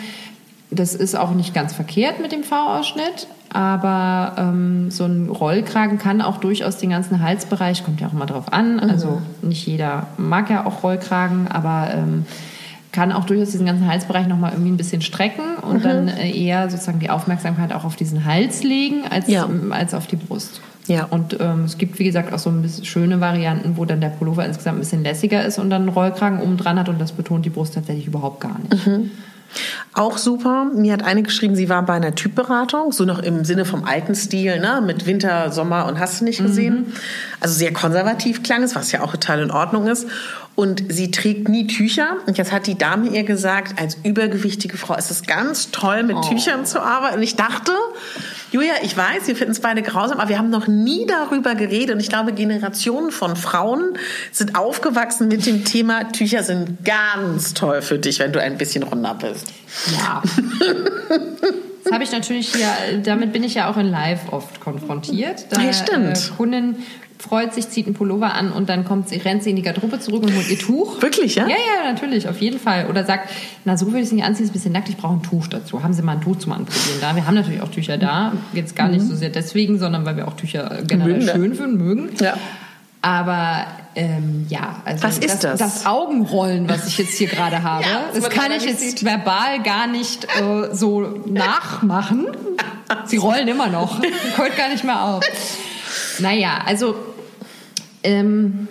Das 0.72 0.96
ist 0.96 1.16
auch 1.16 1.34
nicht 1.34 1.54
ganz 1.54 1.74
verkehrt 1.74 2.20
mit 2.20 2.32
dem 2.32 2.44
V-Ausschnitt, 2.44 3.28
aber 3.54 4.36
ähm, 4.38 4.90
so 4.90 5.06
ein 5.06 5.30
Rollkragen 5.30 6.00
kann 6.00 6.22
auch 6.22 6.38
durchaus 6.38 6.78
den 6.78 6.90
ganzen 6.90 7.22
Halsbereich, 7.22 7.84
kommt 7.84 8.02
ja 8.02 8.08
auch 8.08 8.14
immer 8.14 8.26
drauf 8.26 8.52
an. 8.52 8.78
Mhm. 8.78 8.90
Also 8.90 9.22
nicht 9.44 9.68
jeder 9.68 10.08
mag 10.18 10.50
ja 10.50 10.66
auch 10.66 10.82
Rollkragen, 10.82 11.48
aber 11.48 11.90
ähm, 11.94 12.26
kann 12.96 13.12
auch 13.12 13.26
durchaus 13.26 13.52
diesen 13.52 13.66
ganzen 13.66 13.88
Halsbereich 13.88 14.28
nochmal 14.28 14.54
irgendwie 14.54 14.72
ein 14.72 14.78
bisschen 14.78 15.02
strecken 15.02 15.58
und 15.62 15.80
mhm. 15.80 15.84
dann 15.84 16.08
äh, 16.08 16.32
eher 16.32 16.70
sozusagen 16.70 17.00
die 17.00 17.10
Aufmerksamkeit 17.10 17.74
auch 17.74 17.84
auf 17.84 17.98
diesen 17.98 18.24
Hals 18.24 18.64
legen 18.64 19.04
als, 19.10 19.28
ja. 19.28 19.48
als 19.72 19.94
auf 19.94 20.08
die 20.08 20.16
Brust. 20.16 20.62
Ja. 20.88 21.06
Und 21.06 21.38
ähm, 21.40 21.66
es 21.66 21.78
gibt, 21.78 22.00
wie 22.00 22.06
gesagt, 22.06 22.32
auch 22.32 22.40
so 22.40 22.50
ein 22.50 22.62
bisschen 22.62 22.86
schöne 22.86 23.20
Varianten, 23.20 23.76
wo 23.76 23.86
dann 23.86 24.00
der 24.02 24.10
Pullover 24.10 24.46
insgesamt 24.46 24.78
ein 24.78 24.80
bisschen 24.80 25.04
lässiger 25.04 25.44
ist 25.44 25.60
und 25.60 25.70
dann 25.70 25.84
einen 25.84 25.90
Rollkragen 25.90 26.42
oben 26.42 26.58
dran 26.58 26.80
hat 26.80 26.88
und 26.88 27.02
das 27.02 27.12
betont 27.12 27.46
die 27.46 27.50
Brust 27.50 27.74
tatsächlich 27.74 28.08
überhaupt 28.08 28.40
gar 28.40 28.58
nicht. 28.60 28.88
Mhm. 28.88 29.12
Auch 29.94 30.18
super. 30.18 30.66
Mir 30.74 30.94
hat 30.94 31.04
eine 31.04 31.24
geschrieben, 31.24 31.56
sie 31.56 31.70
war 31.70 31.84
bei 31.84 31.94
einer 31.94 32.14
Typberatung, 32.14 32.92
so 32.92 33.06
noch 33.06 33.20
im 33.20 33.46
Sinne 33.46 33.66
vom 33.66 33.86
alten 33.86 34.16
Stil, 34.16 34.60
ne? 34.60 34.82
mit 34.86 35.06
Winter, 35.06 35.52
Sommer 35.52 35.86
und 35.88 36.00
hast 36.00 36.20
du 36.20 36.26
nicht 36.26 36.42
gesehen. 36.42 36.76
Mhm. 36.76 36.94
Also 37.40 37.56
sehr 37.56 37.72
konservativ 37.74 38.44
klang 38.44 38.64
es, 38.64 38.76
was 38.76 38.92
ja 38.92 39.02
auch 39.02 39.12
total 39.12 39.42
in 39.42 39.52
Ordnung 39.52 39.88
ist. 39.88 40.08
Und 40.56 40.84
sie 40.88 41.12
trägt 41.12 41.50
nie 41.50 41.68
Tücher. 41.68 42.18
Und 42.28 42.38
jetzt 42.38 42.54
hat 42.54 42.66
die 42.66 42.78
Dame 42.78 43.10
ihr 43.10 43.24
gesagt, 43.24 43.80
als 43.80 43.98
übergewichtige 44.04 44.78
Frau 44.78 44.96
ist 44.96 45.12
es 45.12 45.24
ganz 45.24 45.72
toll, 45.72 46.04
mit 46.04 46.16
oh. 46.16 46.22
Tüchern 46.22 46.66
zu 46.66 46.82
arbeiten. 46.82 47.18
Und 47.18 47.24
ich 47.24 47.36
dachte, 47.36 47.74
Julia, 48.52 48.74
ich 48.82 48.96
weiß, 48.96 49.28
wir 49.28 49.36
finden 49.36 49.52
es 49.52 49.60
beide 49.60 49.82
grausam, 49.82 50.18
aber 50.20 50.30
wir 50.30 50.38
haben 50.38 50.50
noch 50.50 50.68
nie 50.68 51.06
darüber 51.06 51.56
geredet. 51.56 51.96
Und 51.96 52.00
ich 52.00 52.08
glaube, 52.08 52.32
Generationen 52.32 53.12
von 53.12 53.36
Frauen 53.36 53.98
sind 54.32 54.56
aufgewachsen 54.56 55.28
mit 55.28 55.46
dem 55.46 55.66
Thema, 55.66 56.10
Tücher 56.12 56.42
sind 56.42 56.86
ganz 56.86 57.54
toll 57.54 57.82
für 57.82 58.00
dich, 58.00 58.20
wenn 58.20 58.32
du 58.32 58.42
ein 58.42 58.58
bisschen 58.58 58.84
runder 58.84 59.16
bist. 59.16 59.52
Ja. 59.94 60.24
Das 61.86 61.94
habe 61.94 62.04
ich 62.04 62.12
natürlich 62.12 62.52
hier, 62.52 62.68
damit 63.04 63.32
bin 63.32 63.44
ich 63.44 63.54
ja 63.54 63.70
auch 63.70 63.78
in 63.78 63.86
Live 63.86 64.32
oft 64.32 64.60
konfrontiert. 64.60 65.46
Da, 65.52 65.62
ja, 65.62 65.72
stimmt. 65.72 66.18
Äh, 66.18 66.36
Kunden 66.36 66.78
freut 67.18 67.54
sich, 67.54 67.70
zieht 67.70 67.86
einen 67.86 67.96
Pullover 67.96 68.34
an 68.34 68.52
und 68.52 68.70
dann 68.70 68.86
kommt 68.86 69.10
sie, 69.10 69.18
rennt 69.18 69.44
sie 69.44 69.50
in 69.50 69.56
die 69.56 69.62
Garderobe 69.62 70.00
zurück 70.00 70.24
und 70.24 70.36
holt 70.36 70.50
ihr 70.50 70.60
Tuch. 70.60 71.02
Wirklich, 71.02 71.36
ja? 71.36 71.48
Ja, 71.48 71.56
ja, 71.56 71.92
natürlich, 71.92 72.28
auf 72.28 72.40
jeden 72.40 72.60
Fall. 72.60 72.88
Oder 72.88 73.04
sagt, 73.06 73.30
na, 73.64 73.78
so 73.78 73.88
würde 73.88 74.00
ich 74.00 74.06
es 74.06 74.12
nicht 74.12 74.24
anziehen, 74.24 74.46
ist 74.46 74.52
ein 74.52 74.54
bisschen 74.54 74.74
nackt, 74.74 74.90
ich 74.90 74.98
brauche 74.98 75.14
ein 75.14 75.24
Tuch 75.24 75.48
dazu. 75.48 75.84
Haben 75.84 75.94
Sie 75.94 76.02
mal 76.02 76.14
ein 76.14 76.22
Tuch 76.22 76.38
zum 76.38 76.52
Anprobieren 76.52 77.00
da? 77.02 77.16
Wir 77.16 77.26
haben 77.26 77.36
natürlich 77.36 77.62
auch 77.62 77.70
Tücher 77.70 77.98
da. 77.98 78.34
Jetzt 78.54 78.76
gar 78.76 78.88
mhm. 78.88 78.96
nicht 78.96 79.06
so 79.06 79.16
sehr 79.16 79.30
deswegen, 79.30 79.80
sondern 79.80 80.06
weil 80.06 80.18
wir 80.18 80.28
auch 80.28 80.36
Tücher 80.36 80.84
generell 80.88 81.20
mögen, 81.20 81.28
schön 81.28 81.56
finden, 81.56 81.78
mögen. 81.78 82.10
Ja. 82.20 82.36
Aber 83.02 83.68
ähm, 83.94 84.48
ja, 84.50 84.82
also 84.84 85.04
was 85.04 85.20
ist 85.20 85.44
das, 85.44 85.60
das? 85.60 85.60
das 85.60 85.86
Augenrollen, 85.86 86.68
was 86.68 86.88
ich 86.88 86.98
jetzt 86.98 87.18
hier 87.18 87.28
gerade 87.28 87.62
habe, 87.64 87.84
ja, 87.84 88.06
das, 88.12 88.24
das 88.24 88.30
kann 88.30 88.52
ich 88.52 88.66
jetzt 88.66 88.80
sieht. 88.80 89.06
verbal 89.06 89.62
gar 89.64 89.88
nicht 89.88 90.26
äh, 90.26 90.74
so 90.74 91.02
nachmachen. 91.28 92.28
Sie 93.06 93.18
rollen 93.18 93.48
immer 93.48 93.68
noch. 93.68 94.02
Hört 94.38 94.58
gar 94.58 94.70
nicht 94.70 94.84
mehr 94.84 95.04
auf. 95.04 95.24
Naja, 96.20 96.62
also 96.66 96.96
ähm, 98.04 98.68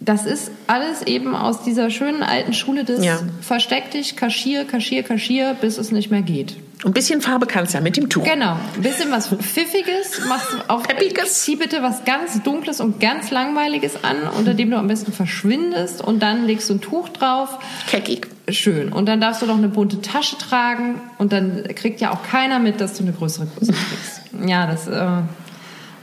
das 0.00 0.26
ist 0.26 0.50
alles 0.66 1.02
eben 1.02 1.34
aus 1.34 1.62
dieser 1.62 1.90
schönen 1.90 2.22
alten 2.22 2.54
Schule 2.54 2.84
des 2.84 3.04
ja. 3.04 3.18
Versteck 3.40 3.90
dich, 3.92 4.16
kaschier, 4.16 4.64
kaschier, 4.64 5.02
kaschier, 5.02 5.56
bis 5.60 5.78
es 5.78 5.92
nicht 5.92 6.10
mehr 6.10 6.22
geht. 6.22 6.56
Ein 6.84 6.92
bisschen 6.92 7.20
Farbe 7.20 7.46
kannst 7.46 7.72
du 7.72 7.78
ja 7.78 7.82
mit 7.82 7.96
dem 7.96 8.08
Tuch. 8.08 8.24
Genau. 8.24 8.56
Ein 8.74 8.82
bisschen 8.82 9.12
was 9.12 9.28
Pfiffiges, 9.28 10.26
machst 10.28 10.48
auf 10.66 10.82
Peppiges. 10.82 11.42
Zieh 11.42 11.54
bitte 11.54 11.80
was 11.80 12.04
ganz 12.04 12.42
Dunkles 12.42 12.80
und 12.80 12.98
ganz 12.98 13.30
Langweiliges 13.30 14.02
an, 14.02 14.16
unter 14.36 14.54
dem 14.54 14.70
du 14.70 14.76
am 14.76 14.88
besten 14.88 15.12
verschwindest 15.12 16.02
und 16.02 16.20
dann 16.20 16.44
legst 16.46 16.68
du 16.68 16.74
ein 16.74 16.80
Tuch 16.80 17.08
drauf. 17.10 17.58
Keckig. 17.88 18.26
Schön. 18.48 18.92
Und 18.92 19.06
dann 19.06 19.20
darfst 19.20 19.42
du 19.42 19.46
noch 19.46 19.56
eine 19.56 19.68
bunte 19.68 20.00
Tasche 20.00 20.36
tragen 20.36 21.00
und 21.18 21.32
dann 21.32 21.62
kriegt 21.76 22.00
ja 22.00 22.12
auch 22.12 22.24
keiner 22.24 22.58
mit, 22.58 22.80
dass 22.80 22.94
du 22.94 23.04
eine 23.04 23.12
größere 23.12 23.46
Größe 23.46 23.72
kriegst. 23.72 24.48
Ja, 24.48 24.66
das... 24.66 24.88
Äh, 24.88 25.22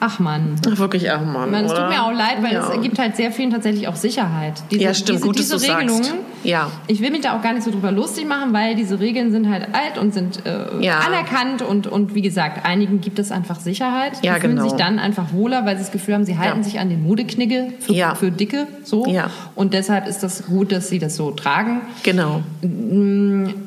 Ach 0.02 0.20
Mann. 0.20 0.56
Ach, 0.72 0.78
wirklich, 0.78 1.12
ach 1.12 1.22
Mann. 1.26 1.52
Man, 1.52 1.66
es 1.66 1.74
tut 1.74 1.90
mir 1.90 2.02
auch 2.04 2.12
leid, 2.14 2.38
weil 2.42 2.54
ja. 2.54 2.72
es 2.74 2.82
gibt 2.82 2.98
halt 3.00 3.16
sehr 3.18 3.32
vielen 3.34 3.52
tatsächlich 3.52 3.88
auch 3.88 3.96
Sicherheit. 3.98 4.64
Diese, 4.72 4.82
Ja, 4.84 4.94
stimmt, 4.94 5.18
diese, 5.20 5.26
gut, 5.28 5.40
dass 5.40 5.50
diese 5.50 5.68
du 5.68 5.74
Regelungen. 5.74 6.04
sagst. 6.04 6.20
Ja. 6.46 6.72
Ich 6.88 7.02
will 7.02 7.12
mich 7.12 7.20
da 7.22 7.38
auch 7.38 7.42
gar 7.42 7.52
nicht 7.54 7.64
so 7.64 7.72
drüber 7.72 7.92
lustig 7.92 8.26
machen, 8.26 8.54
weil 8.54 8.76
diese 8.76 9.00
Regeln 9.00 9.32
sind 9.32 9.50
halt 9.50 9.68
alt 9.74 9.98
und 10.00 10.14
sind 10.14 10.46
äh, 10.46 10.66
Ja. 10.80 11.00
anerkannt 11.00 11.62
und, 11.62 11.86
und 11.88 12.16
wie 12.16 12.22
gesagt, 12.22 12.66
einigen 12.66 13.02
gibt 13.02 13.20
es 13.20 13.30
einfach 13.32 13.60
Sicherheit. 13.60 14.14
Ja, 14.24 14.36
die 14.36 14.42
fühlen 14.42 14.56
genau. 14.56 14.70
sich 14.70 14.78
dann 14.78 15.00
einfach 15.00 15.34
wohler, 15.34 15.66
weil 15.66 15.76
sie 15.76 15.84
das 15.84 15.92
Gefühl 15.92 16.14
haben, 16.14 16.24
sie 16.24 16.38
halten 16.38 16.60
Ja. 16.60 16.64
sich 16.64 16.80
an 16.80 16.90
den 16.90 17.04
Modeknigge 17.04 17.74
für, 17.82 17.92
Ja. 17.92 18.16
für 18.16 18.32
Dicke 18.32 18.68
so. 18.84 19.06
Ja. 19.06 19.30
Und 19.56 19.74
deshalb 19.74 20.08
ist 20.08 20.24
das 20.24 20.46
gut, 20.46 20.72
dass 20.72 20.88
sie 20.88 21.00
das 21.00 21.18
so 21.18 21.32
tragen. 21.32 21.82
Genau. 22.04 22.42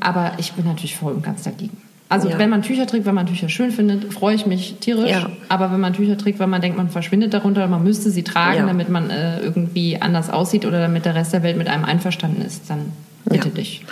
Aber 0.00 0.32
ich 0.38 0.52
bin 0.54 0.64
natürlich 0.64 0.96
voll 0.96 1.12
und 1.12 1.22
ganz 1.22 1.42
dagegen. 1.42 1.76
Also 2.12 2.28
Ja. 2.28 2.38
wenn 2.38 2.50
man 2.50 2.62
Tücher 2.62 2.86
trägt, 2.86 3.06
wenn 3.06 3.14
man 3.14 3.26
Tücher 3.26 3.48
schön 3.48 3.70
findet, 3.72 4.12
freue 4.12 4.34
ich 4.34 4.44
mich 4.46 4.76
tierisch. 4.80 5.10
Ja. 5.10 5.30
Aber 5.48 5.72
wenn 5.72 5.80
man 5.80 5.94
Tücher 5.94 6.18
trägt, 6.18 6.38
weil 6.38 6.46
man 6.46 6.60
denkt, 6.60 6.76
man 6.76 6.90
verschwindet 6.90 7.32
darunter, 7.32 7.66
man 7.68 7.82
müsste 7.82 8.10
sie 8.10 8.22
tragen, 8.22 8.58
Ja. 8.58 8.66
damit 8.66 8.88
man 8.90 9.08
äh, 9.10 9.40
irgendwie 9.40 10.00
anders 10.00 10.28
aussieht 10.28 10.66
oder 10.66 10.80
damit 10.80 11.04
der 11.06 11.14
Rest 11.14 11.32
der 11.32 11.42
Welt 11.42 11.56
mit 11.56 11.68
einem 11.68 11.84
einverstanden 11.84 12.42
ist, 12.42 12.68
dann 12.68 12.92
bitte 13.24 13.48
dich. 13.48 13.84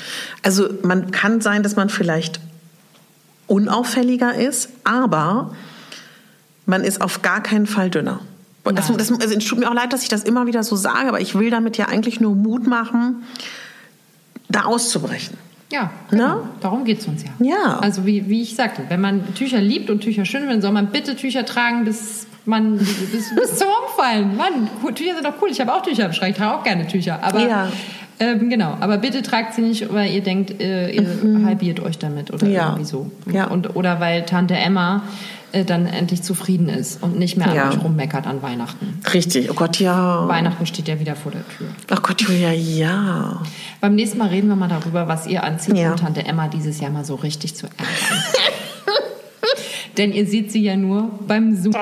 Also 0.43 0.69
man 0.83 1.11
kann 1.13 1.41
sein, 1.41 1.63
dass 1.63 1.77
man 1.77 1.89
vielleicht 1.89 2.41
unauffälliger 3.47 4.35
ist, 4.35 4.69
aber 4.85 5.53
man 6.67 6.85
ist 6.85 7.01
auf 7.01 7.23
gar 7.23 7.43
keinen 7.43 7.67
Fall 7.67 7.91
dünner. 7.91 8.21
Das, 8.65 8.95
das, 8.95 9.11
also 9.11 9.35
es 9.35 9.45
tut 9.47 9.59
mir 9.59 9.69
auch 9.71 9.75
leid, 9.75 9.93
dass 9.93 10.03
ich 10.03 10.09
das 10.11 10.23
immer 10.25 10.47
wieder 10.47 10.63
so 10.63 10.77
sage, 10.77 11.09
aber 11.09 11.21
ich 11.21 11.35
will 11.39 11.51
damit 11.51 11.77
ja 11.79 11.87
eigentlich 11.87 12.21
nur 12.21 12.35
Mut 12.37 12.67
machen, 12.67 13.23
da 14.49 14.65
auszubrechen. 14.65 15.37
Ja, 15.73 15.83
Ne? 15.83 16.19
genau. 16.19 16.37
darum 16.61 16.85
geht 16.85 16.99
es 17.01 17.07
uns 17.07 17.23
ja. 17.25 17.31
Ja. 17.39 17.79
Also 17.81 18.05
wie, 18.07 18.29
wie 18.29 18.43
ich 18.43 18.57
sagte, 18.57 18.83
wenn 18.89 19.01
man 19.01 19.35
Tücher 19.35 19.61
liebt 19.61 19.89
und 19.91 20.01
Tücher 20.01 20.25
schön 20.25 20.43
findet, 20.43 20.63
soll 20.63 20.73
man 20.73 20.89
bitte 20.89 21.15
Tücher 21.17 21.45
tragen, 21.45 21.85
bis 21.85 22.27
man 22.45 22.77
bis, 22.79 23.35
bis 23.35 23.57
zum 23.57 23.69
Umfallen. 23.87 24.37
Mann, 24.37 24.69
Tücher 24.95 25.15
sind 25.15 25.25
doch 25.25 25.35
cool. 25.41 25.49
Ich 25.51 25.61
habe 25.61 25.73
auch 25.73 25.83
Tücher 25.83 26.07
im 26.07 26.13
Schrank, 26.13 26.33
ich 26.33 26.37
trage 26.39 26.57
auch 26.59 26.65
gerne 26.65 26.87
Tücher. 26.89 27.21
Aber 27.23 27.47
Ja. 27.47 27.69
ähm, 28.19 28.51
genau, 28.51 28.77
aber 28.81 28.99
bitte 28.99 29.23
tragt 29.23 29.55
sie 29.55 29.63
nicht, 29.63 29.93
weil 29.95 30.11
ihr 30.13 30.23
denkt, 30.23 30.61
äh, 30.61 30.91
ihr 30.91 31.07
halbiert 31.45 31.81
euch 31.81 31.99
damit 31.99 32.33
oder 32.33 32.47
Mhm. 32.47 32.53
Ja. 32.53 32.67
irgendwie 32.71 32.85
so. 32.87 33.11
Ja. 33.31 33.45
Und, 33.47 33.77
oder 33.77 34.01
weil 34.01 34.25
Tante 34.25 34.55
Emma 34.57 35.03
dann 35.67 35.87
endlich 35.87 36.23
zufrieden 36.23 36.69
ist 36.69 37.03
und 37.03 37.19
nicht 37.19 37.37
mehr 37.37 37.53
Ja. 37.55 37.65
an 37.71 37.79
euch 37.79 37.85
rummeckert 37.85 38.27
an 38.27 38.43
Weihnachten. 38.43 39.01
Richtig, 39.13 39.51
oh 39.51 39.55
Gott, 39.55 39.79
ja. 39.81 40.27
Weihnachten 40.29 40.67
steht 40.67 40.89
ja 40.89 40.99
wieder 41.01 41.17
vor 41.17 41.33
der 41.33 41.47
Tür. 41.57 41.69
Ach 41.91 42.03
Gott, 42.03 42.21
Julia, 42.23 42.53
ja. 42.53 43.43
Beim 43.81 43.95
nächsten 43.95 44.19
Mal 44.19 44.29
reden 44.29 44.49
wir 44.49 44.57
mal 44.57 44.69
darüber, 44.69 45.09
was 45.09 45.27
ihr 45.27 45.43
anzieht, 45.45 45.77
Ja. 45.77 45.93
um 45.93 45.97
Tante 45.97 46.25
Emma 46.25 46.49
dieses 46.49 46.81
Jahr 46.81 46.91
mal 46.91 47.05
so 47.05 47.15
richtig 47.17 47.55
zu 47.57 47.67
ärgern. 47.67 47.87
Denn 49.97 50.13
ihr 50.13 50.27
seht 50.27 50.53
sie 50.53 50.63
ja 50.63 50.77
nur 50.77 51.11
beim 51.27 51.57
Zoom. 51.61 51.75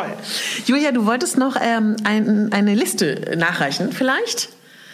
Julia, 0.67 0.93
du 0.93 1.07
wolltest 1.07 1.39
noch 1.39 1.57
ähm, 1.61 1.97
ein, 2.05 2.53
eine 2.53 2.75
Liste 2.75 3.35
nachreichen, 3.37 3.93
vielleicht? 3.93 4.49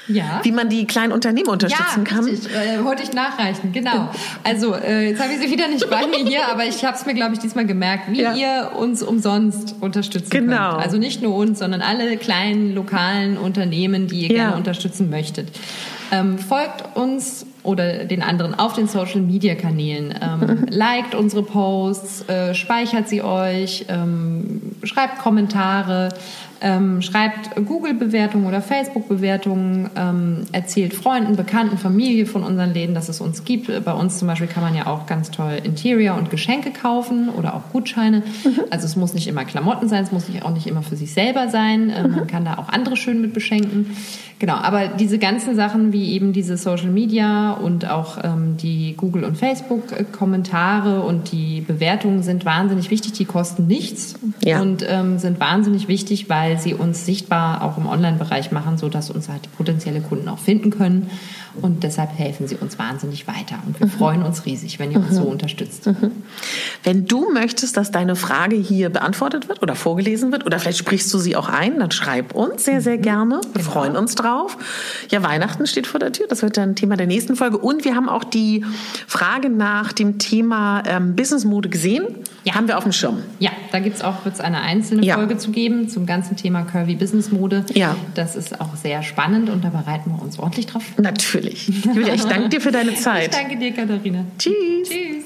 Ja. 0.08 0.40
Wie 0.42 0.52
man 0.52 0.68
die 0.68 0.86
kleinen 0.86 1.12
Unternehmen 1.12 1.48
unterstützen 1.48 2.04
ja, 2.04 2.16
kann. 2.16 2.28
Äh, 2.28 2.84
wollte 2.84 3.02
ich 3.02 3.12
nachreichen, 3.12 3.72
genau. 3.72 4.10
Also, 4.44 4.74
äh, 4.74 5.08
jetzt 5.10 5.22
habe 5.22 5.32
ich 5.32 5.38
sie 5.40 5.50
wieder 5.50 5.68
nicht 5.68 5.88
bei 5.88 6.06
mir 6.06 6.18
hier, 6.18 6.48
aber 6.50 6.64
ich 6.66 6.84
habe 6.84 6.96
es 6.96 7.06
mir, 7.06 7.14
glaube 7.14 7.32
ich, 7.34 7.38
diesmal 7.40 7.64
gemerkt, 7.66 8.10
wie 8.10 8.20
Ja. 8.20 8.34
ihr 8.34 8.72
uns 8.76 9.02
umsonst 9.02 9.76
unterstützen 9.80 10.30
Genau. 10.30 10.72
könnt. 10.72 10.82
Also 10.84 10.98
nicht 10.98 11.22
nur 11.22 11.34
uns, 11.34 11.58
sondern 11.58 11.80
alle 11.80 12.16
kleinen 12.16 12.74
lokalen 12.74 13.36
Unternehmen, 13.38 14.06
die 14.08 14.26
ihr 14.26 14.28
Ja. 14.36 14.44
gerne 14.44 14.56
unterstützen 14.56 15.08
möchtet. 15.10 15.48
Ähm, 16.12 16.38
folgt 16.38 16.96
uns 16.96 17.46
oder 17.62 18.04
den 18.04 18.22
anderen 18.22 18.54
auf 18.54 18.74
den 18.74 18.86
Social 18.88 19.22
Media 19.22 19.54
Kanälen. 19.54 20.14
Ähm, 20.20 20.66
liked 20.70 21.14
unsere 21.14 21.42
Posts, 21.42 22.28
äh, 22.28 22.54
speichert 22.54 23.08
sie 23.08 23.22
euch, 23.22 23.86
ähm, 23.88 24.60
schreibt 24.82 25.18
Kommentare, 25.18 26.10
ähm, 26.60 27.02
schreibt 27.02 27.54
Google-Bewertungen 27.66 28.46
oder 28.46 28.62
Facebook-Bewertungen, 28.62 29.90
ähm, 29.96 30.42
erzählt 30.52 30.94
Freunden, 30.94 31.36
Bekannten, 31.36 31.78
Familie 31.78 32.26
von 32.26 32.42
unseren 32.42 32.72
Läden, 32.72 32.94
dass 32.94 33.08
es 33.08 33.20
uns 33.20 33.44
gibt. 33.44 33.70
Bei 33.84 33.92
uns 33.92 34.18
zum 34.18 34.28
Beispiel 34.28 34.46
kann 34.48 34.62
man 34.62 34.74
ja 34.74 34.86
auch 34.86 35.06
ganz 35.06 35.30
toll 35.30 35.58
Interior 35.62 36.16
und 36.16 36.30
Geschenke 36.30 36.70
kaufen 36.70 37.28
oder 37.28 37.54
auch 37.54 37.70
Gutscheine. 37.72 38.22
Also 38.70 38.86
es 38.86 38.96
muss 38.96 39.14
nicht 39.14 39.26
immer 39.26 39.44
Klamotten 39.44 39.88
sein, 39.88 40.04
es 40.04 40.12
muss 40.12 40.28
nicht, 40.28 40.44
auch 40.44 40.52
nicht 40.54 40.66
immer 40.66 40.82
für 40.82 40.96
sich 40.96 41.12
selber 41.12 41.48
sein. 41.48 41.90
Äh, 41.90 42.08
man 42.08 42.26
kann 42.26 42.44
da 42.44 42.58
auch 42.58 42.68
andere 42.68 42.96
schön 42.96 43.20
mit 43.20 43.34
beschenken. 43.34 43.96
Genau, 44.40 44.54
aber 44.54 44.88
diese 44.88 45.18
ganzen 45.18 45.54
Sachen 45.54 45.92
wie 45.92 46.12
eben 46.12 46.32
diese 46.32 46.56
Social 46.56 46.90
Media 46.90 47.52
und 47.52 47.88
auch 47.88 48.18
ähm, 48.22 48.56
die 48.56 48.94
Google- 48.96 49.24
und 49.24 49.36
Facebook-Kommentare 49.38 51.00
und 51.02 51.32
die 51.32 51.60
Bewertungen 51.60 52.22
sind 52.22 52.44
wahnsinnig 52.44 52.90
wichtig. 52.90 53.12
Die 53.12 53.24
kosten 53.24 53.66
nichts 53.66 54.14
Ja. 54.44 54.60
und 54.60 54.84
ähm, 54.88 55.18
sind 55.18 55.40
wahnsinnig 55.40 55.88
wichtig, 55.88 56.28
weil 56.28 56.43
sie 56.58 56.74
uns 56.74 57.04
sichtbar 57.06 57.62
auch 57.62 57.78
im 57.78 57.86
Online-Bereich 57.86 58.52
machen, 58.52 58.78
sodass 58.78 59.10
uns 59.10 59.28
halt 59.28 59.54
potenzielle 59.56 60.00
Kunden 60.00 60.28
auch 60.28 60.38
finden 60.38 60.70
können. 60.70 61.10
Und 61.62 61.82
deshalb 61.82 62.10
helfen 62.18 62.48
sie 62.48 62.56
uns 62.56 62.78
wahnsinnig 62.78 63.26
weiter. 63.26 63.56
Und 63.66 63.78
wir 63.80 63.88
freuen 63.88 64.22
uns 64.22 64.44
riesig, 64.46 64.78
wenn 64.78 64.90
ihr 64.90 64.98
uns 64.98 65.14
so 65.14 65.22
unterstützt. 65.22 65.88
Wenn 66.82 67.06
du 67.06 67.30
möchtest, 67.32 67.76
dass 67.76 67.90
deine 67.90 68.16
Frage 68.16 68.56
hier 68.56 68.90
beantwortet 68.90 69.48
wird 69.48 69.62
oder 69.62 69.74
vorgelesen 69.74 70.32
wird 70.32 70.46
oder 70.46 70.58
vielleicht 70.58 70.78
sprichst 70.78 71.12
du 71.12 71.18
sie 71.18 71.36
auch 71.36 71.48
ein, 71.48 71.78
dann 71.78 71.90
schreib 71.90 72.34
uns 72.34 72.64
sehr, 72.64 72.80
sehr 72.80 72.98
gerne. 72.98 73.40
Wir 73.52 73.64
freuen 73.64 73.96
uns 73.96 74.14
drauf. 74.14 74.56
Ja, 75.10 75.22
Weihnachten 75.22 75.66
steht 75.66 75.86
vor 75.86 76.00
der 76.00 76.12
Tür. 76.12 76.26
Das 76.28 76.42
wird 76.42 76.56
dann 76.56 76.74
Thema 76.74 76.96
der 76.96 77.06
nächsten 77.06 77.36
Folge. 77.36 77.58
Und 77.58 77.84
wir 77.84 77.94
haben 77.94 78.08
auch 78.08 78.24
die 78.24 78.64
Frage 79.06 79.48
nach 79.48 79.92
dem 79.92 80.18
Thema 80.18 80.82
ähm, 80.86 81.14
Business-Mode 81.16 81.68
gesehen. 81.68 82.06
Ja. 82.44 82.54
Haben 82.54 82.68
wir 82.68 82.76
auf 82.76 82.84
dem 82.84 82.92
Schirm. 82.92 83.22
Ja, 83.38 83.50
da 83.72 83.78
gibt's 83.78 84.02
auch 84.02 84.24
wird's 84.24 84.40
eine 84.40 84.60
einzelne 84.60 85.04
Ja. 85.04 85.14
Folge 85.14 85.38
zu 85.38 85.50
geben 85.50 85.88
zum 85.88 86.04
ganzen 86.04 86.36
Thema 86.36 86.62
Curvy 86.62 86.94
Business 86.94 87.32
Mode. 87.32 87.64
Ja. 87.72 87.96
Das 88.14 88.36
ist 88.36 88.60
auch 88.60 88.76
sehr 88.76 89.02
spannend 89.02 89.48
und 89.48 89.64
da 89.64 89.70
bereiten 89.70 90.10
wir 90.10 90.22
uns 90.22 90.38
ordentlich 90.38 90.66
drauf. 90.66 90.82
vor. 90.82 91.04
Natürlich. 91.44 91.84
Julia, 91.84 92.14
ich 92.14 92.24
danke 92.24 92.48
dir 92.48 92.60
für 92.60 92.72
deine 92.72 92.92
Ich 92.92 93.00
Zeit. 93.00 93.34
danke 93.34 93.56
dir, 93.56 93.72
Katharina. 93.72 94.24
Tschüss. 94.38 94.88
Tschüss. 94.88 95.24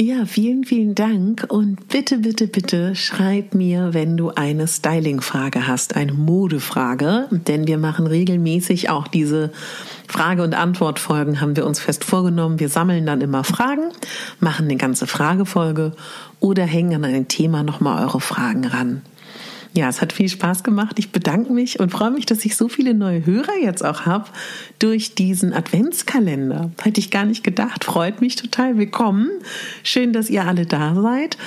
Ja, 0.00 0.26
vielen, 0.26 0.64
vielen 0.64 0.96
Dank 0.96 1.46
und 1.48 1.86
bitte, 1.88 2.18
bitte, 2.18 2.48
bitte 2.48 2.96
schreib 2.96 3.54
mir, 3.54 3.94
wenn 3.94 4.16
du 4.16 4.30
eine 4.30 4.66
Styling-Frage 4.66 5.68
hast, 5.68 5.94
eine 5.94 6.12
Modefrage, 6.12 7.28
denn 7.30 7.68
wir 7.68 7.78
machen 7.78 8.08
regelmäßig 8.08 8.90
auch 8.90 9.06
diese 9.06 9.52
Frage- 10.08 10.42
und 10.42 10.54
Antwortfolgen, 10.54 11.40
haben 11.40 11.54
wir 11.54 11.66
uns 11.66 11.78
fest 11.78 12.04
vorgenommen. 12.04 12.58
Wir 12.58 12.68
sammeln 12.68 13.06
dann 13.06 13.20
immer 13.20 13.44
Fragen, 13.44 13.90
machen 14.40 14.64
eine 14.64 14.76
ganze 14.76 15.06
Fragefolge 15.06 15.92
oder 16.40 16.64
hängen 16.64 17.04
an 17.04 17.14
ein 17.14 17.28
Thema 17.28 17.62
nochmal 17.62 18.02
eure 18.02 18.20
Fragen 18.20 18.64
ran. 18.66 19.02
Ja, 19.74 19.88
es 19.88 20.02
hat 20.02 20.12
viel 20.12 20.28
Spaß 20.28 20.64
gemacht. 20.64 20.98
Ich 20.98 21.12
bedanke 21.12 21.50
mich 21.50 21.80
und 21.80 21.90
freue 21.90 22.10
mich, 22.10 22.26
dass 22.26 22.44
ich 22.44 22.56
so 22.56 22.68
viele 22.68 22.92
neue 22.92 23.24
Hörer 23.24 23.56
jetzt 23.62 23.82
auch 23.82 24.02
habe 24.04 24.26
durch 24.78 25.14
diesen 25.14 25.54
Adventskalender. 25.54 26.70
Hätte 26.82 27.00
ich 27.00 27.10
gar 27.10 27.24
nicht 27.24 27.42
gedacht. 27.42 27.84
Freut 27.84 28.20
mich 28.20 28.36
total. 28.36 28.76
Willkommen. 28.76 29.30
Schön, 29.82 30.12
dass 30.12 30.28
ihr 30.28 30.44
alle 30.46 30.66
da 30.66 30.94
seid. 30.94 31.38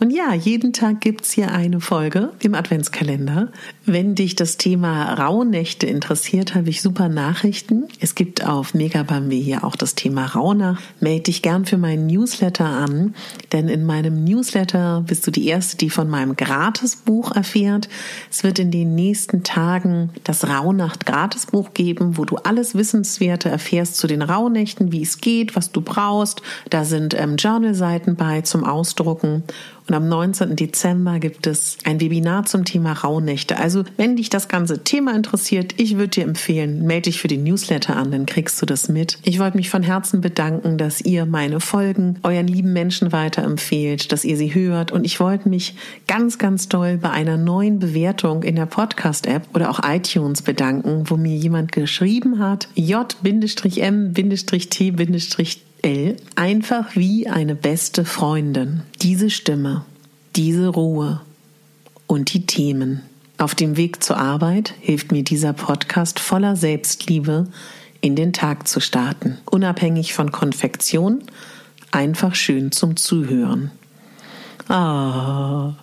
Und 0.00 0.10
ja, 0.10 0.32
jeden 0.32 0.72
Tag 0.72 1.00
gibt's 1.00 1.32
hier 1.32 1.50
eine 1.50 1.80
Folge 1.80 2.30
im 2.40 2.54
Adventskalender. 2.54 3.48
Wenn 3.84 4.14
dich 4.14 4.36
das 4.36 4.56
Thema 4.56 5.14
Rauhnächte 5.14 5.88
interessiert, 5.88 6.54
habe 6.54 6.70
ich 6.70 6.82
super 6.82 7.08
Nachrichten. 7.08 7.88
Es 7.98 8.14
gibt 8.14 8.46
auf 8.46 8.74
Megabambi 8.74 9.42
hier 9.42 9.64
auch 9.64 9.74
das 9.74 9.96
Thema 9.96 10.26
Rauhnacht. 10.26 10.84
Melde 11.00 11.24
dich 11.24 11.42
gern 11.42 11.64
für 11.64 11.78
meinen 11.78 12.06
Newsletter 12.06 12.64
an, 12.64 13.16
denn 13.50 13.68
in 13.68 13.84
meinem 13.84 14.22
Newsletter 14.22 15.02
bist 15.04 15.26
du 15.26 15.32
die 15.32 15.48
Erste, 15.48 15.76
die 15.76 15.90
von 15.90 16.08
meinem 16.08 16.36
Gratisbuch 16.36 17.32
erfährt. 17.32 17.88
Es 18.30 18.44
wird 18.44 18.60
in 18.60 18.70
den 18.70 18.94
nächsten 18.94 19.42
Tagen 19.42 20.10
das 20.22 20.48
Rauhnacht 20.48 21.06
Gratisbuch 21.06 21.74
geben, 21.74 22.16
wo 22.16 22.24
du 22.24 22.36
alles 22.36 22.76
Wissenswerte 22.76 23.48
erfährst 23.48 23.96
zu 23.96 24.06
den 24.06 24.22
Rauhnächten, 24.22 24.92
wie 24.92 25.02
es 25.02 25.18
geht, 25.18 25.56
was 25.56 25.72
du 25.72 25.80
brauchst. 25.80 26.40
Da 26.70 26.84
sind 26.84 27.14
ähm, 27.18 27.34
Journalseiten 27.36 28.14
bei 28.14 28.42
zum 28.42 28.62
Ausdrucken. 28.62 29.42
Und 29.88 29.94
am 29.94 30.08
19. 30.08 30.54
Dezember 30.54 31.18
gibt 31.18 31.46
es 31.46 31.78
ein 31.84 32.00
Webinar 32.00 32.44
zum 32.44 32.64
Thema 32.66 32.92
Rauhnächte. 32.92 33.56
Also, 33.58 33.84
wenn 33.96 34.16
dich 34.16 34.28
das 34.28 34.48
ganze 34.48 34.84
Thema 34.84 35.14
interessiert, 35.14 35.74
ich 35.78 35.96
würde 35.96 36.08
dir 36.08 36.24
empfehlen, 36.24 36.84
melde 36.84 37.04
dich 37.04 37.20
für 37.20 37.28
den 37.28 37.42
Newsletter 37.42 37.96
an, 37.96 38.10
dann 38.10 38.26
kriegst 38.26 38.60
du 38.60 38.66
das 38.66 38.88
mit. 38.88 39.18
Ich 39.22 39.38
wollte 39.38 39.56
mich 39.56 39.70
von 39.70 39.82
Herzen 39.82 40.20
bedanken, 40.20 40.76
dass 40.76 41.00
ihr 41.00 41.24
meine 41.24 41.60
Folgen 41.60 42.18
euren 42.22 42.46
lieben 42.46 42.74
Menschen 42.74 43.12
weiterempfehlt, 43.12 44.12
dass 44.12 44.24
ihr 44.24 44.36
sie 44.36 44.54
hört. 44.54 44.92
Und 44.92 45.04
ich 45.04 45.20
wollte 45.20 45.48
mich 45.48 45.74
ganz, 46.06 46.38
ganz 46.38 46.68
doll 46.68 46.98
bei 46.98 47.10
einer 47.10 47.38
neuen 47.38 47.78
Bewertung 47.78 48.42
in 48.42 48.56
der 48.56 48.66
Podcast-App 48.66 49.48
oder 49.54 49.70
auch 49.70 49.80
iTunes 49.82 50.42
bedanken, 50.42 51.04
wo 51.06 51.16
mir 51.16 51.36
jemand 51.36 51.72
geschrieben 51.72 52.38
hat, 52.38 52.68
J-M-T- 52.74 53.28
L, 55.82 56.16
einfach 56.34 56.96
wie 56.96 57.28
eine 57.28 57.54
beste 57.54 58.04
Freundin. 58.04 58.82
Diese 59.02 59.30
Stimme, 59.30 59.84
diese 60.36 60.68
Ruhe 60.68 61.20
und 62.06 62.32
die 62.32 62.46
Themen. 62.46 63.02
Auf 63.38 63.54
dem 63.54 63.76
Weg 63.76 64.02
zur 64.02 64.18
Arbeit 64.18 64.74
hilft 64.80 65.12
mir 65.12 65.22
dieser 65.22 65.52
Podcast 65.52 66.18
voller 66.18 66.56
Selbstliebe 66.56 67.46
in 68.00 68.16
den 68.16 68.32
Tag 68.32 68.66
zu 68.66 68.80
starten. 68.80 69.38
Unabhängig 69.44 70.14
von 70.14 70.32
Konfektion, 70.32 71.22
einfach 71.92 72.34
schön 72.34 72.72
zum 72.72 72.96
Zuhören. 72.96 73.70
Ah, 74.68 75.74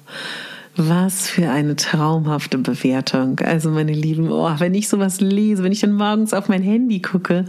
Was 0.78 1.30
für 1.30 1.50
eine 1.50 1.78
traumhafte 1.78 2.58
Bewertung. 2.58 3.40
Also 3.40 3.70
meine 3.70 3.94
Lieben, 3.94 4.30
oh, 4.30 4.52
wenn 4.58 4.74
ich 4.74 4.90
sowas 4.90 5.22
lese, 5.22 5.64
wenn 5.64 5.72
ich 5.72 5.80
dann 5.80 5.94
morgens 5.94 6.34
auf 6.34 6.50
mein 6.50 6.62
Handy 6.62 7.02
gucke 7.02 7.46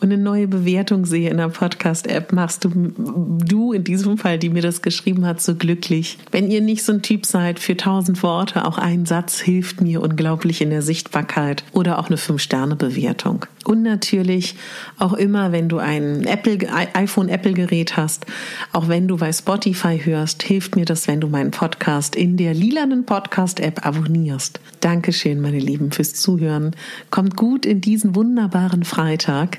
und 0.00 0.12
eine 0.12 0.20
neue 0.20 0.48
Bewertung 0.48 1.06
sehe 1.06 1.30
in 1.30 1.36
der 1.36 1.50
Podcast-App, 1.50 2.32
machst 2.32 2.64
du, 2.64 2.70
du 2.98 3.72
in 3.72 3.84
diesem 3.84 4.18
Fall, 4.18 4.40
die 4.40 4.48
mir 4.48 4.62
das 4.62 4.82
geschrieben 4.82 5.24
hat, 5.24 5.40
so 5.40 5.54
glücklich. 5.54 6.18
Wenn 6.32 6.50
ihr 6.50 6.60
nicht 6.60 6.82
so 6.82 6.92
ein 6.92 7.02
Typ 7.02 7.26
seid 7.26 7.60
für 7.60 7.76
tausend 7.76 8.22
Worte, 8.24 8.64
auch 8.64 8.78
ein 8.78 9.06
Satz 9.06 9.40
hilft 9.40 9.80
mir 9.80 10.02
unglaublich 10.02 10.60
in 10.60 10.70
der 10.70 10.82
Sichtbarkeit 10.82 11.62
oder 11.72 12.00
auch 12.00 12.08
eine 12.08 12.16
Fünf-Sterne-Bewertung. 12.16 13.46
Und 13.64 13.82
natürlich 13.82 14.56
auch 14.98 15.14
immer, 15.14 15.52
wenn 15.52 15.68
du 15.68 15.78
ein 15.78 16.24
Apple, 16.24 16.58
iPhone 16.94 17.28
Apple 17.28 17.54
Gerät 17.54 17.96
hast, 17.96 18.26
auch 18.72 18.88
wenn 18.88 19.08
du 19.08 19.16
bei 19.16 19.32
Spotify 19.32 20.00
hörst, 20.02 20.42
hilft 20.42 20.76
mir 20.76 20.84
das, 20.84 21.08
wenn 21.08 21.20
du 21.20 21.28
meinen 21.28 21.50
Podcast 21.50 22.14
in 22.14 22.36
der 22.36 22.54
lilanen 22.54 23.06
Podcast 23.06 23.60
App 23.60 23.84
abonnierst. 23.86 24.60
Dankeschön, 24.80 25.40
meine 25.40 25.58
Lieben, 25.58 25.92
fürs 25.92 26.14
Zuhören. 26.14 26.76
Kommt 27.10 27.36
gut 27.36 27.64
in 27.66 27.80
diesen 27.80 28.14
wunderbaren 28.14 28.84
Freitag. 28.84 29.58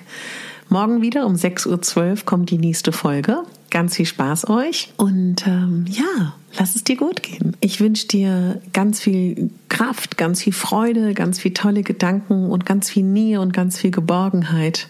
Morgen 0.70 1.02
wieder 1.02 1.26
um 1.26 1.36
6.12 1.36 2.10
Uhr 2.10 2.26
kommt 2.26 2.50
die 2.50 2.58
nächste 2.58 2.92
Folge. 2.92 3.44
Ganz 3.70 3.96
viel 3.96 4.06
Spaß 4.06 4.50
euch 4.50 4.94
und 4.98 5.46
ähm, 5.46 5.86
ja, 5.88 6.34
lass 6.58 6.76
es 6.76 6.84
dir 6.84 6.96
gut 6.96 7.22
gehen. 7.22 7.56
Ich 7.60 7.80
wünsche 7.80 8.08
dir 8.08 8.62
ganz 8.74 9.00
viel 9.00 9.52
Kraft, 9.70 10.18
ganz 10.18 10.42
viel 10.42 10.54
Freude, 10.54 11.14
ganz 11.14 11.40
viel 11.40 11.54
tolle 11.54 11.84
Gedanken 11.84 12.50
und 12.50 12.66
ganz 12.66 12.90
viel 12.90 13.04
Nähe 13.04 13.42
und 13.42 13.54
ganz 13.54 13.78
viel 13.78 13.92
Geborgenheit. 13.92 14.88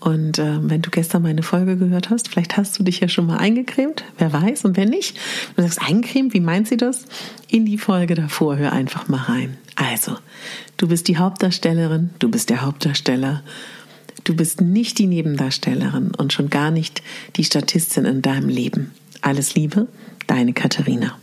Und 0.00 0.38
äh, 0.38 0.58
wenn 0.62 0.80
du 0.80 0.90
gestern 0.90 1.22
meine 1.22 1.42
Folge 1.42 1.76
gehört 1.76 2.08
hast, 2.08 2.28
vielleicht 2.28 2.56
hast 2.56 2.78
du 2.78 2.84
dich 2.84 3.00
ja 3.00 3.08
schon 3.08 3.26
mal 3.26 3.38
eingecremt, 3.38 4.04
wer 4.16 4.32
weiß. 4.32 4.64
Und 4.64 4.76
wenn 4.76 4.88
nicht, 4.88 5.18
du 5.56 5.62
sagst 5.62 5.82
eingecremt, 5.82 6.34
wie 6.34 6.40
meint 6.40 6.68
sie 6.68 6.76
das? 6.76 7.04
In 7.48 7.66
die 7.66 7.78
Folge 7.78 8.14
davor, 8.14 8.56
hör 8.56 8.72
einfach 8.72 9.08
mal 9.08 9.22
rein. 9.22 9.56
Also, 9.74 10.16
du 10.76 10.88
bist 10.88 11.08
die 11.08 11.18
Hauptdarstellerin, 11.18 12.10
du 12.20 12.30
bist 12.30 12.48
der 12.48 12.62
Hauptdarsteller 12.62 13.42
Du 14.24 14.34
bist 14.34 14.60
nicht 14.60 14.98
die 14.98 15.06
Nebendarstellerin 15.06 16.12
und 16.16 16.32
schon 16.32 16.50
gar 16.50 16.70
nicht 16.70 17.02
die 17.36 17.44
Statistin 17.44 18.04
in 18.04 18.22
deinem 18.22 18.48
Leben. 18.48 18.92
Alles 19.20 19.54
Liebe, 19.54 19.88
deine 20.26 20.52
Katharina. 20.52 21.18